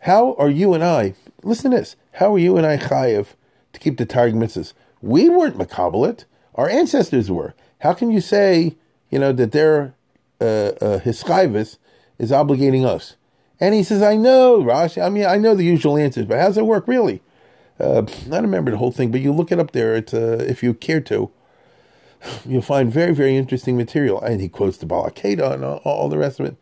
How 0.00 0.34
are 0.34 0.50
you 0.50 0.74
and 0.74 0.84
I, 0.84 1.14
listen 1.42 1.70
to 1.70 1.78
this, 1.78 1.96
how 2.12 2.34
are 2.34 2.38
you 2.38 2.56
and 2.56 2.66
I 2.66 2.76
chayiv 2.76 3.28
to 3.72 3.80
keep 3.80 3.96
the 3.96 4.06
Taryag 4.06 4.34
mitzvahs? 4.34 4.72
We 5.00 5.28
weren't 5.28 5.56
makabelit. 5.56 6.24
Our 6.54 6.68
ancestors 6.68 7.30
were. 7.30 7.54
How 7.80 7.92
can 7.92 8.10
you 8.10 8.20
say, 8.20 8.76
you 9.10 9.18
know, 9.18 9.32
that 9.32 9.52
their 9.52 9.94
uh, 10.40 10.72
uh, 10.80 11.00
is 11.04 11.22
obligating 11.24 12.84
us? 12.84 13.16
And 13.60 13.74
he 13.74 13.82
says, 13.82 14.02
I 14.02 14.16
know, 14.16 14.60
Rashi. 14.60 15.02
I 15.02 15.08
mean, 15.08 15.26
I 15.26 15.36
know 15.36 15.54
the 15.54 15.64
usual 15.64 15.96
answers, 15.96 16.26
but 16.26 16.38
how 16.38 16.46
does 16.46 16.58
it 16.58 16.66
work 16.66 16.86
really? 16.86 17.22
Uh, 17.78 18.02
I 18.02 18.28
don't 18.28 18.42
remember 18.42 18.70
the 18.70 18.76
whole 18.76 18.92
thing, 18.92 19.10
but 19.10 19.20
you 19.20 19.32
look 19.32 19.50
it 19.50 19.58
up 19.58 19.72
there. 19.72 19.96
It's, 19.96 20.14
uh, 20.14 20.44
if 20.48 20.62
you 20.62 20.74
care 20.74 21.00
to 21.02 21.30
you'll 22.46 22.62
find 22.62 22.92
very, 22.92 23.14
very 23.14 23.36
interesting 23.36 23.76
material. 23.76 24.20
And 24.20 24.40
he 24.40 24.48
quotes 24.48 24.76
the 24.76 24.86
Baal 24.86 25.10
HaAkeidah 25.10 25.54
and 25.54 25.64
all, 25.64 25.78
all, 25.84 26.08
the 26.08 26.18
rest 26.18 26.40
of 26.40 26.46
it. 26.46 26.56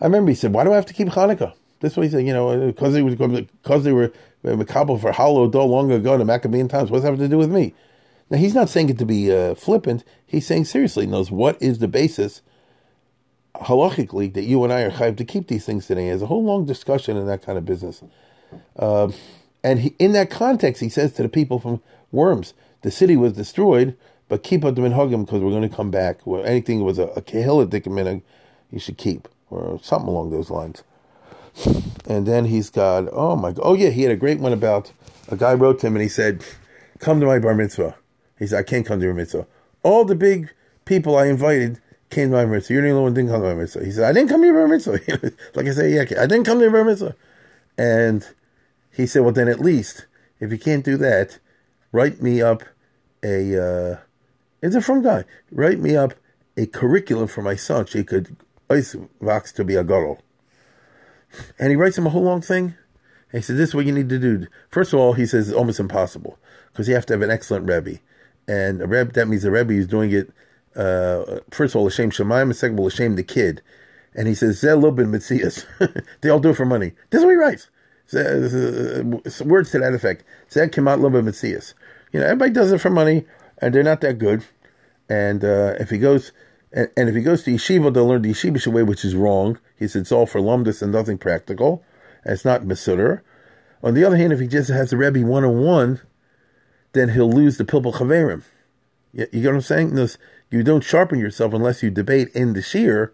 I 0.00 0.04
remember 0.04 0.30
he 0.30 0.34
said, 0.34 0.52
Why 0.52 0.64
do 0.64 0.72
I 0.72 0.76
have 0.76 0.86
to 0.86 0.94
keep 0.94 1.08
Hanukkah? 1.08 1.54
This 1.80 1.96
way 1.96 2.06
he 2.06 2.10
said, 2.10 2.26
you 2.26 2.32
know, 2.32 2.66
because 2.66 2.92
they, 2.92 3.02
were 3.02 3.10
because 3.10 3.84
they 3.84 3.92
were 3.92 4.12
Makabal 4.44 5.00
for 5.00 5.12
Dough 5.12 5.66
long 5.66 5.92
ago 5.92 6.14
in 6.14 6.18
the 6.18 6.24
Maccabean 6.24 6.68
times. 6.68 6.90
What's 6.90 7.04
that 7.04 7.16
to 7.16 7.28
do 7.28 7.38
with 7.38 7.50
me? 7.50 7.74
Now, 8.30 8.38
he's 8.38 8.54
not 8.54 8.68
saying 8.68 8.90
it 8.90 8.98
to 8.98 9.06
be 9.06 9.32
uh, 9.32 9.54
flippant. 9.54 10.04
He's 10.26 10.46
saying 10.46 10.66
seriously, 10.66 11.06
knows 11.06 11.30
what 11.30 11.60
is 11.62 11.78
the 11.78 11.88
basis 11.88 12.42
halachically 13.54 14.32
that 14.34 14.42
you 14.42 14.62
and 14.64 14.72
I 14.72 14.82
are 14.82 14.90
chayv 14.90 15.16
to 15.16 15.24
keep 15.24 15.48
these 15.48 15.64
things 15.64 15.86
today. 15.86 16.08
There's 16.08 16.22
a 16.22 16.26
whole 16.26 16.44
long 16.44 16.66
discussion 16.66 17.16
in 17.16 17.26
that 17.26 17.42
kind 17.42 17.56
of 17.56 17.64
business. 17.64 18.02
Uh, 18.76 19.10
and 19.68 19.80
he, 19.80 19.94
in 19.98 20.12
that 20.12 20.30
context, 20.30 20.80
he 20.80 20.88
says 20.88 21.12
to 21.14 21.22
the 21.22 21.28
people 21.28 21.58
from 21.58 21.82
Worms, 22.10 22.54
the 22.82 22.90
city 22.90 23.16
was 23.16 23.34
destroyed 23.34 23.96
but 24.28 24.42
keep 24.42 24.64
up 24.64 24.74
the 24.74 24.82
minhagim 24.82 25.24
because 25.24 25.40
we're 25.40 25.50
going 25.50 25.68
to 25.68 25.74
come 25.74 25.90
back. 25.90 26.26
Or 26.26 26.44
anything 26.44 26.84
was 26.84 26.98
a, 26.98 27.04
a 27.08 27.22
kahila 27.22 27.66
minhag, 27.66 28.22
you 28.70 28.78
should 28.78 28.98
keep, 28.98 29.26
or 29.50 29.80
something 29.82 30.08
along 30.08 30.30
those 30.30 30.50
lines. 30.50 30.82
and 32.06 32.26
then 32.26 32.44
he's 32.44 32.70
got 32.70 33.08
oh 33.12 33.34
my 33.34 33.52
oh 33.62 33.74
yeah, 33.74 33.90
he 33.90 34.02
had 34.02 34.12
a 34.12 34.16
great 34.16 34.38
one 34.38 34.52
about 34.52 34.92
a 35.28 35.36
guy 35.36 35.54
wrote 35.54 35.80
to 35.80 35.86
him 35.88 35.96
and 35.96 36.02
he 36.02 36.08
said, 36.08 36.44
"Come 36.98 37.20
to 37.20 37.26
my 37.26 37.38
bar 37.38 37.54
mitzvah." 37.54 37.96
He 38.38 38.46
said, 38.46 38.60
"I 38.60 38.62
can't 38.62 38.86
come 38.86 39.00
to 39.00 39.04
your 39.04 39.14
mitzvah." 39.14 39.46
All 39.82 40.04
the 40.04 40.14
big 40.14 40.52
people 40.84 41.16
I 41.16 41.26
invited 41.26 41.80
came 42.10 42.30
to 42.30 42.36
my 42.36 42.44
mitzvah. 42.44 42.74
You're 42.74 42.82
the 42.82 42.90
only 42.90 43.02
one 43.02 43.14
didn't 43.14 43.30
come 43.30 43.42
to 43.42 43.48
my 43.48 43.54
mitzvah. 43.54 43.84
He 43.84 43.90
said, 43.90 44.04
"I 44.04 44.12
didn't 44.12 44.28
come 44.28 44.40
to 44.42 44.46
your 44.46 44.54
bar 44.54 44.68
mitzvah." 44.68 45.00
like 45.54 45.66
I 45.66 45.70
say, 45.70 45.94
yeah, 45.94 46.02
I 46.02 46.26
didn't 46.26 46.44
come 46.44 46.58
to 46.58 46.64
your 46.64 46.72
bar 46.72 46.84
mitzvah. 46.84 47.16
And 47.76 48.26
he 48.98 49.06
said, 49.06 49.22
"Well, 49.22 49.32
then 49.32 49.48
at 49.48 49.60
least 49.60 50.06
if 50.40 50.52
you 50.52 50.58
can't 50.58 50.84
do 50.84 50.96
that, 50.98 51.38
write 51.92 52.20
me 52.20 52.42
up 52.42 52.62
a." 53.22 53.38
Uh, 53.56 53.96
it's 54.60 54.74
a 54.74 54.80
from 54.80 55.02
guy. 55.02 55.24
Write 55.52 55.78
me 55.78 55.96
up 55.96 56.14
a 56.56 56.66
curriculum 56.66 57.28
for 57.28 57.42
my 57.42 57.54
son. 57.54 57.86
She 57.86 58.02
could 58.02 58.36
ice 58.68 58.96
vox 59.20 59.52
to 59.52 59.64
be 59.64 59.76
a 59.76 59.84
girl. 59.84 60.18
And 61.58 61.70
he 61.70 61.76
writes 61.76 61.96
him 61.96 62.06
a 62.06 62.10
whole 62.10 62.24
long 62.24 62.40
thing. 62.40 62.74
And 63.30 63.40
he 63.40 63.42
said, 63.42 63.56
This 63.56 63.70
is 63.70 63.74
what 63.74 63.86
you 63.86 63.92
need 63.92 64.08
to 64.08 64.18
do. 64.18 64.46
First 64.68 64.92
of 64.92 64.98
all, 64.98 65.12
he 65.12 65.26
says 65.26 65.48
it's 65.48 65.56
almost 65.56 65.78
impossible 65.78 66.38
because 66.72 66.88
you 66.88 66.94
have 66.94 67.06
to 67.06 67.14
have 67.14 67.22
an 67.22 67.30
excellent 67.30 67.68
Rebbe. 67.68 68.00
And 68.48 68.82
a 68.82 68.86
Rebbe, 68.86 69.12
that 69.12 69.28
means 69.28 69.42
the 69.42 69.50
Rebbe 69.50 69.74
is 69.74 69.86
doing 69.86 70.10
it, 70.10 70.32
uh, 70.74 71.40
first 71.50 71.74
of 71.74 71.80
all, 71.80 71.88
Hashem 71.88 72.10
Shemaim, 72.10 72.42
and 72.42 72.56
second 72.56 72.76
of 72.76 72.80
all, 72.80 72.90
Hashem 72.90 73.16
the 73.16 73.22
kid. 73.22 73.62
And 74.14 74.26
he 74.26 74.34
says, 74.34 74.60
Zeh 74.60 74.80
Lubin 74.80 75.12
Mitzias. 75.12 75.66
they 76.20 76.30
all 76.30 76.40
do 76.40 76.50
it 76.50 76.56
for 76.56 76.64
money. 76.64 76.94
This 77.10 77.20
is 77.20 77.24
what 77.24 77.32
he 77.32 77.36
writes. 77.36 77.68
Uh, 78.14 79.20
words 79.44 79.70
to 79.70 79.78
that 79.78 79.92
effect. 79.94 80.24
Zeh 80.50 80.70
Kemat 80.70 81.00
Lubin 81.00 81.24
Mitzias. 81.24 81.74
You 82.12 82.20
know, 82.20 82.26
everybody 82.26 82.52
does 82.52 82.72
it 82.72 82.80
for 82.80 82.90
money, 82.90 83.26
and 83.58 83.74
they're 83.74 83.82
not 83.82 84.00
that 84.00 84.18
good. 84.18 84.44
And 85.08 85.44
uh, 85.44 85.74
if 85.78 85.90
he 85.90 85.98
goes, 85.98 86.32
and, 86.72 86.88
and, 86.96 87.08
if 87.08 87.14
he 87.14 87.22
goes 87.22 87.42
to 87.44 87.50
yeshiva, 87.50 87.92
they'll 87.92 88.06
learn 88.06 88.22
the 88.22 88.30
yeshivish 88.30 88.66
way, 88.66 88.82
which 88.82 89.04
is 89.04 89.14
wrong. 89.14 89.58
He 89.78 89.88
said 89.88 90.02
it's 90.02 90.12
all 90.12 90.26
for 90.26 90.40
lumdus 90.40 90.82
and 90.82 90.92
nothing 90.92 91.18
practical. 91.18 91.82
And 92.24 92.34
it's 92.34 92.44
not 92.44 92.62
mesuder. 92.62 93.22
On 93.82 93.94
the 93.94 94.04
other 94.04 94.16
hand, 94.16 94.32
if 94.32 94.40
he 94.40 94.46
just 94.46 94.70
has 94.70 94.90
the 94.90 94.96
Rebbe 94.96 95.20
one 95.20 95.44
on 95.44 95.62
one, 95.62 96.00
then 96.92 97.10
he'll 97.10 97.30
lose 97.30 97.58
the 97.58 97.64
pilpul 97.64 97.94
chaverim. 97.94 98.42
You, 99.12 99.26
you 99.32 99.42
get 99.42 99.48
what 99.48 99.56
I'm 99.56 99.60
saying? 99.62 99.94
Those, 99.94 100.18
you 100.50 100.62
don't 100.62 100.84
sharpen 100.84 101.18
yourself 101.18 101.52
unless 101.52 101.82
you 101.82 101.90
debate 101.90 102.28
in 102.34 102.54
the 102.54 102.62
shir, 102.62 103.12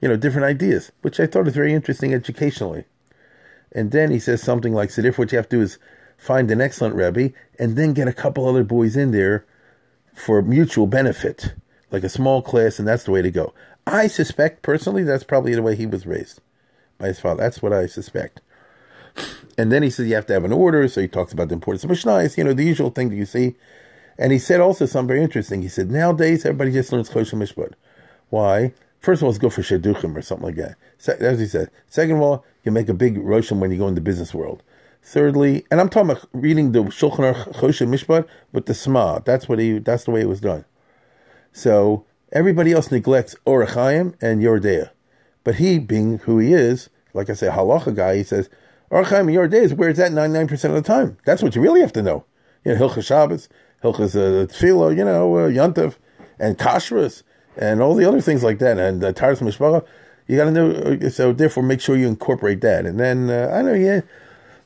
you 0.00 0.08
know, 0.08 0.16
different 0.16 0.46
ideas, 0.46 0.92
which 1.02 1.18
I 1.18 1.26
thought 1.26 1.44
was 1.44 1.54
very 1.54 1.72
interesting 1.72 2.12
educationally. 2.12 2.84
And 3.74 3.90
then 3.90 4.10
he 4.10 4.18
says 4.18 4.42
something 4.42 4.72
like, 4.72 4.90
so 4.90 5.02
therefore 5.02 5.24
what 5.24 5.32
you 5.32 5.38
have 5.38 5.48
to 5.48 5.56
do 5.56 5.62
is 5.62 5.78
find 6.16 6.50
an 6.50 6.60
excellent 6.60 6.94
Rebbe 6.94 7.34
and 7.58 7.76
then 7.76 7.92
get 7.92 8.08
a 8.08 8.12
couple 8.12 8.48
other 8.48 8.64
boys 8.64 8.96
in 8.96 9.10
there 9.10 9.44
for 10.14 10.40
mutual 10.42 10.86
benefit, 10.86 11.54
like 11.90 12.04
a 12.04 12.08
small 12.08 12.40
class, 12.40 12.78
and 12.78 12.86
that's 12.86 13.04
the 13.04 13.10
way 13.10 13.20
to 13.20 13.30
go. 13.30 13.52
I 13.86 14.06
suspect, 14.06 14.62
personally, 14.62 15.02
that's 15.02 15.24
probably 15.24 15.54
the 15.54 15.62
way 15.62 15.74
he 15.74 15.86
was 15.86 16.06
raised 16.06 16.40
by 16.98 17.08
his 17.08 17.20
father. 17.20 17.42
That's 17.42 17.60
what 17.60 17.72
I 17.72 17.86
suspect. 17.86 18.40
And 19.58 19.70
then 19.70 19.82
he 19.82 19.90
says 19.90 20.08
you 20.08 20.14
have 20.14 20.26
to 20.26 20.32
have 20.32 20.44
an 20.44 20.52
order, 20.52 20.86
so 20.88 21.00
he 21.00 21.08
talks 21.08 21.32
about 21.32 21.48
the 21.48 21.54
importance 21.54 21.84
of 21.84 21.90
Mishnah, 21.90 22.28
you 22.36 22.44
know, 22.44 22.52
the 22.52 22.64
usual 22.64 22.90
thing 22.90 23.10
that 23.10 23.16
you 23.16 23.26
see. 23.26 23.56
And 24.16 24.32
he 24.32 24.38
said 24.38 24.60
also 24.60 24.86
something 24.86 25.08
very 25.08 25.22
interesting. 25.22 25.62
He 25.62 25.68
said, 25.68 25.90
nowadays, 25.90 26.44
everybody 26.44 26.70
just 26.70 26.92
learns 26.92 27.10
Choshen 27.10 27.40
Mishpat. 27.40 27.72
Why? 28.30 28.72
First 29.04 29.20
of 29.20 29.24
all, 29.24 29.30
it's 29.30 29.38
good 29.38 29.52
for 29.52 29.60
Shidduchim 29.60 30.16
or 30.16 30.22
something 30.22 30.46
like 30.46 30.56
that. 30.56 30.76
As 31.20 31.38
he 31.38 31.44
said. 31.44 31.70
Second 31.88 32.16
of 32.16 32.22
all, 32.22 32.44
you 32.62 32.72
make 32.72 32.88
a 32.88 32.94
big 32.94 33.18
Roshem 33.18 33.58
when 33.58 33.70
you 33.70 33.76
go 33.76 33.86
in 33.86 33.94
the 33.94 34.00
business 34.00 34.32
world. 34.32 34.62
Thirdly, 35.02 35.66
and 35.70 35.78
I'm 35.78 35.90
talking 35.90 36.10
about 36.10 36.24
reading 36.32 36.72
the 36.72 36.84
Shulchan 36.84 37.34
Aruch 37.34 37.86
Mishpat 37.86 38.26
with 38.52 38.64
the 38.64 38.72
Sma. 38.72 39.20
That's 39.22 39.46
what 39.46 39.58
he. 39.58 39.78
That's 39.78 40.04
the 40.04 40.10
way 40.10 40.22
it 40.22 40.28
was 40.28 40.40
done. 40.40 40.64
So 41.52 42.06
everybody 42.32 42.72
else 42.72 42.90
neglects 42.90 43.36
Orach 43.46 43.74
Chaim 43.74 44.14
and 44.22 44.42
Yoreh 44.42 44.62
Deah, 44.62 44.92
but 45.44 45.56
he, 45.56 45.78
being 45.78 46.20
who 46.20 46.38
he 46.38 46.54
is, 46.54 46.88
like 47.12 47.28
I 47.28 47.34
say, 47.34 47.48
halacha 47.48 47.94
guy, 47.94 48.16
he 48.16 48.22
says 48.24 48.48
Orach 48.90 49.08
Chaim 49.08 49.28
and 49.28 49.36
Yoreh 49.36 49.50
Deah 49.50 49.64
is 49.64 49.74
where 49.74 49.90
it's 49.90 50.00
at 50.00 50.12
99 50.12 50.48
percent 50.48 50.74
of 50.74 50.82
the 50.82 50.86
time. 50.86 51.18
That's 51.26 51.42
what 51.42 51.54
you 51.54 51.60
really 51.60 51.82
have 51.82 51.92
to 51.92 52.02
know. 52.02 52.24
You 52.64 52.74
know, 52.74 52.88
Hilchas 52.88 53.04
Shabbos, 53.04 53.50
Hilchas 53.82 54.16
uh, 54.16 54.46
Tefillah, 54.46 54.96
you 54.96 55.04
know, 55.04 55.36
uh, 55.36 55.90
and 56.38 56.56
Kashrus, 56.56 57.22
and 57.56 57.80
all 57.80 57.94
the 57.94 58.06
other 58.06 58.20
things 58.20 58.42
like 58.42 58.58
that, 58.58 58.78
and 58.78 59.02
uh, 59.02 59.12
Taharas 59.12 59.40
Mishpacha. 59.40 59.84
You 60.26 60.38
got 60.38 60.44
to 60.44 60.50
know. 60.52 60.70
Uh, 60.70 61.10
so 61.10 61.32
therefore, 61.32 61.62
make 61.62 61.80
sure 61.80 61.96
you 61.96 62.08
incorporate 62.08 62.62
that. 62.62 62.86
And 62.86 62.98
then 62.98 63.28
uh, 63.28 63.50
I 63.52 63.62
know, 63.62 63.74
yeah 63.74 64.00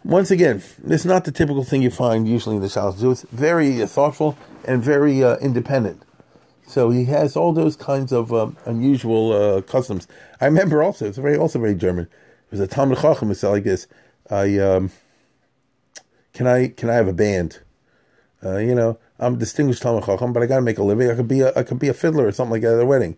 once 0.04 0.30
again, 0.30 0.62
it's 0.86 1.04
not 1.04 1.24
the 1.24 1.32
typical 1.32 1.64
thing 1.64 1.82
you 1.82 1.90
find 1.90 2.28
usually 2.28 2.56
in 2.56 2.62
the 2.62 2.68
South. 2.68 2.98
So 2.98 3.10
it's 3.10 3.22
very 3.30 3.82
uh, 3.82 3.86
thoughtful 3.86 4.38
and 4.64 4.82
very 4.82 5.22
uh, 5.22 5.36
independent. 5.36 6.02
So 6.66 6.90
he 6.90 7.06
has 7.06 7.36
all 7.36 7.52
those 7.52 7.76
kinds 7.76 8.12
of 8.12 8.32
um, 8.32 8.56
unusual 8.64 9.32
uh, 9.32 9.62
customs. 9.62 10.06
I 10.40 10.46
remember 10.46 10.82
also, 10.82 11.06
it's 11.06 11.18
very 11.18 11.36
also 11.36 11.58
very 11.58 11.74
German. 11.74 12.04
It 12.04 12.50
was 12.50 12.60
a 12.60 12.66
Talmud 12.66 12.98
Chacham 12.98 13.32
said 13.34 13.48
like 13.48 13.64
this: 13.64 13.86
"I 14.30 14.58
um, 14.58 14.90
can 16.32 16.46
I 16.46 16.68
can 16.68 16.90
I 16.90 16.94
have 16.94 17.08
a 17.08 17.12
band? 17.12 17.60
Uh, 18.44 18.58
you 18.58 18.74
know, 18.74 18.98
I'm 19.18 19.34
a 19.34 19.38
distinguished 19.38 19.82
Talmud 19.82 20.04
Chacham, 20.04 20.32
but 20.32 20.42
I 20.42 20.46
got 20.46 20.56
to 20.56 20.62
make 20.62 20.78
a 20.78 20.84
living. 20.84 21.10
I 21.10 21.14
could 21.14 21.28
be 21.28 21.40
a 21.40 21.52
I 21.56 21.62
could 21.62 21.78
be 21.78 21.88
a 21.88 21.94
fiddler 21.94 22.26
or 22.26 22.32
something 22.32 22.52
like 22.52 22.62
that 22.62 22.74
at 22.74 22.80
a 22.80 22.86
wedding." 22.86 23.16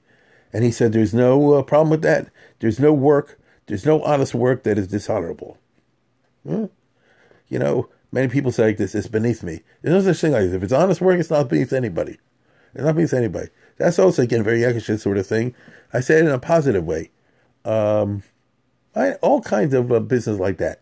And 0.52 0.64
he 0.64 0.70
said, 0.70 0.92
"There's 0.92 1.14
no 1.14 1.54
uh, 1.54 1.62
problem 1.62 1.90
with 1.90 2.02
that. 2.02 2.30
There's 2.60 2.80
no 2.80 2.92
work. 2.92 3.38
There's 3.66 3.86
no 3.86 4.02
honest 4.02 4.34
work 4.34 4.62
that 4.62 4.78
is 4.78 4.88
dishonorable." 4.88 5.58
Hmm? 6.46 6.66
you 7.50 7.58
know, 7.58 7.90
many 8.12 8.28
people 8.28 8.52
say 8.52 8.66
like 8.66 8.78
this, 8.78 8.94
it's 8.94 9.08
beneath 9.08 9.42
me. 9.42 9.60
There's 9.82 10.04
no 10.04 10.12
such 10.12 10.22
thing 10.22 10.32
like 10.32 10.44
this. 10.44 10.54
If 10.54 10.62
it's 10.62 10.72
honest 10.72 11.02
work, 11.02 11.20
it's 11.20 11.28
not 11.28 11.48
beneath 11.48 11.74
anybody. 11.74 12.18
It's 12.72 12.84
not 12.84 12.94
beneath 12.94 13.12
anybody. 13.12 13.48
That's 13.76 13.98
also, 13.98 14.22
again, 14.22 14.42
very 14.42 14.60
Yekish 14.60 14.98
sort 15.00 15.18
of 15.18 15.26
thing. 15.26 15.54
I 15.92 16.00
say 16.00 16.18
it 16.18 16.24
in 16.24 16.30
a 16.30 16.38
positive 16.38 16.86
way. 16.86 17.10
Um, 17.64 18.22
I, 18.94 19.14
all 19.14 19.42
kinds 19.42 19.74
of 19.74 19.90
uh, 19.92 20.00
business 20.00 20.38
like 20.38 20.58
that. 20.58 20.80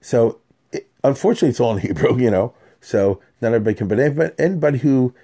So, 0.00 0.38
it, 0.70 0.88
unfortunately, 1.02 1.48
it's 1.48 1.60
all 1.60 1.74
in 1.74 1.80
Hebrew, 1.80 2.18
you 2.20 2.30
know. 2.30 2.54
So, 2.80 3.20
not 3.40 3.52
everybody 3.52 3.76
can, 3.76 3.88
but 3.88 4.34
anybody, 4.38 4.78
who, 4.78 5.14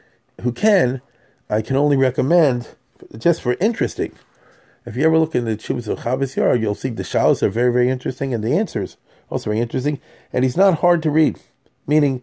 who 0.42 0.52
can, 0.52 1.00
I 1.48 1.62
can 1.62 1.76
only 1.76 1.96
recommend, 1.96 2.70
just 3.16 3.42
for 3.42 3.54
interesting. 3.54 4.12
If 4.84 4.96
you 4.96 5.04
ever 5.04 5.18
look 5.18 5.34
in 5.34 5.44
the 5.44 5.56
Chubas 5.56 5.88
of 5.88 6.00
Chavos 6.00 6.36
Yair, 6.36 6.60
you'll 6.60 6.74
see 6.74 6.90
the 6.90 7.02
shalos 7.02 7.42
are 7.42 7.48
very, 7.48 7.72
very 7.72 7.88
interesting, 7.88 8.34
and 8.34 8.42
the 8.42 8.56
answers 8.56 8.96
also 9.30 9.50
very 9.50 9.60
interesting. 9.60 10.00
And 10.32 10.44
he's 10.44 10.56
not 10.56 10.80
hard 10.80 11.02
to 11.02 11.10
read, 11.10 11.38
meaning 11.86 12.22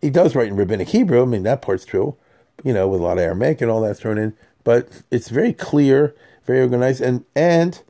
he 0.00 0.10
does 0.10 0.34
write 0.34 0.48
in 0.48 0.56
rabbinic 0.56 0.88
Hebrew. 0.88 1.22
I 1.22 1.26
mean, 1.26 1.42
that 1.44 1.62
part's 1.62 1.84
true, 1.84 2.16
you 2.64 2.72
know, 2.72 2.88
with 2.88 3.00
a 3.00 3.04
lot 3.04 3.18
of 3.18 3.24
Aramaic 3.24 3.60
and 3.60 3.70
all 3.70 3.80
that 3.82 3.96
thrown 3.96 4.18
in. 4.18 4.34
But 4.64 5.02
it's 5.10 5.28
very 5.28 5.52
clear, 5.52 6.14
very 6.44 6.60
organized, 6.60 7.00
and 7.00 7.24
and 7.34 7.82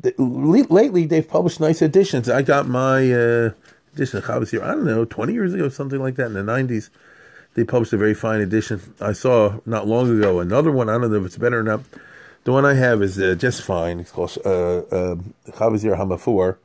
the, 0.00 0.14
lately 0.18 1.06
they've 1.06 1.28
published 1.28 1.60
nice 1.60 1.82
editions. 1.82 2.28
I 2.28 2.42
got 2.42 2.66
my 2.66 3.12
uh, 3.12 3.50
edition 3.94 4.22
of 4.24 4.50
here. 4.50 4.62
I 4.62 4.68
don't 4.68 4.84
know, 4.84 5.04
twenty 5.04 5.32
years 5.32 5.54
ago, 5.54 5.68
something 5.68 6.00
like 6.00 6.16
that, 6.16 6.26
in 6.26 6.34
the 6.34 6.42
nineties. 6.42 6.90
They 7.54 7.64
published 7.64 7.92
a 7.92 7.98
very 7.98 8.14
fine 8.14 8.40
edition. 8.40 8.94
I 9.00 9.12
saw 9.12 9.60
not 9.66 9.86
long 9.86 10.16
ago 10.16 10.40
another 10.40 10.70
one. 10.70 10.88
I 10.88 10.92
don't 10.92 11.12
know 11.12 11.18
if 11.18 11.26
it's 11.26 11.36
better 11.36 11.60
or 11.60 11.62
not. 11.62 11.82
The 12.44 12.52
one 12.52 12.64
I 12.64 12.74
have 12.74 13.02
is 13.02 13.20
uh, 13.20 13.34
just 13.34 13.62
fine. 13.62 14.00
It's 14.00 14.10
called 14.10 14.36
uh, 14.44 14.78
uh, 14.78 15.16
Chavos 15.48 15.84
Hamafur 15.84 16.56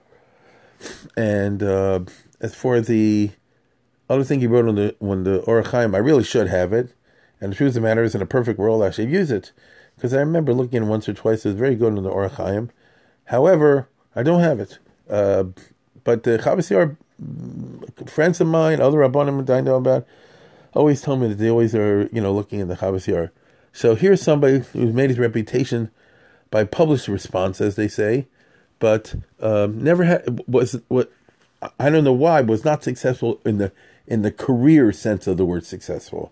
and 1.16 1.64
uh, 1.64 2.02
as 2.40 2.56
for 2.56 2.82
the 2.82 3.32
other 4.10 4.24
thing 4.24 4.40
he 4.40 4.48
wrote 4.48 4.68
on 4.68 4.76
the 4.76 4.96
when 5.00 5.24
the 5.24 5.42
Orach 5.42 5.72
Chaim, 5.72 5.96
I 5.96 6.00
really 6.00 6.24
should 6.24 6.48
have 6.48 6.74
it. 6.74 6.94
And 7.40 7.52
the 7.52 7.56
truth 7.56 7.70
of 7.70 7.74
the 7.76 7.82
matter 7.82 8.04
is, 8.04 8.16
in 8.16 8.22
a 8.22 8.26
perfect 8.26 8.58
world, 8.58 8.84
I 8.84 8.90
should 8.90 9.12
use 9.12 9.32
it 9.32 9.52
because 9.96 10.14
I 10.14 10.20
remember 10.20 10.54
looking 10.54 10.84
at 10.84 10.88
once 10.88 11.08
or 11.08 11.14
twice. 11.14 11.46
It 11.46 11.50
was 11.50 11.58
very 11.58 11.76
good 11.76 11.96
on 11.96 12.04
the 12.04 12.10
Orach 12.10 12.36
Chaim. 12.36 12.72
However, 13.26 13.90
I 14.16 14.24
don't 14.24 14.42
have 14.42 14.60
it. 14.60 14.80
Uh, 15.10 15.46
but 16.04 16.24
the 16.24 16.38
Chavos 16.38 16.98
friends 18.06 18.40
of 18.42 18.48
mine, 18.48 18.80
other 18.80 19.00
rabbanim 19.00 19.46
that 19.46 19.58
I 19.58 19.62
know 19.62 19.76
about, 19.76 20.06
always 20.74 21.02
tell 21.02 21.18
me 21.18 21.30
that 21.30 21.36
they 21.36 21.50
always 21.50 21.74
are, 21.76 22.10
you 22.12 22.22
know, 22.22 22.34
looking 22.34 22.62
at 22.62 22.68
the 22.68 22.76
Chavos 22.76 23.32
So 23.74 23.96
here's 23.96 24.22
somebody 24.22 24.60
who's 24.60 24.94
made 24.94 25.10
his 25.10 25.20
reputation 25.20 25.92
by 26.52 26.64
published 26.64 27.08
response, 27.08 27.60
as 27.60 27.76
they 27.76 27.88
say, 27.88 28.28
but 28.80 29.16
um, 29.42 29.84
never 29.84 30.04
had 30.04 30.44
was 30.48 30.80
what 30.88 31.12
I 31.80 31.90
don't 31.90 32.04
know 32.04 32.14
why 32.14 32.42
was 32.42 32.64
not 32.64 32.84
successful 32.84 33.42
in 33.44 33.58
the 33.58 33.72
in 34.06 34.22
the 34.22 34.32
career 34.32 34.92
sense 34.92 35.28
of 35.28 35.38
the 35.38 35.46
word 35.46 35.66
successful. 35.66 36.32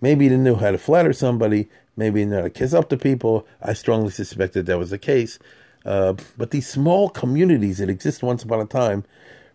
Maybe 0.00 0.26
he 0.26 0.28
didn't 0.28 0.44
know 0.44 0.56
how 0.56 0.70
to 0.70 0.78
flatter 0.78 1.12
somebody. 1.12 1.68
Maybe 1.96 2.20
he 2.20 2.24
didn't 2.24 2.30
know 2.32 2.38
how 2.38 2.44
to 2.44 2.50
kiss 2.50 2.72
up 2.72 2.88
to 2.90 2.96
people. 2.96 3.46
I 3.62 3.72
strongly 3.72 4.10
suspect 4.10 4.54
that 4.54 4.66
that 4.66 4.78
was 4.78 4.90
the 4.90 4.98
case. 4.98 5.38
Uh, 5.84 6.14
but 6.36 6.50
these 6.50 6.68
small 6.68 7.08
communities 7.08 7.78
that 7.78 7.88
exist 7.88 8.22
once 8.22 8.42
upon 8.42 8.60
a 8.60 8.66
time 8.66 9.04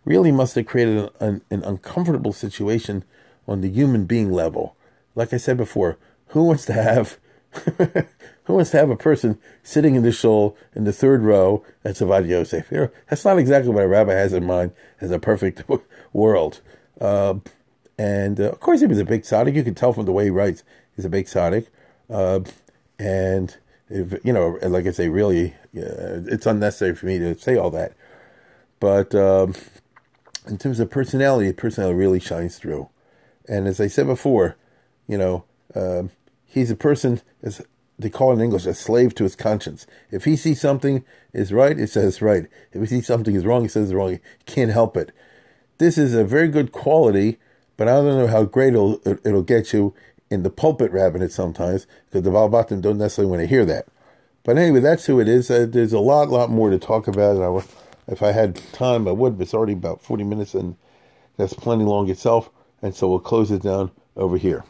really 0.05 0.31
must 0.31 0.55
have 0.55 0.65
created 0.65 0.97
an, 0.97 1.09
an, 1.19 1.41
an 1.49 1.63
uncomfortable 1.63 2.33
situation 2.33 3.03
on 3.47 3.61
the 3.61 3.69
human 3.69 4.05
being 4.05 4.31
level. 4.31 4.75
Like 5.13 5.33
I 5.33 5.37
said 5.37 5.57
before, 5.57 5.97
who 6.27 6.43
wants 6.43 6.65
to 6.65 6.73
have 6.73 7.17
Who 8.45 8.53
wants 8.53 8.71
to 8.71 8.77
have 8.77 8.89
a 8.89 8.95
person 8.95 9.39
sitting 9.63 9.95
in 9.95 10.03
the 10.03 10.11
shul 10.11 10.55
in 10.75 10.83
the 10.83 10.93
third 10.93 11.23
row 11.23 11.63
at 11.83 11.95
Savad 11.95 12.27
Yosef? 12.27 12.69
You 12.71 12.77
know, 12.77 12.89
that's 13.09 13.25
not 13.25 13.39
exactly 13.39 13.71
what 13.71 13.83
a 13.83 13.87
rabbi 13.87 14.13
has 14.13 14.33
in 14.33 14.45
mind 14.45 14.71
as 15.01 15.11
a 15.11 15.19
perfect 15.19 15.63
world. 16.13 16.61
Uh, 17.01 17.35
and 17.97 18.39
uh, 18.39 18.51
of 18.51 18.59
course, 18.59 18.81
he 18.81 18.87
was 18.87 18.99
a 18.99 19.05
big 19.05 19.23
tzaddik. 19.23 19.55
You 19.55 19.63
can 19.63 19.73
tell 19.73 19.93
from 19.93 20.05
the 20.05 20.11
way 20.11 20.25
he 20.25 20.29
writes, 20.29 20.63
he's 20.95 21.05
a 21.05 21.09
big 21.09 21.25
tzaddik. 21.25 21.67
Uh, 22.09 22.41
and 22.99 23.57
if, 23.89 24.23
you 24.23 24.31
know, 24.31 24.59
like 24.61 24.85
I 24.85 24.91
say, 24.91 25.09
really, 25.09 25.55
it's 25.73 26.45
unnecessary 26.45 26.93
for 26.93 27.07
me 27.07 27.17
to 27.19 27.37
say 27.37 27.57
all 27.57 27.71
that. 27.71 27.93
but 28.79 29.15
um, 29.15 29.55
in 30.47 30.57
terms 30.57 30.79
of 30.79 30.89
personality, 30.89 31.51
personality 31.53 31.97
really 31.97 32.19
shines 32.19 32.57
through. 32.57 32.89
And 33.47 33.67
as 33.67 33.79
I 33.79 33.87
said 33.87 34.07
before, 34.07 34.55
you 35.07 35.17
know, 35.17 35.45
um, 35.75 36.11
he's 36.45 36.71
a 36.71 36.75
person, 36.75 37.21
as 37.43 37.61
they 37.97 38.09
call 38.09 38.31
it 38.31 38.35
in 38.35 38.41
English, 38.41 38.65
a 38.65 38.73
slave 38.73 39.15
to 39.15 39.23
his 39.23 39.35
conscience. 39.35 39.85
If 40.11 40.25
he 40.25 40.35
sees 40.35 40.59
something 40.59 41.03
is 41.33 41.53
right, 41.53 41.77
it 41.79 41.89
says 41.89 42.21
right. 42.21 42.47
If 42.71 42.81
he 42.81 42.87
sees 42.87 43.07
something 43.07 43.35
is 43.35 43.45
wrong, 43.45 43.61
he 43.61 43.67
says 43.67 43.89
it's 43.89 43.93
wrong. 43.93 44.11
He 44.11 44.19
can't 44.45 44.71
help 44.71 44.97
it. 44.97 45.11
This 45.77 45.97
is 45.97 46.13
a 46.13 46.23
very 46.23 46.47
good 46.47 46.71
quality, 46.71 47.37
but 47.77 47.87
I 47.87 47.93
don't 47.93 48.05
know 48.05 48.27
how 48.27 48.43
great 48.43 48.73
it'll, 48.73 49.01
it'll 49.05 49.43
get 49.43 49.73
you 49.73 49.93
in 50.29 50.43
the 50.43 50.49
pulpit 50.49 50.91
rabbinate 50.91 51.31
sometimes, 51.31 51.85
because 52.05 52.23
the 52.23 52.31
Baal 52.31 52.49
Batim 52.49 52.81
don't 52.81 52.97
necessarily 52.97 53.29
want 53.29 53.41
to 53.41 53.47
hear 53.47 53.65
that. 53.65 53.87
But 54.43 54.57
anyway, 54.57 54.79
that's 54.79 55.05
who 55.05 55.19
it 55.19 55.27
is. 55.27 55.51
Uh, 55.51 55.65
there's 55.69 55.93
a 55.93 55.99
lot, 55.99 56.29
lot 56.29 56.49
more 56.49 56.69
to 56.69 56.79
talk 56.79 57.07
about, 57.07 57.35
and 57.35 57.43
I, 57.43 57.63
if 58.07 58.21
I 58.21 58.31
had 58.31 58.55
time, 58.71 59.07
I 59.07 59.11
would. 59.11 59.37
But 59.37 59.43
it's 59.43 59.53
already 59.53 59.73
about 59.73 60.01
40 60.01 60.23
minutes, 60.23 60.53
and 60.53 60.77
that's 61.37 61.53
plenty 61.53 61.83
long 61.83 62.09
itself. 62.09 62.49
And 62.81 62.95
so 62.95 63.09
we'll 63.09 63.19
close 63.19 63.51
it 63.51 63.61
down 63.61 63.91
over 64.15 64.37
here. 64.37 64.63